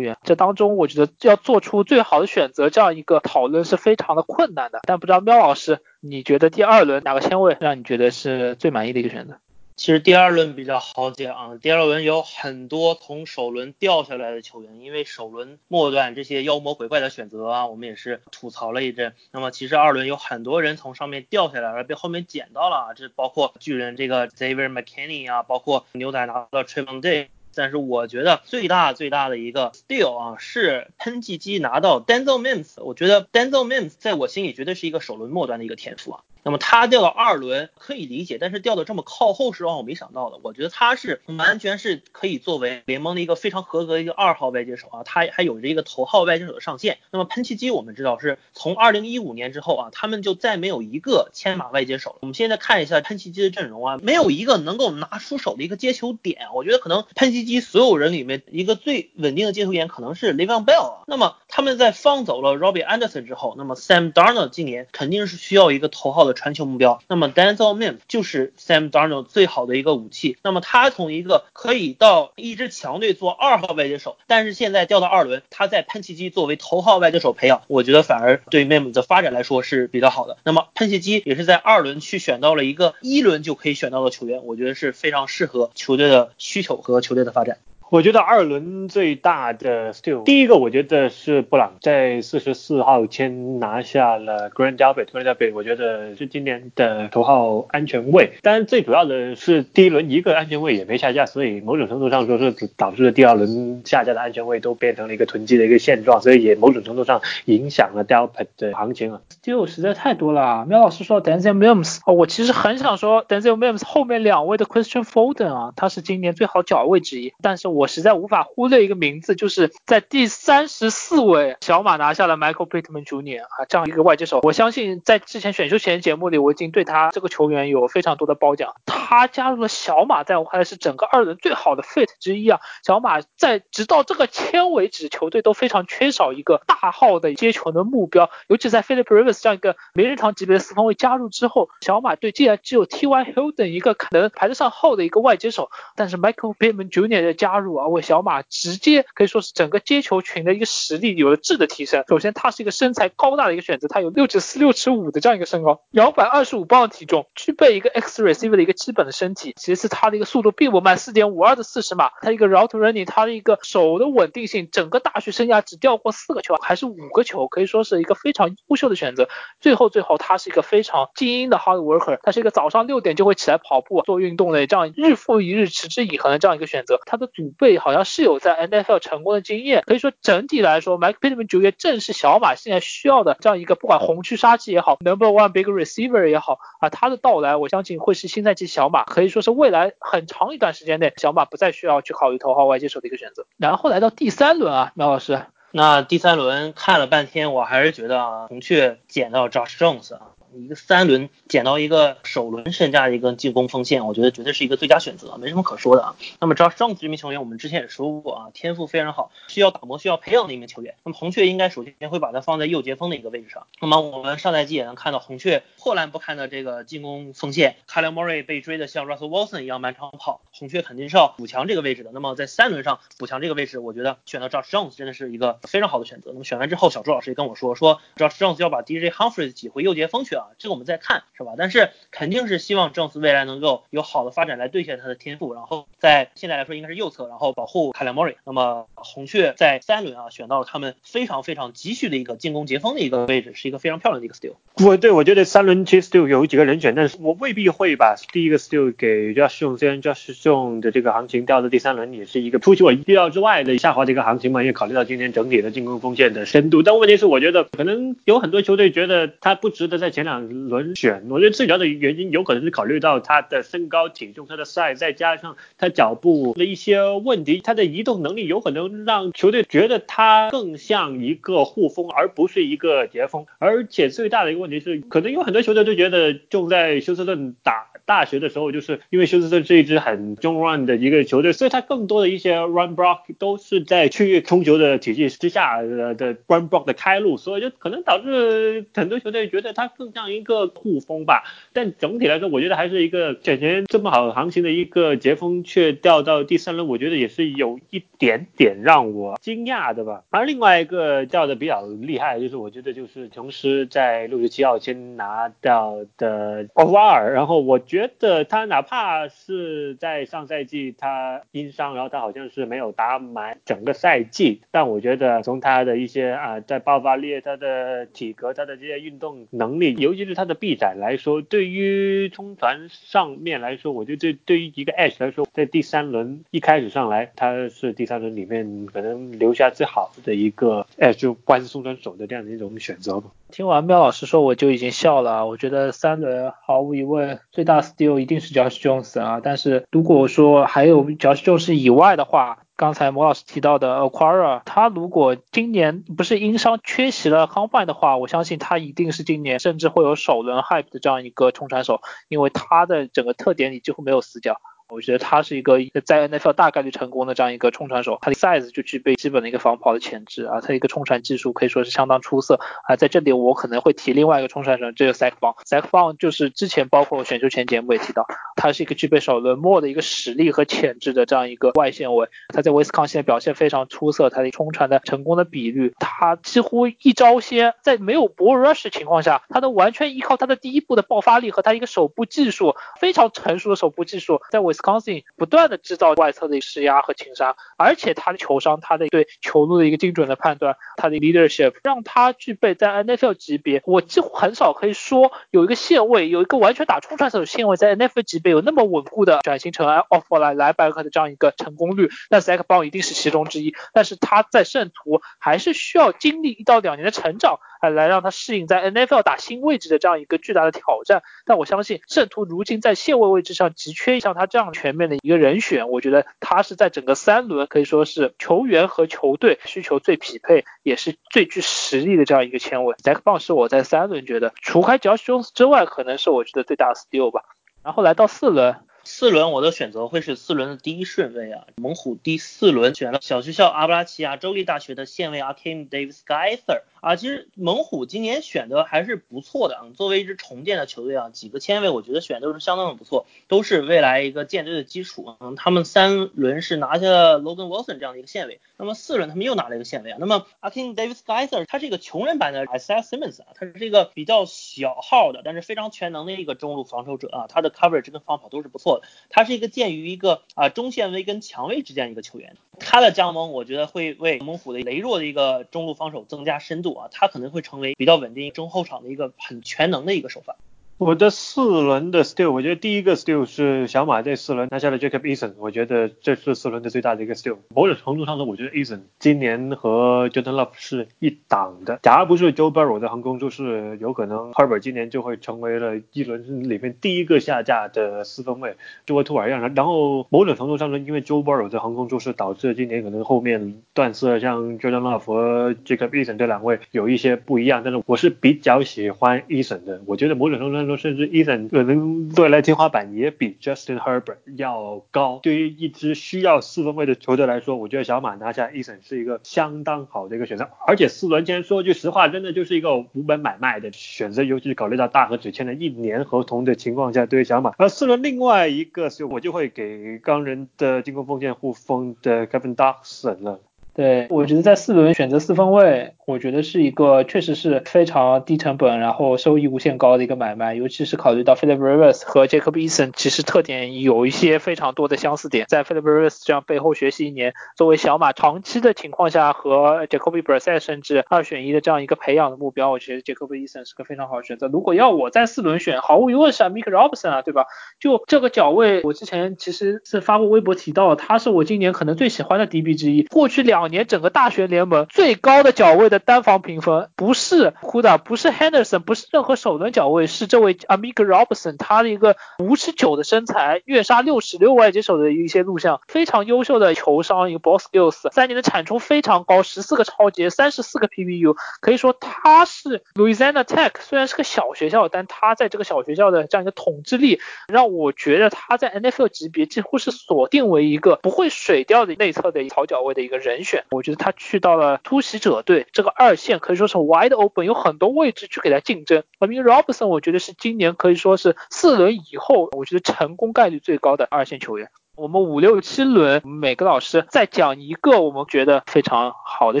[0.00, 4.80] 员，这当中我觉得要做出最好的选择，这样一个讨论是非常的困难的。
[4.84, 9.38] 但不知道喵老师，你觉得第二轮哪个签位让你觉得是最满意的一个选择？
[9.76, 19.14] 其实第二轮比较好讲，第二轮有很多从首轮掉下来的球员，因为首轮末段这些妖魔鬼怪的选择啊，我们也是吐槽了一阵。
[19.32, 27.26] 那么其实二轮有很多人从上面掉下来了，被后面捡到了，这包括巨人这个 Xavier McKinney 啊，包括牛仔拿到 Trevon Day。
[27.56, 32.82] 但是我觉得最大最大的一个 steal 啊，是喷气机拿到 Denzel Mims。
[32.82, 36.20] 我觉得 Denzel Mims 在我心里绝对是一个首轮末端的一个天赋啊。
[36.46, 40.38] 那么他掉到二轮可以理解，但是掉的这么靠后是让我没想到的。
[40.42, 46.98] 我觉得他是完全是可以作为联盟的一个非常合格的一个二号外接手啊，他还有着一个头号外接手的上限。
[47.10, 52.16] 那么喷气机我们知道是从二零一五年之后啊，他们就再没有一个牵马外接手了。
[52.20, 56.48] 我们现在看一下喷气机的阵容啊，没有一个能够拿出手的一个接球点。
[56.54, 61.04] 我觉得可能喷气机所有人里面一个最稳定的接球员可能是 Le'Veon Bell。
[61.06, 66.34] 那么他们在放走了 Robbie Anderson 之后，那么 Sam Darnold 今年肯定是需要一个头号的。
[66.34, 70.36] 传球目标，那么 Denzel m i m 就是 Sam Darnold 最好的一个武器。
[70.42, 80.36] 那么他从一个可以到一支强队做二号外接手，但是现在掉到二轮，他在喷气机作为头号外接手培养，我觉得反而对 m i m 的发展来说是比较好的。
[80.44, 87.58] 那么喷气机也是在二轮去选到了一个一轮就可以选到的球员，我觉得是非常适合球队的需求和球队的发展。
[87.90, 98.32] 我觉得二轮最大的 still 第一个我觉得是布朗在四十四号签拿下了 Grand Albert，Grand Albert 我觉得是今年的头号安全位。
[98.42, 109.20] 当然最主要的是第一轮一个安全位也没下架，所以某种程度上说是导致了第二轮下架的安全位都变成了一个囤积的一个现状，所以也某种程度上影响了 Albert 的行情啊。
[109.42, 117.86] Still 实在太多了，喵老师说 Denzel Mims，哦，我其实很想说 Denzel Mims 后面两位的 Christian Foden 啊，他是今年最好脚位之一，但是我。
[117.94, 123.44] 实在无法忽略一个名字，就是在第三十四位，小马拿下了 Michael Pittman Jr.
[123.44, 124.40] 啊，这样一个外接手。
[124.42, 128.74] 我相信在之前选秀前节目里，我已经对他这个球员有非常多的褒奖。
[128.86, 132.58] 他加入了小马，在我看来是整个二轮最好的 fit 之一啊。
[132.84, 143.24] 小马在直到这个签为止，球队都非常缺少一个大号的接球的目标，尤其在 Philip Rivers 这样一个名人堂级别的四分卫加入之后，小马队既然只有 T.Y.
[143.24, 147.22] Hilton 一个可能排得上号的一个外接手，但是 Michael Pittman Jr.
[147.22, 147.63] 的加入。
[147.64, 152.04] 入啊，为小马直接可以说是整个接球群的一个实力有了质的提升。
[152.06, 159.54] 首先，他是一个身材高大的一个选择，他有六尺四、六尺五的这样一个身高，两百二十五磅的体重，具备一个 X receiver 的一个基本的身体。
[159.56, 162.10] 其次，他的一个速度并不慢，四点五二的四十码。
[162.20, 169.28] 他一个 route running，他的一个手的稳定性，整个大学生涯只掉过四个球，还是五个球，可以说是一个非常优秀的选择。
[169.60, 176.98] 最后，最后，他是一个非常精英的 hard worker，他是一个早上六点就会起来跑步做运动的这样日复一日、持之以恒的这样一个选择。
[177.06, 179.82] 他的主备好像是有在 NFL 成功的经验。
[179.86, 193.46] 可以说整体来说，Mike Pittman 九月正是小马现在需要的这样一个不管红区杀器也好，Number One Big Receiver 也好啊，他的到来，我相信会是新赛季小马可以说是未来很长一段时间内小马不再需要去考虑头号外接手的一个选择。
[193.56, 195.40] 然后来到第三轮啊，苗老师。
[195.76, 200.20] 那第三轮看了半天，我还是觉得啊，红雀捡到 Josh Jones 啊。
[200.58, 206.16] 一个三轮捡到一个首轮身价的一个进攻锋线，我觉得绝对是一个最佳选择，没什么可说的啊。
[206.40, 210.94] 那么 Josh Jones 这名球员，我们之前也说过啊，天赋非常好，需要打磨、需要培养的一名球员。
[211.04, 213.66] 那么红雀应该首先会把他放在右截锋的一个位置上。
[213.80, 222.10] 那么我们上赛季也能看到红雀破烂不堪的这个进攻锋线 k y l e Murray 被追的像 Russell Wilson 一样满场跑，红雀肯定是要补强这个位置的。
[222.12, 226.30] 那么在三轮上补强这个位置，我觉得选到 Josh Jones 真的是一个非常好的选择。
[226.32, 231.22] 那么选完之后，小朱老师也跟我说，说 Josh Jones 要把 DJ Humphries 挤回右截锋去啊，啊这个我们再看。
[231.36, 231.54] 是吧？
[231.58, 238.36] 但是肯定是希望郑斯未来能够有好的发展来兑现他的天赋，然后在现在来说应该是右侧，然后保护凯莱莫瑞。
[238.44, 244.54] 那么红雀在三轮啊选到了他们非常非常急需的一个进攻截锋的一个位置，是一个非常漂亮的一个 steal。
[244.84, 256.82] 我对我觉得三轮其实 steal 有几个人选，但是我未必会把第一个 steal 给 Josh Jones，虽然 Josh Jones 的这个行情掉到第三轮也是一个出乎我意料之外的下滑的一个行情嘛，因为考虑到今年整体的进攻锋线的深度。
[256.82, 261.24] 但问题是我觉得可能有很多球队觉得他不值得在前两轮选。
[261.28, 273.46] 我觉得最主要的原因有可能是考虑到他的身高体重、他的 size，再加上他脚步的一些问题，他的移动能力有可能让球队觉得他更像一个护锋，而不是一个截锋。
[273.58, 291.24] 而且最大的一个问题是，可能有很多球队都觉得，就在休斯顿打大学的时候，就是因为休斯顿是一支很中 run 的一个球队，所以他更多的一些 run block 都是在区域冲球的体系之下的 run block 的开路，所以就可能导致很多球队觉得他更像一个护锋。
[291.24, 300.24] 吧，但整体来说，我觉得还是一个选前这么好行情的一个截锋，却掉到第三轮，我觉得也是有一点点让我惊讶的吧。
[300.28, 320.96] 而另外一个掉的比较厉害，就是我觉得就是琼斯在六十七号先拿到的奥瓦尔，然后我觉得他哪怕是在上赛季他因伤，然后他好像是没有打满整个赛季，但我觉得从他的一些啊在爆发力、他的体格、他的这些运动能力，尤其是他的臂展。
[320.98, 333.30] 来说，对于冲传上面来说，我觉得对对于一个 H 来说，在第三轮一开始上来，他是第三轮里面可能留下最好的一个 H，就关是冲传手的这样的一种选择吧。
[333.50, 335.46] 听完喵老师说，我就已经笑了。
[335.46, 354.56] 我觉得三轮毫无疑问最大 steal 一定是 Josh Jones 啊，但是如果说还有 Josh Jones 以外的话，刚才莫老师提到的 Acquire，他如果今年不是因伤缺席了 Combine 的话，我相信他一定是今年甚至会有首轮 Hype 的这样一个冲传手，因为他的整个特点里几乎没有死角。
[354.88, 362.96] 我觉得他是一个在 NFL 大概率成功的这样一个冲传手，他的 size 就具备基本的一个防跑的潜质啊，他一个冲传技术可以说是相当出色啊。
[362.96, 385.24] 在这里我可能会提另外一个冲传手，这个 Zach Bond，Zach Bond 就是之前包括选秀前节目也提到，他是一个具备首轮末的一个实力和潜质的这样一个外线位，他在威斯康星的表现非常出色，他的冲传的成功的比率，他几乎一招鲜，在没有博 rush 的情况下，他能完全依靠他的第一步的爆发力和他一个手部技术非常成熟的手部技术，在我 Scunning。
[385.36, 400.72] 不断的制造外侧的施压和擒杀，而且他的球商，他的对球路的一个精准的判断，他的 leadership 让他具备在 NFL 级别，我几乎很少可以说有一个线位，有一个完全打冲传手的线位在 NFL 级别有那么稳固的转型成 off l i n e l i n e
[400.72, 403.74] b a c k 的这样一个成功率，那 Zach b o n 一定是其中之一。
[403.92, 407.58] 但是他在圣徒还是需要经历一到两年的成长，
[407.90, 411.22] 来让他适应在 NFL 打新位置的这样一个巨大的挑战。
[411.44, 415.16] 但我相信圣徒如今在线位位置上急缺像他这样全面的。
[415.22, 422.94] 一个人选，我觉得他是在整个三轮可以说是球员和球队需求最匹配，也是最具实力的这样一个签位。
[422.98, 427.42] z a c k b o n 是我在三轮觉得，除开 Josh Jones 之外，可能是我觉得最大的 steal 吧。
[427.82, 428.76] 然后来到四轮。
[429.04, 445.36] 四轮我的选择会是四轮的第一顺位啊，猛虎第四轮选了小学校阿布拉奇亚州立大学的线位 Akim Davis Geyser 啊，其实猛虎今年选的还是不错的啊，作为一支重建的球队啊，几个签位我觉得选都是相当的不错，都是未来一个建队的基础。
[445.40, 458.93] 嗯，他们三轮是拿下了 Logan Wilson 这样的一个线位，那么四轮他们又拿了一个线位啊，那么 Akim Davis Geyser 他是一个穷人版的 Isaiah Simmons 啊，他是一个比较小号的，但是非常全能的一个中路防守者啊，他的 coverage 跟防跑都是不错。
[459.30, 470.56] 他是一个介于一个啊中线位跟强位之间一个球员，他的加盟我觉得会为猛虎的羸弱的一个中路防守增加深度啊，他可能会成为比较稳定中后场的一个很全能的一个手法。
[470.96, 477.56] 我的四轮的 still，我觉得第一个 still 是小马在四轮拿下了 Jacob Eason，我觉得这是四轮的最大的一个 still。
[477.74, 481.98] 某种程度上呢，我觉得 Eason 今年和 Jordan Love 是一档的。
[482.00, 489.74] 假如不是 Joe Burrow 的横空出世，有可能 Herbert 今年就会成为了一轮里面第一个下架的四分卫，就和图尔一样。
[489.74, 497.82] 然后某种程度上呢，因为 Joe Burrow 的横空出世，导致今年可能后面断色，像 Jordan Love 和 Jacob Eason 这两位有一些不一样。
[497.84, 500.83] 但是我是比较喜欢 Eason 的，我觉得某种程度上。
[500.96, 505.40] 甚至 Ethan 可能未来天花板也比 Justin Herbert 要高。
[505.42, 510.68] 对于一支需要四分卫的球队来说，我觉得小马拿下 Ethan 是一个相当好的一个选择。
[510.86, 517.72] 而且四轮签说句实话，真的就是一个无本买卖的选择，尤其是考虑到大和只签了一年合同的情况下，对于小马。
[517.78, 523.60] 而四轮另外一个，我就会给钢人的进攻锋线护锋的 Kevin Dawson 了。
[523.94, 530.74] 对，我觉得在四轮选择四分卫，我觉得是一个确实是非常低成本，然后收益无限高的一个买卖。
[530.74, 544.66] 尤其是考虑到 Philip Rivers 和 Jacob Eason 其实特点有一些非常多的相似点，在 Philip Rivers 这样背后学习一年，作为小马长期的情况下和 Jacoby Brissett 甚至二选一的这样一个培养的目标，我觉得 Jacob Eason 是个非常好的选择。
[544.66, 547.66] 如果要我在四轮选，毫无疑问是 Mike Robinson 啊，对吧？
[548.00, 553.22] 就这个脚位，我之前其实是发过微博提到，他是我今年可能最喜欢的 DB 之一。
[553.24, 589.24] 过去两年整个大学联盟最高的脚位的单防评分不是 Huda，不是 Henderson，不是任何首轮脚位，是这位 Amiga Robinson，他的一个五尺九的身材，跃杀六十六外接手的一些录像，非常优秀的球商，一个 ball skills，三年的产出非常高，十四个超级，三十四个 PBU，可以说他是 Louisiana Tech，虽然是个小学校，但他在这个小学校的这样一个统治力，让我觉得他在 NFL 级别几乎是锁定为一个不会水掉的内侧的草脚位的一个人选，我觉得他去到了突袭者队，这个二线可以说是 wide open，有很多位置去给他竞争。
[589.38, 594.90] 而 m i Robinson 我觉得是今年可以说是四轮以后，我觉得成功概率最高的二线球员。
[595.16, 599.80] 我们五六七轮，每个老师再讲一个我们觉得非常好的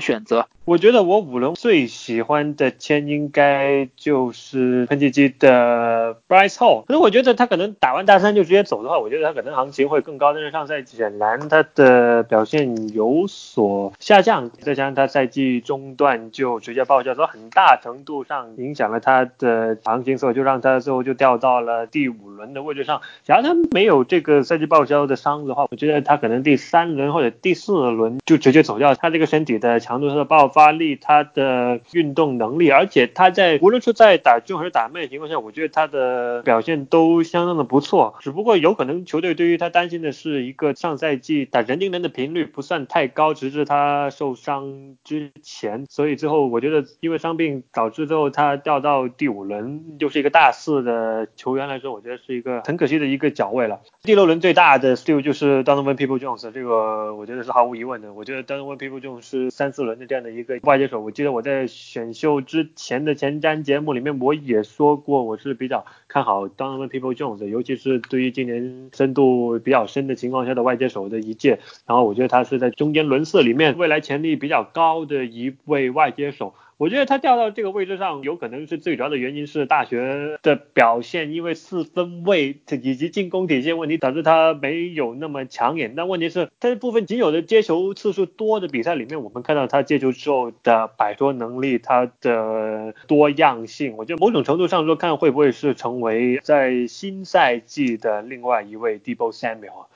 [0.00, 0.46] 选择。
[0.64, 6.84] 我觉得我五轮最喜欢的签应该就是喷气机的 Bryce Hall。
[6.86, 10.32] 可是我觉得他可能打完大三就直接走的话，我觉得他可能行情会更高。
[10.32, 23.02] 但是上赛季显然他的表现有所下降，再加上他赛季中段就直接报销，所以很大程度上影响了他的行情，所以就让他最后就掉到了第五轮的位置上。
[23.24, 28.94] 假如他没有这个赛季报销的伤的话，我觉得他可能第三轮或者第四轮就直接走掉。
[28.94, 38.14] 他这个身体的强度，他的爆发力，他的运动能力，而且他在无论是在打中还是打慢的情况下，我觉得他的表现都相当的不错。
[38.20, 45.86] 只不过有可能球队对于他担心的是一个上赛季打人盯人的频率不算太高，直至他受伤之前。
[45.88, 53.80] 所以最后我觉得因为伤病导致最后他掉到第五轮，就是一个大四的球员来说，我觉得是一个很可惜的一个脚位了。
[54.02, 58.12] 第六轮最大的 steal 就是 Donovan People Jones，这个我觉得是毫无疑问的。
[58.12, 61.00] 我觉得 Donovan People Jones 是三四轮的这样的一个外接手。
[61.00, 71.60] 我记得我在选秀之前的前瞻节目里面我也说过，我是比较看好 Donovan People Jones，尤其是对于今年深度比较深的情况下的外接手的一届。
[71.86, 76.54] 然后我觉得他是在中间轮次里面未来潜力比较高的一位外接手。
[76.76, 85.94] 我觉得他掉到这个位置上，有可能是最主要的原因是大学的表现，因为四分位以及进攻体系问题导致他没有那么抢眼。
[85.96, 99.86] 但问题是，在部分仅有的接球次数多的比赛里面，我们看到他接球之后的摆脱能力，他的多样性，我觉得某种程度上说，看会不会是成为在新赛季的另外一位 Debo Samuel。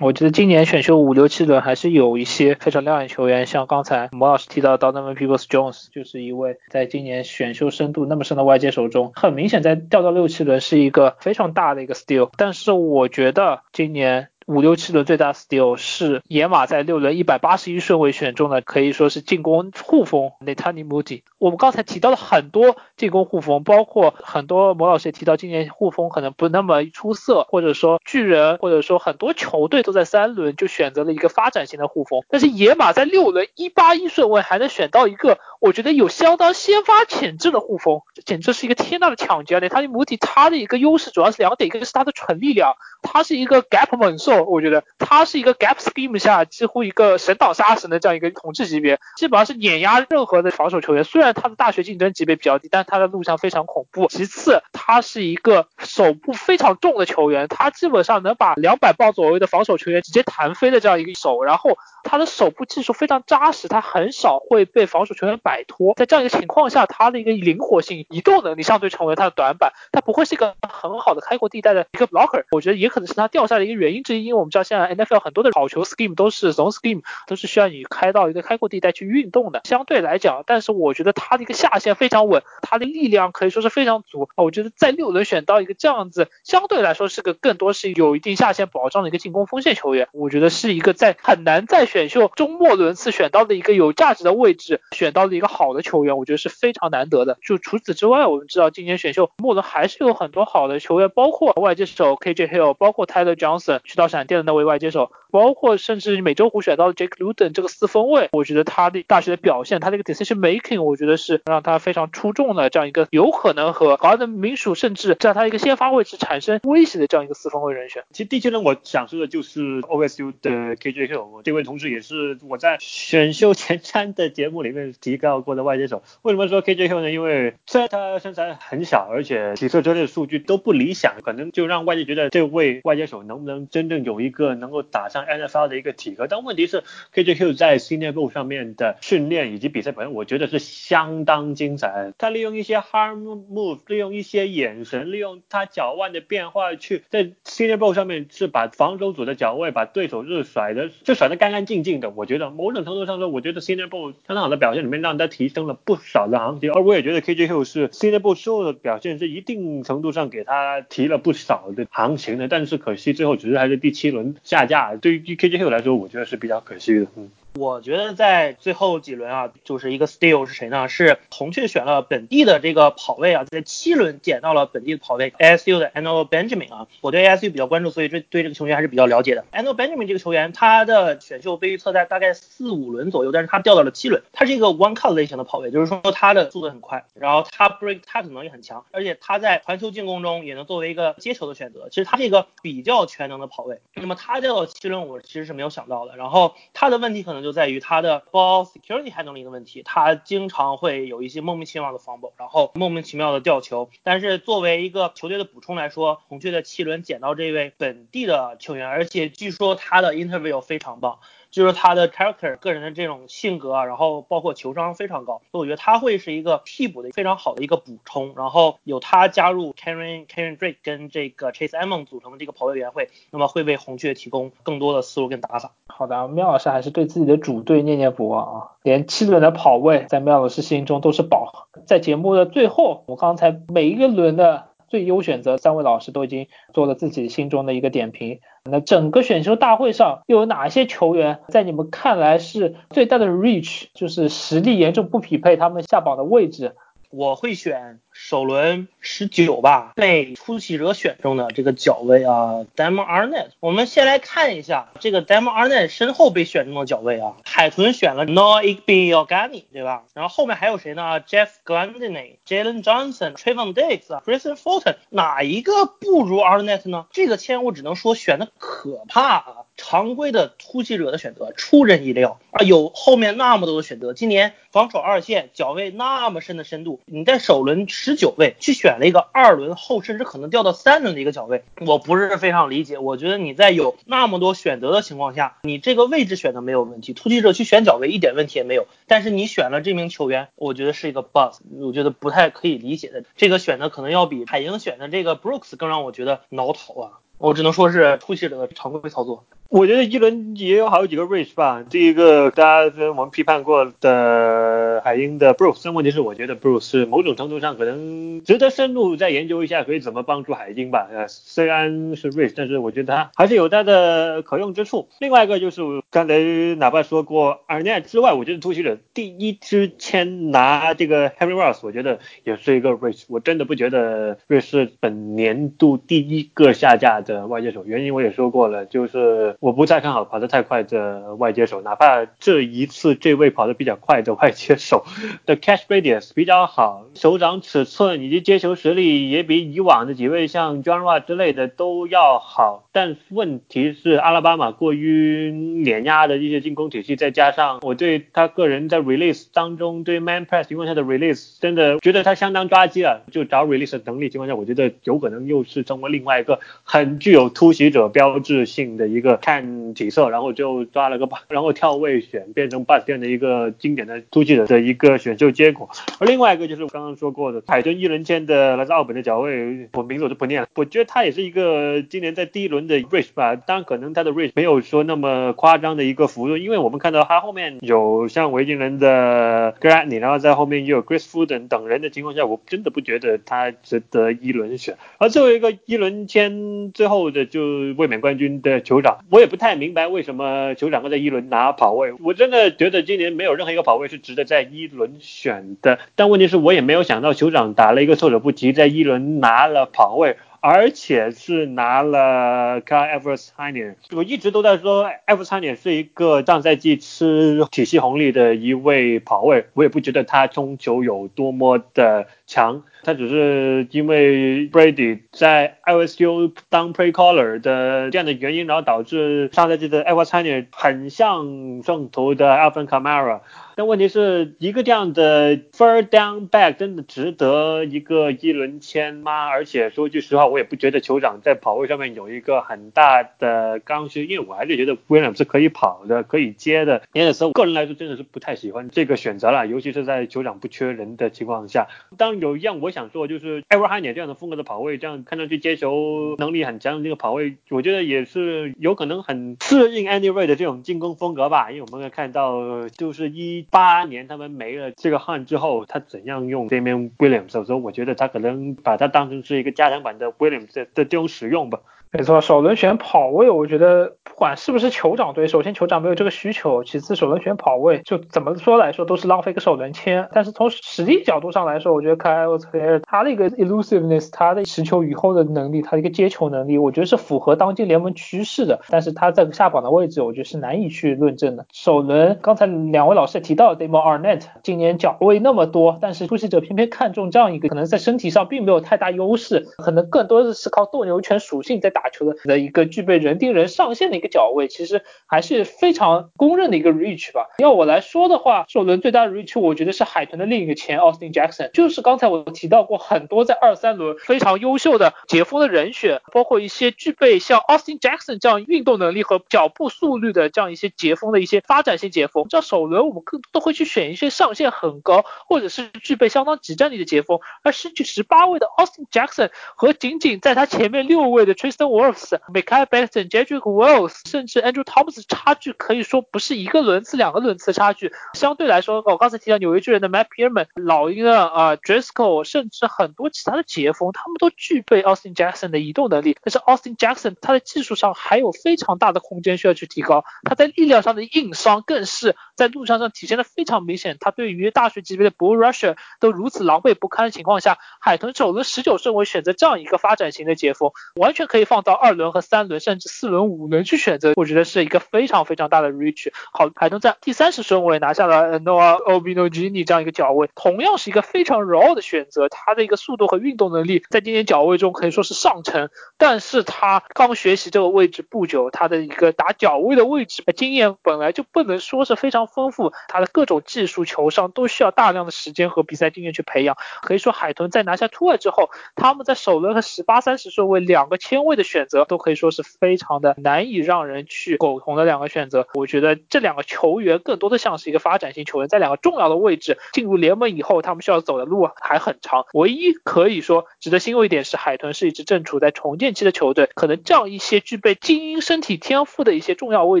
[0.00, 12.30] 我觉得今年选秀五六七轮还是有一些非常亮眼球员，像刚才毛老师提到的 Donovan Peoples Jones，就是一位在今年选秀深度那么深的外界手中，很明显在掉到六七轮是一个非常大的一个 steal。
[12.38, 14.28] 但是我觉得今年。
[14.46, 21.22] 五六七轮最大 steal 是野马在六轮一百八十一顺位选中的，可以说是进攻护锋 Netani Moody。
[21.38, 32.22] 我们刚才提到了很多进攻护锋，包括很多魔老师也提到，今年护锋可能不那么出色，或者说巨人，或者说很多球队都在三轮就选择了一个发展型的护锋。
[32.28, 39.60] 但是野马在六轮一八一顺位还能选到一个，我觉得有相当先发潜质的护锋，这简直是一个天大的抢劫。
[39.60, 44.39] Netani Moody 他的一个优势主要是两点，一个是他的纯力量，他是一个 gap 猛兽。
[44.44, 51.04] 我觉得他是一个 gap scheme 下几乎一个神挡杀神的这样一个统治级别，基本上是碾压任何的防守球员。
[51.04, 54.08] 虽然他的大学竞争级别比较低，但他的录像非常恐怖。
[54.08, 61.42] 其次，他是一个手部非常重的球员，他基本上能把两百磅左右的防守球员直接弹飞的这样一个手。
[61.42, 65.94] 然后他的手部技术非常扎实，他很少会被防守球员摆脱。
[65.94, 72.44] 在这样一个情况下，他的一个灵活性、移动能力相对成为他的短板，他不会是一个很好的开阔地带的一个 blocker。
[72.50, 79.60] 我觉得也可能是他掉下的一个原因之一，因为我们知道现在 NFL 很多的跑球 scheme 都是 zone scheme，都是需要你开到一个开阔地带去运动的。
[79.64, 84.28] 相对来讲，但是我觉得他的一个下限非常稳，他的力量可以说是非常足。
[84.36, 97.38] 我觉得在六轮选到一个这样子，相对来说是个更多是有一定下限保障的一个进攻锋线球员，我觉得是一个在很难在选秀中末轮次选到的一个有价值的位置，选到的一个好的球员，我觉得是非常难得的。
[97.42, 118.02] 就除此之外，我们知道今年选秀末轮还是有很多好的球员，包括外接手 KJ Hill，包括 Tyler Johnson 去到闪电的那位外接手，包括甚至美洲虎选到的 Jake Luden 这个四分卫，我觉得他的大学的表现，他的一个 decision making，我觉得是让他非常出众的这样一个有可能和华德民属甚至在他一个先发位置产生威胁的这样一个四分卫人选。
[118.10, 126.02] 其实第七轮我想说的就是 OSU 的 KJQ，这位同事也是我在选秀前瞻的节目里面提到过的外接手。
[126.22, 127.10] 为什么说 KJQ 呢？
[127.10, 136.26] 因为虽然他身材很小，而且体测之类的数据都不理想，可能就让外界觉得这位外接手能不能真正有一个能够打上 NFL 的一个体格。
[136.26, 136.82] 但问题是
[137.12, 142.12] K J Q 在 Senior Bowl 上面的训练以及比赛表现，我觉得是相当精彩。
[142.18, 152.10] 他利用一些 Harm move，利用一些眼神，利用他脚腕的变化，去在 Senior Bowl 上面是把防守组的脚位，把对手是甩的，就甩得干干净净的。
[152.10, 156.72] 我觉得某种程度上说，我觉得 Senior Bowl 相当好的表现里面，让他提升了不少的行情。
[156.72, 162.48] 而我也觉得 K J Q 是 Senior Bowl 后的表现是一定程度上给他提了不少的行情的。
[162.48, 167.06] 但是可惜最后只是还是第七轮下架，对于 KJ 来说，我觉得是比较可惜的。
[167.16, 167.30] 嗯。
[167.54, 170.88] 我觉得在最后几轮啊，就是一个 steal 是谁呢？
[170.88, 176.86] 是红雀选了本地的这个跑位啊，在七轮捡到了本地的跑位 ASU 的 Anno Benjamin 啊。
[177.00, 179.44] 我对 ASU 比较关注，所以对对这个球员还是比较了解的。
[179.52, 184.22] Anno Benjamin 这个球员，他的选秀被预测在大概四五轮左右，但是他掉到了七轮。
[184.32, 191.88] 他是一个 one cut 类型的跑位，就是说他的速度很快，然后他 break tackle 能力很强，而且他在传球进攻中也能作为一个接球的选择。
[191.88, 193.80] 其实他是一个比较全能的跑位。
[193.94, 196.16] 那么他掉到七轮，我其实是没有想到的。
[196.16, 203.90] 然后他的问题可能就在于他的 ball security handling 的问题，他经常会有一些莫名其妙的 fumble，然后莫名其妙的掉球。
[204.02, 211.18] 但是作为一个球队的补充来说，孔雀的七轮捡到这位本地的球员，而且据说他的 interview 非常棒。
[211.50, 218.32] 就是他的 character 个人的这种性格啊，然后包括球商非常高，所以我觉得他会是一个替补的非常好的一个补充。
[218.36, 225.72] 然后有他加入 Karen Karen Drake 跟这个 Chase Edmond 组成的这个跑位委员会，那么会为红雀提供更多的思路跟打法。
[225.88, 231.68] 好的，妙老师还是对自己的主队念念不忘啊，连七轮的跑位在妙老师心中都是宝。
[231.86, 234.69] 在节目的最后，我刚才每一个轮的。
[234.90, 238.40] 最优选择，三位老师都已经做了自己心中的一个点评。
[238.64, 246.74] 那整个选秀大会上又有哪些球员在你们看来是最大的 reach，就是实力严重不匹配他们下榜的位置？
[247.10, 248.00] 我会选。
[248.22, 253.48] 首轮十九吧，被突袭者选中的这个角位啊，Damon Arnett。
[253.60, 260.04] 我们先来看一下这个 Damon Arnett 身后被选中的角位啊，海豚选了 Noah Igby-Ogani，对吧？
[260.12, 267.06] 然后后面还有谁呢？Jeff g l a n d i n e Jalen Johnson、Trayvon Diggs、啊、Christian Fulton，哪一个不如 Arnett 呢？
[267.12, 269.56] 这个签我只能说选的可怕啊！
[269.78, 282.98] 常规的突袭者的选择出人意料啊，有后面那么多的选择，今年防守二线角位那么深的深度，你在首轮十十九位去选了一个二轮后甚至可能掉到三轮的一个角位，我不是非常理解。
[282.98, 288.88] 我觉得你在有那么多选择的情况下，你这个位置选的没有问题，突击者去选角位一点问题也没有。
[289.06, 293.22] 但是你选了这名球员，我觉得是一个 bus，我觉得不太可以理解的。
[293.36, 297.10] 这个选择可能要比海鹰选的这个 Brooks 更让我觉得挠头啊。
[297.38, 299.44] 我只能说是突袭者的常规操作。
[299.70, 301.84] 我觉得一轮也有好几个 reach 吧。
[301.88, 311.08] 第一个大家跟我们批判过的海鹰的 Bruce，但问题是我觉得 Bruce 某种程度上可能值得深入再研究一下，可以怎么帮助海鹰吧。
[311.12, 315.08] 呃，虽然是 reach，但是我觉得他还是有他的可用之处。
[315.20, 316.36] 另外一个就是刚才
[316.74, 323.22] 哪怕说过 a r n e t 之外，我觉得突袭者第一支签拿这个 Henry Ross，我觉得也是一个 reach。
[323.28, 329.54] 我真的不觉得瑞士本年度第一个下架的外接手，原因我也说过了，就是。
[329.60, 335.04] 我不太看好跑得太快的外接手，哪怕这一次这位跑得比较快的外接手
[335.44, 353.66] 的 catch radius 比较好，手掌尺寸以及接球实力也比以往的几位像 John r a 之类的都要好，但问题是阿拉巴马过于碾压的一些进攻体系，再加上我对他个人在 release 当中对 man press 情况下的 release 真的觉得他相当抓鸡了，就找
[353.66, 359.38] release 的能力情况下，我觉得有可能又是成为另外一个很具有突袭者标志性的一个。
[359.50, 365.88] 看体色，然后就抓了个把， 然后跳位选，变成 bus 店的一个经典的突击者的一个选秀结果。
[366.20, 370.68] 而另外一个就是我刚刚说过的，海顿一轮签的来自奥本的脚位，我名字我就不念了。
[370.76, 384.96] 我觉得他也是一个今年在第一轮的 race 吧，当然可能他的 race 没有说那么夸张的一个幅度，因为我们看到他后面有像维京人的 Granny，然后在后面又有 Chris Fuden 等人的情况下，我真的不觉得他值得一轮选。
[385.18, 387.60] 而最后一个一轮签最后的就
[387.96, 395.98] 卫冕冠军的酋长，我我也不太明白为什么酋长会在一轮拿跑位，我真的觉得今年没有任何一个跑位是值得在一轮选的。
[396.14, 400.36] 但问题是我也没有想到酋长打了一个措手不及，在一轮拿了跑位。
[400.60, 405.40] 而且是拿了 Car e v e r s h i n e r 我一直都在说 e v e
[405.40, 420.02] r s h i n e r 是一个上赛季吃体系红利的一位跑位，我也不觉得他冲球有多么的强，他只是因为 Brady 在 LSU 当 Play Caller 的这样的原因，然后导致上赛季的
[420.02, 423.40] e v e r s h i n e r 很像圣徒的 Alvin Kamara。
[423.80, 429.46] 但问题是一个这样的 third down back 真的值得一个一轮签吗？
[429.46, 437.00] 而且说句实话，我也不觉得酋长在跑位上面有一个很大的刚需，因为我还是觉得 William 是可以跑的，可以接的。
[437.14, 441.88] 因此，我个人来说真的是不太喜欢这个选择了，尤其是在酋长不缺人的情况下。
[442.18, 451.70] 当然有一样我想说，就是 e v e r h a n e 这样的风格的跑位，这样看上去接球能力很强的这个跑位，我觉得也是有可能很适应 Anyway 的这种进攻风格吧。
[451.70, 453.64] 因为我们可以看到，就是一。
[453.70, 457.50] 八年他们没了这个汉之后，他怎样用这边 Williams？
[457.50, 461.80] 所以说，我觉得他可能把它当成是一个加强版的 Williams 的这种使用吧。
[462.12, 470.28] 没错，首轮选跑位，我觉得不管是不是酋长队，首先酋长没有这个需求，其次首轮选跑位，就怎么说来说都是浪费个首轮签。
[470.32, 478.80] 但是从实力角度上来说，我觉得 Kyle t a y l 他的一个 elusiveness，他的持球以后的能力，他的一个接球能力，我觉得是符合当今联盟趋势的。
[478.88, 481.64] 但是他在下榜的位置，我觉得是难以去论证的。
[481.72, 492.02] 首轮刚才两位老师也提到 Demo Arnett，今年脚位那么多，但是出席者偏偏看中这样一个可能在身体上并没有太大优势，可能更多的是靠斗牛犬属性在打。
[492.12, 497.46] 球的的一个具备人盯人上限的一个脚位，其实还是非常公认的一个 reach 吧。
[497.58, 512.46] 要我来说的话，首轮最大的 reach，我觉得是海豚的另一个前 Austin Jackson，就是刚才我提到过很多在二三轮非常优秀的解锋的人选，包括一些具备像 Austin Jackson 这样运动能力和脚步速率的这样一些解锋的一些发展性解锋。
[512.48, 528.12] 这首轮我们更都会去选一些上限很高，或者是具备相当极战力的解锋，而失去十八位的 Austin Jackson 和仅仅在他前面六位的 Tristan Wolves、Michael Benson、Jedrick Wells，甚至 Andrew Thomas 差距可以说不是一个轮次、两个轮次的差距。
[528.34, 536.36] 相对来说，我刚才提到纽约巨人的 Matt Pierman、老鹰的啊 d r i s c o 甚至很多其他的截锋，他们都具备 Austin Jackson 的移动能力。
[536.42, 540.24] 但是 Austin Jackson 他的技术上还有非常大的空间需要去提高。
[540.44, 544.18] 他在力量上的硬伤更是在路上上体现的非常明显。
[544.20, 552.10] 他对于大学级别的 Bull Rusher 都如此狼狈不堪的情况下，海豚首轮十九顺位选择这样一个发展型的截锋，完全可以放到二。
[552.10, 556.32] 轮和三轮甚至四轮五轮去选择，我觉得是一个非常非常大的 reach。
[556.52, 562.48] 好，海豚在第三十顺位拿下了 Noah o b i n o g i n i 这样一个脚位，同样是一个非常 raw 的选择。
[562.48, 565.88] 他的一个速度和运动能力在今年脚位中可以说是上乘，
[566.18, 576.76] 但是他刚学习这个位置不久，他的一个打脚位的位置经验本来就不能说是非常丰富，他的各种技术球上都需要大量的时间和比赛经验去培养。
[577.02, 582.00] 可以说海豚在拿下突 o 之后，他们在首轮和十八、三十顺位两个签位的选择。
[582.10, 585.68] 都可以说是非常的难以让人去苟同的两个选择。
[585.74, 592.46] 我觉得这两个球员更多的像是一个发展型球员，在两个重要的位置进入联盟以后，他们需要走的路还很长。
[592.54, 600.00] 唯一可以说值得欣慰一点是，海豚是一支正处在重建期的球队，可能这样一些具备精英身体天赋的一些重要位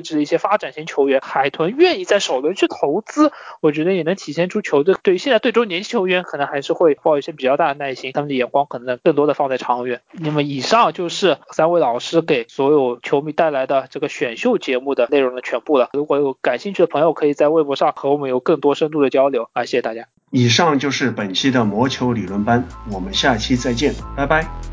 [0.00, 3.30] 置的一些发展型球员，海豚愿意在首轮去投，资
[3.60, 10.00] 我觉得也能体现出球队对于现在队中年轻球员可能还是会抱一些比较大的耐心，他们的眼光可能更多的放在长远。
[10.12, 12.00] 那么以上就是三位老。
[12.00, 15.90] 师给所有球迷带来的这个选秀节目的内容的全部了。
[15.92, 19.66] 如果有感兴趣的朋友，可以在微博上和我们有更多深度的交流啊！
[19.66, 20.06] 谢谢大家。
[20.30, 24.69] 以上就是本期的魔球理论班，我们下期再见，拜拜。